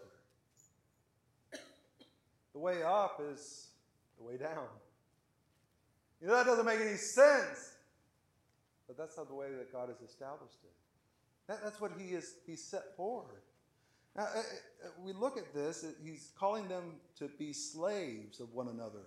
The 2.54 2.60
way 2.60 2.84
up 2.84 3.22
is 3.32 3.70
the 4.18 4.24
way 4.24 4.38
down. 4.38 4.68
You 6.22 6.28
know, 6.28 6.36
that 6.36 6.46
doesn't 6.46 6.66
make 6.66 6.80
any 6.80 6.98
sense. 6.98 7.74
But 8.88 8.98
that's 8.98 9.18
not 9.18 9.28
the 9.28 9.36
way 9.36 9.48
that 9.58 9.72
God 9.72 9.90
has 9.90 10.02
established 10.08 10.60
it. 10.64 10.81
That, 11.52 11.64
that's 11.66 11.82
what 11.82 11.92
he 11.98 12.14
is 12.14 12.36
He 12.48 12.56
set 12.56 12.96
forward. 12.96 13.42
Now, 14.16 14.24
uh, 14.24 14.40
uh, 14.40 14.90
we 15.04 15.12
look 15.12 15.38
at 15.38 15.54
this, 15.54 15.86
he's 16.04 16.32
calling 16.38 16.68
them 16.68 16.96
to 17.18 17.30
be 17.40 17.52
slaves 17.54 18.40
of 18.40 18.54
one 18.54 18.70
another, 18.70 19.04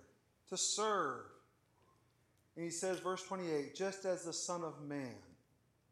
to 0.49 0.57
serve. 0.57 1.25
And 2.55 2.63
he 2.63 2.71
says, 2.71 2.99
verse 2.99 3.23
28, 3.23 3.75
just 3.75 4.05
as 4.05 4.25
the 4.25 4.33
Son 4.33 4.63
of 4.63 4.81
Man. 4.87 5.15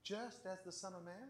Just 0.04 0.46
as 0.46 0.60
the 0.66 0.72
Son 0.72 0.94
of 0.96 1.04
Man? 1.04 1.30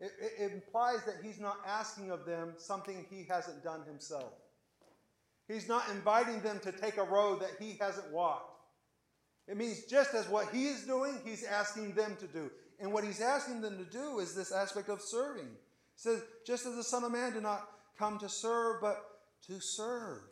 It, 0.00 0.12
it, 0.38 0.52
implies 0.52 1.04
that 1.04 1.16
he's 1.22 1.40
not 1.40 1.58
asking 1.66 2.10
of 2.10 2.26
them 2.26 2.54
something 2.56 3.06
he 3.10 3.24
hasn't 3.28 3.62
done 3.62 3.82
himself. 3.86 4.32
He's 5.48 5.68
not 5.68 5.88
inviting 5.90 6.40
them 6.40 6.60
to 6.60 6.72
take 6.72 6.96
a 6.96 7.04
road 7.04 7.40
that 7.40 7.52
he 7.58 7.76
hasn't 7.80 8.10
walked. 8.10 8.60
It 9.48 9.56
means 9.56 9.84
just 9.84 10.14
as 10.14 10.28
what 10.28 10.48
he 10.50 10.66
is 10.66 10.84
doing, 10.84 11.18
he's 11.24 11.44
asking 11.44 11.92
them 11.92 12.16
to 12.20 12.26
do. 12.26 12.50
And 12.80 12.92
what 12.92 13.04
he's 13.04 13.20
asking 13.20 13.60
them 13.60 13.78
to 13.78 13.84
do 13.84 14.18
is 14.18 14.34
this 14.34 14.52
aspect 14.52 14.88
of 14.88 15.00
serving. 15.00 15.46
He 15.46 15.96
says, 15.96 16.22
just 16.46 16.66
as 16.66 16.74
the 16.74 16.84
Son 16.84 17.04
of 17.04 17.12
Man 17.12 17.32
did 17.32 17.42
not 17.42 17.68
come 17.98 18.18
to 18.18 18.28
serve, 18.28 18.80
but 18.80 19.02
to 19.46 19.60
serve 19.60 20.22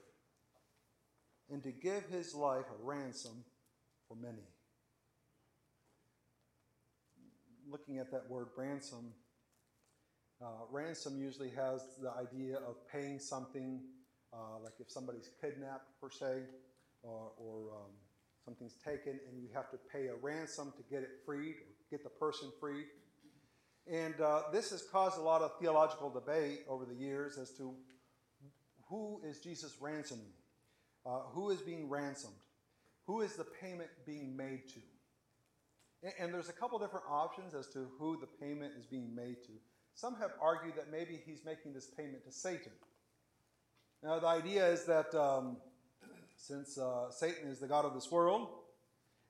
and 1.51 1.63
to 1.63 1.71
give 1.71 2.05
his 2.07 2.35
life 2.35 2.65
a 2.71 2.85
ransom 2.85 3.45
for 4.09 4.17
many. 4.17 4.43
Looking 7.71 7.99
at 7.99 8.11
that 8.11 8.29
word 8.29 8.49
ransom, 8.57 9.13
uh, 10.43 10.65
ransom 10.71 11.21
usually 11.21 11.51
has 11.51 11.83
the 12.03 12.11
idea 12.11 12.57
of 12.57 12.77
paying 12.91 13.19
something, 13.19 13.81
uh, 14.33 14.59
like 14.63 14.75
if 14.81 14.91
somebody's 14.91 15.31
kidnapped, 15.41 15.89
per 16.01 16.11
se, 16.11 16.43
or, 17.03 17.31
or 17.37 17.77
um, 17.77 17.93
something's 18.45 18.75
taken 18.85 19.19
and 19.29 19.41
you 19.41 19.49
have 19.55 19.71
to 19.71 19.79
pay 19.93 20.07
a 20.07 20.15
ransom 20.21 20.73
to 20.77 20.83
get 20.91 21.03
it 21.03 21.11
freed 21.25 21.57
or 21.57 21.72
get 21.93 22.03
the 22.03 22.11
person 22.11 22.51
freed. 22.59 22.87
And 23.87 24.19
uh, 24.21 24.45
this 24.53 24.71
has 24.71 24.83
caused 24.83 25.19
a 25.19 25.21
lot 25.21 25.43
of 25.43 25.53
theological 25.61 26.09
debate 26.09 26.61
over 26.69 26.87
the 26.87 26.95
years 26.95 27.37
as 27.37 27.51
to 27.59 27.75
who 28.89 29.21
is 29.25 29.41
Jesus 29.41 29.77
ransoming? 29.81 30.33
Uh, 31.05 31.21
who 31.33 31.51
is 31.51 31.61
being 31.61 31.89
ransomed? 31.91 32.35
Who 33.07 33.21
is 33.21 33.35
the 33.35 33.45
payment 33.45 33.91
being 34.07 34.37
made 34.37 34.69
to? 34.69 34.81
And, 36.03 36.13
and 36.19 36.35
there's 36.35 36.49
a 36.49 36.53
couple 36.55 36.79
different 36.79 37.05
options 37.11 37.55
as 37.55 37.67
to 37.69 37.87
who 37.99 38.19
the 38.19 38.27
payment 38.27 38.73
is 38.79 38.87
being 38.87 39.15
made 39.15 39.43
to. 39.45 39.53
Some 39.95 40.17
have 40.17 40.31
argued 40.41 40.77
that 40.77 40.91
maybe 40.91 41.21
he's 41.27 41.45
making 41.45 41.75
this 41.75 41.87
payment 41.87 42.25
to 42.25 42.33
Satan. 42.33 42.73
Now, 44.03 44.19
the 44.19 44.27
idea 44.27 44.67
is 44.67 44.85
that 44.87 45.15
um, 45.15 45.59
since 46.37 46.79
uh, 46.79 47.11
Satan 47.11 47.49
is 47.49 47.59
the 47.59 47.69
God 47.69 47.85
of 47.85 47.95
this 47.95 48.11
world, 48.11 48.49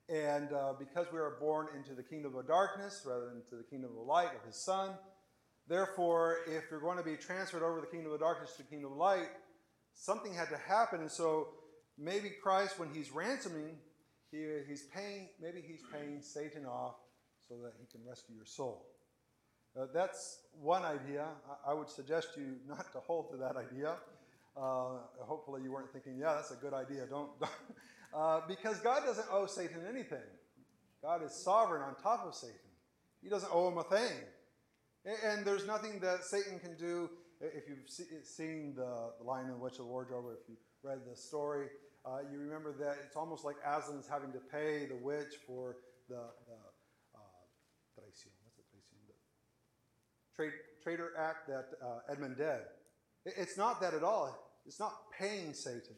and 0.09 0.53
uh, 0.53 0.73
because 0.79 1.07
we 1.13 1.19
are 1.19 1.37
born 1.41 1.69
into 1.77 1.95
the 1.95 2.03
kingdom 2.03 2.35
of 2.37 2.47
darkness 2.47 3.03
rather 3.07 3.27
than 3.27 3.43
to 3.51 3.57
the 3.57 3.63
kingdom 3.63 3.91
of 3.99 4.07
light 4.07 4.31
of 4.39 4.45
his 4.47 4.57
Son, 4.57 4.91
therefore, 5.69 6.39
if 6.47 6.65
you're 6.71 6.81
going 6.81 6.99
to 6.99 7.05
be 7.05 7.17
transferred 7.17 7.63
over 7.63 7.81
the 7.81 7.87
kingdom 7.87 8.13
of 8.13 8.21
darkness 8.21 8.53
to 8.57 8.63
the 8.63 8.69
kingdom 8.69 8.93
of 8.93 8.99
light, 8.99 9.29
something 9.95 10.35
had 10.35 10.49
to 10.49 10.59
happen. 10.59 11.01
And 11.01 11.11
so 11.11 11.49
maybe 11.99 12.31
Christ, 12.43 12.79
when 12.79 12.93
he's 12.93 13.11
ransoming, 13.11 13.77
he, 14.31 14.45
he's 14.69 14.85
paying, 14.95 15.29
maybe 15.41 15.63
he's 15.67 15.83
paying 15.93 16.21
Satan 16.23 16.65
off 16.65 16.97
so 17.49 17.55
that 17.63 17.73
he 17.79 17.87
can 17.87 18.07
rescue 18.09 18.35
your 18.35 18.47
soul. 18.47 18.87
Uh, 19.79 19.87
that's 19.95 20.41
one 20.61 20.85
idea. 20.85 21.27
I, 21.67 21.71
I, 21.71 21.75
would 21.75 21.89
suggest 21.89 22.29
you 22.37 22.57
not 22.69 22.93
to 22.93 23.01
hold 23.01 23.31
to 23.31 23.37
that 23.39 23.57
idea. 23.57 23.97
Uh, 24.55 24.99
hopefully, 25.21 25.63
you 25.63 25.73
weren't 25.73 25.91
thinking, 25.93 26.19
yeah, 26.19 26.35
that's 26.35 26.51
a 26.51 26.57
good 26.57 26.75
idea. 26.75 27.07
Don't, 27.09 27.31
don't 27.41 27.51
uh, 28.15 28.41
because 28.47 28.79
God 28.81 29.05
doesn't 29.05 29.27
owe 29.31 29.47
Satan 29.47 29.83
anything. 29.89 30.19
God 31.03 31.25
is 31.25 31.33
sovereign 31.33 31.83
on 31.83 31.95
top 32.03 32.25
of 32.27 32.35
Satan. 32.35 32.57
He 33.23 33.29
doesn't 33.29 33.51
owe 33.53 33.69
him 33.69 33.79
a 33.79 33.85
thing. 33.85 34.17
And 35.05 35.45
there's 35.45 35.67
nothing 35.67 35.99
that 36.01 36.25
Satan 36.25 36.59
can 36.59 36.77
do. 36.77 37.11
If 37.41 37.65
you've 37.69 37.89
seen 38.25 38.75
the, 38.77 39.11
Lion 39.25 39.47
and 39.47 39.55
the 39.55 39.59
Witch 39.59 39.73
of 39.73 39.79
the 39.79 39.85
Wardrobe, 39.87 40.27
or 40.27 40.35
if 40.35 40.49
you 40.49 40.57
read 40.83 40.99
the 41.11 41.17
story, 41.17 41.67
uh, 42.05 42.19
you 42.31 42.39
remember 42.39 42.73
that 42.79 42.99
it's 43.05 43.17
almost 43.17 43.45
like 43.45 43.57
Aslan's 43.67 44.07
having 44.09 44.33
to 44.33 44.39
pay 44.39 44.87
the 44.87 44.97
witch 44.97 45.35
for 45.47 45.77
the, 46.09 46.17
the 46.47 46.59
uh, 47.15 47.19
traición, 47.95 48.35
what's 48.43 48.57
the 48.57 48.63
traición? 48.63 48.99
The 49.07 50.37
trade, 50.37 50.53
traitor 50.83 51.11
act 51.19 51.49
that 51.49 51.67
uh, 51.85 52.13
Edmund 52.13 52.37
did. 52.37 52.61
It's 53.25 53.57
not 53.57 53.81
that 53.81 53.95
at 53.95 54.03
all. 54.03 54.37
It's 54.67 54.81
not 54.81 54.93
paying 55.17 55.55
Satan. 55.55 55.97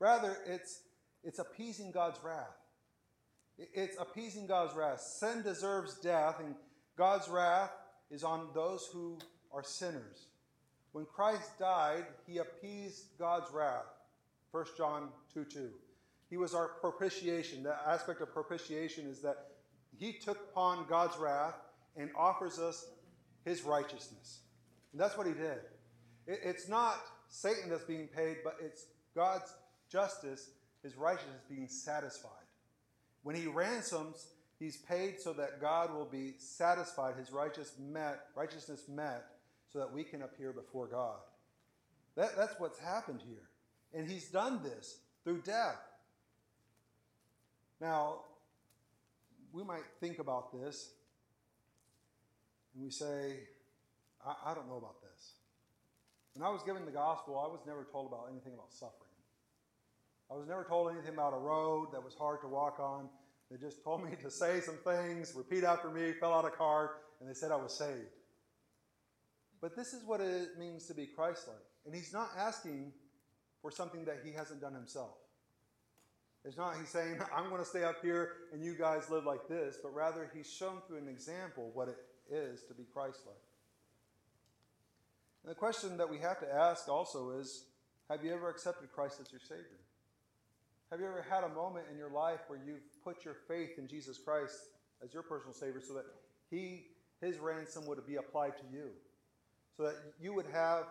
Rather, 0.00 0.38
it's 0.46 0.80
it's 1.24 1.38
appeasing 1.38 1.90
God's 1.90 2.18
wrath. 2.22 2.56
It's 3.56 3.96
appeasing 3.98 4.46
God's 4.46 4.74
wrath. 4.74 5.00
Sin 5.00 5.42
deserves 5.42 5.94
death, 5.98 6.40
and 6.40 6.54
God's 6.96 7.28
wrath 7.28 7.70
is 8.10 8.24
on 8.24 8.48
those 8.54 8.88
who 8.92 9.18
are 9.52 9.62
sinners. 9.62 10.26
When 10.92 11.06
Christ 11.06 11.58
died, 11.58 12.04
he 12.26 12.38
appeased 12.38 13.18
God's 13.18 13.50
wrath. 13.52 13.86
1 14.50 14.64
John 14.76 15.08
2 15.32 15.44
2. 15.44 15.70
He 16.30 16.36
was 16.36 16.54
our 16.54 16.68
propitiation. 16.80 17.62
The 17.62 17.76
aspect 17.86 18.20
of 18.20 18.32
propitiation 18.32 19.06
is 19.06 19.20
that 19.22 19.36
he 19.96 20.12
took 20.12 20.38
upon 20.50 20.86
God's 20.88 21.16
wrath 21.16 21.54
and 21.96 22.10
offers 22.16 22.58
us 22.58 22.86
his 23.44 23.62
righteousness. 23.62 24.40
And 24.92 25.00
that's 25.00 25.16
what 25.16 25.26
he 25.26 25.32
did. 25.32 25.58
It's 26.26 26.68
not 26.68 27.00
Satan 27.28 27.68
that's 27.68 27.84
being 27.84 28.08
paid, 28.08 28.38
but 28.42 28.56
it's 28.60 28.86
God's 29.14 29.52
justice 29.90 30.50
his 30.84 30.96
righteousness 30.96 31.40
being 31.48 31.66
satisfied. 31.66 32.30
When 33.24 33.34
he 33.34 33.46
ransoms, 33.46 34.26
he's 34.60 34.76
paid 34.76 35.18
so 35.18 35.32
that 35.32 35.60
God 35.60 35.92
will 35.92 36.04
be 36.04 36.34
satisfied, 36.38 37.16
his 37.16 37.32
righteous 37.32 37.72
met, 37.80 38.26
righteousness 38.36 38.82
met, 38.88 39.24
so 39.72 39.78
that 39.80 39.92
we 39.92 40.04
can 40.04 40.22
appear 40.22 40.52
before 40.52 40.86
God. 40.86 41.16
That, 42.16 42.36
that's 42.36 42.54
what's 42.60 42.78
happened 42.78 43.20
here. 43.26 43.48
And 43.92 44.08
he's 44.08 44.28
done 44.28 44.62
this 44.62 44.98
through 45.24 45.40
death. 45.40 45.80
Now, 47.80 48.20
we 49.52 49.64
might 49.64 49.84
think 50.00 50.18
about 50.18 50.52
this 50.52 50.90
and 52.74 52.84
we 52.84 52.90
say, 52.90 53.36
I, 54.24 54.50
I 54.50 54.54
don't 54.54 54.68
know 54.68 54.76
about 54.76 55.00
this. 55.00 55.32
When 56.34 56.46
I 56.46 56.50
was 56.50 56.62
given 56.62 56.84
the 56.84 56.90
gospel, 56.90 57.38
I 57.38 57.48
was 57.50 57.60
never 57.66 57.86
told 57.90 58.08
about 58.08 58.28
anything 58.30 58.52
about 58.52 58.72
suffering. 58.72 59.03
I 60.30 60.34
was 60.34 60.48
never 60.48 60.64
told 60.64 60.90
anything 60.90 61.14
about 61.14 61.34
a 61.34 61.38
road 61.38 61.88
that 61.92 62.02
was 62.02 62.14
hard 62.14 62.40
to 62.42 62.48
walk 62.48 62.78
on. 62.80 63.08
They 63.50 63.56
just 63.56 63.82
told 63.84 64.02
me 64.02 64.10
to 64.22 64.30
say 64.30 64.60
some 64.60 64.78
things, 64.84 65.34
repeat 65.34 65.64
after 65.64 65.90
me, 65.90 66.12
fill 66.18 66.32
out 66.32 66.44
a 66.44 66.50
card, 66.50 66.90
and 67.20 67.28
they 67.28 67.34
said 67.34 67.52
I 67.52 67.56
was 67.56 67.76
saved. 67.76 68.08
But 69.60 69.76
this 69.76 69.94
is 69.94 70.04
what 70.04 70.20
it 70.20 70.58
means 70.58 70.86
to 70.86 70.94
be 70.94 71.06
Christ 71.06 71.48
like. 71.48 71.56
And 71.86 71.94
he's 71.94 72.12
not 72.12 72.30
asking 72.36 72.92
for 73.62 73.70
something 73.70 74.04
that 74.04 74.20
he 74.24 74.32
hasn't 74.32 74.60
done 74.60 74.74
himself. 74.74 75.16
It's 76.44 76.58
not 76.58 76.76
he's 76.76 76.90
saying, 76.90 77.18
I'm 77.36 77.48
going 77.48 77.62
to 77.62 77.68
stay 77.68 77.84
up 77.84 77.96
here 78.02 78.32
and 78.52 78.62
you 78.62 78.74
guys 78.74 79.08
live 79.08 79.24
like 79.24 79.48
this, 79.48 79.78
but 79.82 79.94
rather 79.94 80.30
he's 80.34 80.50
shown 80.50 80.82
through 80.86 80.98
an 80.98 81.08
example 81.08 81.70
what 81.72 81.88
it 81.88 81.96
is 82.30 82.62
to 82.64 82.74
be 82.74 82.84
Christ 82.92 83.20
like. 83.26 83.36
And 85.42 85.50
the 85.50 85.54
question 85.54 85.96
that 85.98 86.08
we 86.08 86.18
have 86.18 86.40
to 86.40 86.54
ask 86.54 86.88
also 86.88 87.30
is 87.38 87.64
have 88.10 88.22
you 88.22 88.34
ever 88.34 88.50
accepted 88.50 88.92
Christ 88.92 89.18
as 89.20 89.32
your 89.32 89.40
Savior? 89.40 89.83
Have 90.94 91.00
you 91.00 91.08
ever 91.08 91.26
had 91.28 91.42
a 91.42 91.48
moment 91.48 91.86
in 91.90 91.98
your 91.98 92.10
life 92.10 92.38
where 92.46 92.60
you've 92.64 93.02
put 93.02 93.24
your 93.24 93.34
faith 93.48 93.78
in 93.78 93.88
Jesus 93.88 94.16
Christ 94.16 94.54
as 95.02 95.12
your 95.12 95.24
personal 95.24 95.52
Savior 95.52 95.80
so 95.84 95.92
that 95.94 96.04
He, 96.48 96.84
His 97.20 97.38
ransom 97.38 97.84
would 97.86 98.06
be 98.06 98.14
applied 98.14 98.56
to 98.58 98.62
you? 98.72 98.90
So 99.76 99.82
that 99.82 99.96
you 100.20 100.32
would 100.34 100.46
have 100.52 100.84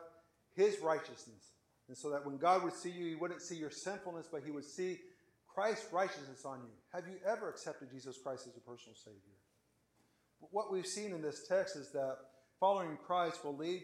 His 0.57 0.81
righteousness. 0.81 1.51
And 1.87 1.95
so 1.95 2.09
that 2.09 2.25
when 2.25 2.35
God 2.35 2.65
would 2.65 2.73
see 2.73 2.89
you, 2.89 3.05
He 3.05 3.15
wouldn't 3.15 3.41
see 3.41 3.55
your 3.55 3.69
sinfulness, 3.69 4.27
but 4.29 4.43
He 4.43 4.51
would 4.51 4.65
see 4.65 4.99
Christ's 5.47 5.93
righteousness 5.93 6.43
on 6.43 6.57
you. 6.57 6.73
Have 6.91 7.07
you 7.07 7.15
ever 7.25 7.47
accepted 7.47 7.89
Jesus 7.89 8.17
Christ 8.21 8.45
as 8.45 8.55
your 8.55 8.75
personal 8.75 8.97
Savior? 8.97 9.37
What 10.51 10.69
we've 10.69 10.85
seen 10.85 11.13
in 11.13 11.21
this 11.21 11.47
text 11.47 11.77
is 11.77 11.91
that 11.91 12.17
following 12.59 12.97
Christ 13.07 13.45
will 13.45 13.55
lead 13.55 13.83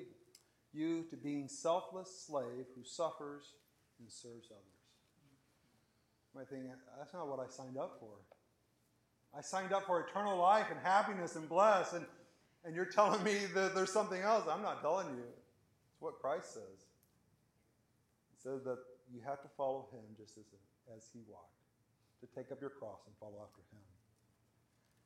you 0.73 1.05
to 1.11 1.15
being 1.15 1.47
selfless 1.47 2.25
slave 2.27 2.65
who 2.75 2.83
suffers 2.83 3.53
and 4.01 4.11
serves 4.11 4.51
others 4.51 4.78
might 6.35 6.47
think, 6.47 6.63
that's 6.97 7.13
not 7.13 7.27
what 7.27 7.39
I 7.39 7.47
signed 7.47 7.77
up 7.77 7.97
for. 7.99 8.09
I 9.37 9.41
signed 9.41 9.73
up 9.73 9.85
for 9.85 9.99
eternal 9.99 10.37
life 10.37 10.67
and 10.71 10.79
happiness 10.83 11.35
and 11.35 11.47
bliss. 11.47 11.93
And, 11.93 12.05
and 12.65 12.75
you're 12.75 12.85
telling 12.85 13.23
me 13.23 13.37
that 13.53 13.75
there's 13.75 13.91
something 13.91 14.21
else. 14.21 14.45
I'm 14.49 14.61
not 14.61 14.81
telling 14.81 15.07
you. 15.07 15.23
It's 15.91 16.01
what 16.01 16.19
Christ 16.19 16.53
says. 16.53 16.85
He 18.31 18.37
says 18.41 18.63
that 18.63 18.79
you 19.13 19.21
have 19.25 19.41
to 19.41 19.47
follow 19.57 19.87
him 19.91 20.03
just 20.17 20.37
as, 20.37 20.45
as 20.95 21.09
he 21.13 21.19
walked, 21.27 21.57
to 22.21 22.27
take 22.27 22.51
up 22.51 22.61
your 22.61 22.69
cross 22.69 23.01
and 23.05 23.15
follow 23.19 23.43
after 23.43 23.61
him. 23.71 23.81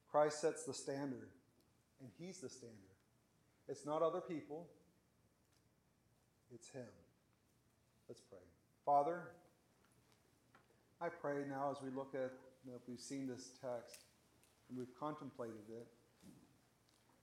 Christ 0.09 0.41
sets 0.41 0.63
the 0.65 0.73
standard, 0.73 1.29
and 1.99 2.09
he's 2.19 2.39
the 2.39 2.49
standard. 2.49 2.77
It's 3.67 3.85
not 3.85 4.01
other 4.01 4.21
people, 4.21 4.67
it's 6.53 6.69
him. 6.69 6.83
Let's 8.07 8.21
pray. 8.21 8.39
Father, 8.85 9.29
I 11.03 11.09
pray 11.09 11.43
now 11.49 11.69
as 11.69 11.81
we 11.83 11.89
look 11.89 12.15
at, 12.15 12.31
if 12.65 12.87
we've 12.87 12.99
seen 12.99 13.27
this 13.27 13.49
text 13.61 14.05
and 14.69 14.77
we've 14.77 14.97
contemplated 14.97 15.67
it, 15.69 15.87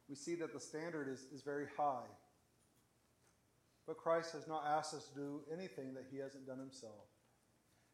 we 0.07 0.14
see 0.14 0.35
that 0.35 0.53
the 0.53 0.61
standard 0.61 1.09
is, 1.09 1.24
is 1.33 1.41
very 1.41 1.64
high. 1.78 2.11
But 3.87 3.97
Christ 3.97 4.35
has 4.35 4.47
not 4.47 4.64
asked 4.66 4.93
us 4.93 5.07
to 5.09 5.14
do 5.14 5.41
anything 5.51 5.95
that 5.95 6.05
he 6.12 6.18
hasn't 6.18 6.47
done 6.47 6.59
himself. 6.59 7.09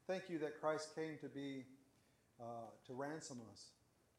Thank 0.09 0.24
you 0.28 0.39
that 0.41 0.61
Christ 0.61 0.93
came 0.97 1.18
to 1.20 1.28
be, 1.28 1.62
uh, 2.41 2.66
to 2.89 2.93
ransom 2.93 3.39
us, 3.53 3.66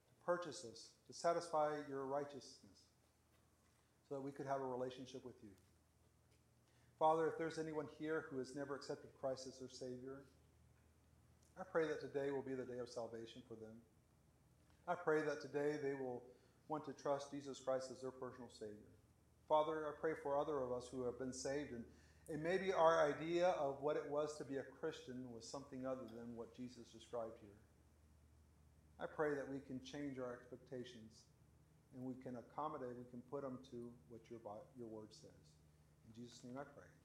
to 0.09 0.15
purchase 0.26 0.63
us, 0.72 0.91
to 1.07 1.13
satisfy 1.13 1.72
your 1.89 2.05
righteousness, 2.05 2.88
so 4.07 4.15
that 4.15 4.22
we 4.22 4.32
could 4.32 4.47
have 4.47 4.61
a 4.61 4.65
relationship 4.65 5.26
with 5.26 5.36
you. 5.43 5.49
Father, 6.97 7.28
if 7.28 7.38
there's 7.38 7.59
anyone 7.59 7.88
here 7.99 8.26
who 8.32 8.38
has 8.38 8.55
never 8.55 8.74
accepted 8.74 9.09
Christ 9.20 9.47
as 9.47 9.59
their 9.59 9.70
Savior, 9.70 10.22
I 11.59 11.63
pray 11.63 11.87
that 11.87 11.99
today 11.99 12.29
will 12.29 12.45
be 12.45 12.53
the 12.53 12.65
day 12.65 12.77
of 12.79 12.89
salvation 12.89 13.41
for 13.47 13.55
them. 13.55 13.73
I 14.87 14.93
pray 14.93 15.21
that 15.25 15.41
today 15.41 15.77
they 15.81 15.93
will 15.93 16.21
want 16.69 16.85
to 16.85 16.93
trust 16.93 17.31
Jesus 17.31 17.59
Christ 17.59 17.89
as 17.91 18.01
their 18.01 18.11
personal 18.11 18.49
Savior. 18.49 18.93
Father, 19.49 19.87
I 19.87 19.91
pray 19.99 20.13
for 20.21 20.37
other 20.37 20.59
of 20.59 20.71
us 20.71 20.87
who 20.91 21.03
have 21.03 21.17
been 21.17 21.33
saved, 21.33 21.71
and, 21.71 21.83
and 22.29 22.43
maybe 22.43 22.71
our 22.73 23.07
idea 23.07 23.55
of 23.59 23.81
what 23.81 23.95
it 23.95 24.03
was 24.09 24.37
to 24.37 24.43
be 24.43 24.57
a 24.57 24.67
Christian 24.79 25.25
was 25.33 25.47
something 25.47 25.87
other 25.87 26.05
than 26.13 26.35
what 26.35 26.55
Jesus 26.55 26.85
described 26.93 27.39
here. 27.41 27.57
I 28.99 29.05
pray 29.05 29.33
that 29.33 29.47
we 29.49 29.59
can 29.65 29.79
change 29.83 30.19
our 30.19 30.33
expectations 30.33 31.25
and 31.95 32.03
we 32.03 32.13
can 32.21 32.35
accommodate, 32.37 32.97
we 32.97 33.09
can 33.09 33.21
put 33.31 33.41
them 33.41 33.57
to 33.71 33.89
what 34.09 34.21
your, 34.29 34.39
your 34.77 34.89
word 34.89 35.09
says. 35.09 35.41
In 36.05 36.21
Jesus' 36.21 36.43
name 36.43 36.57
I 36.57 36.65
pray. 36.65 36.96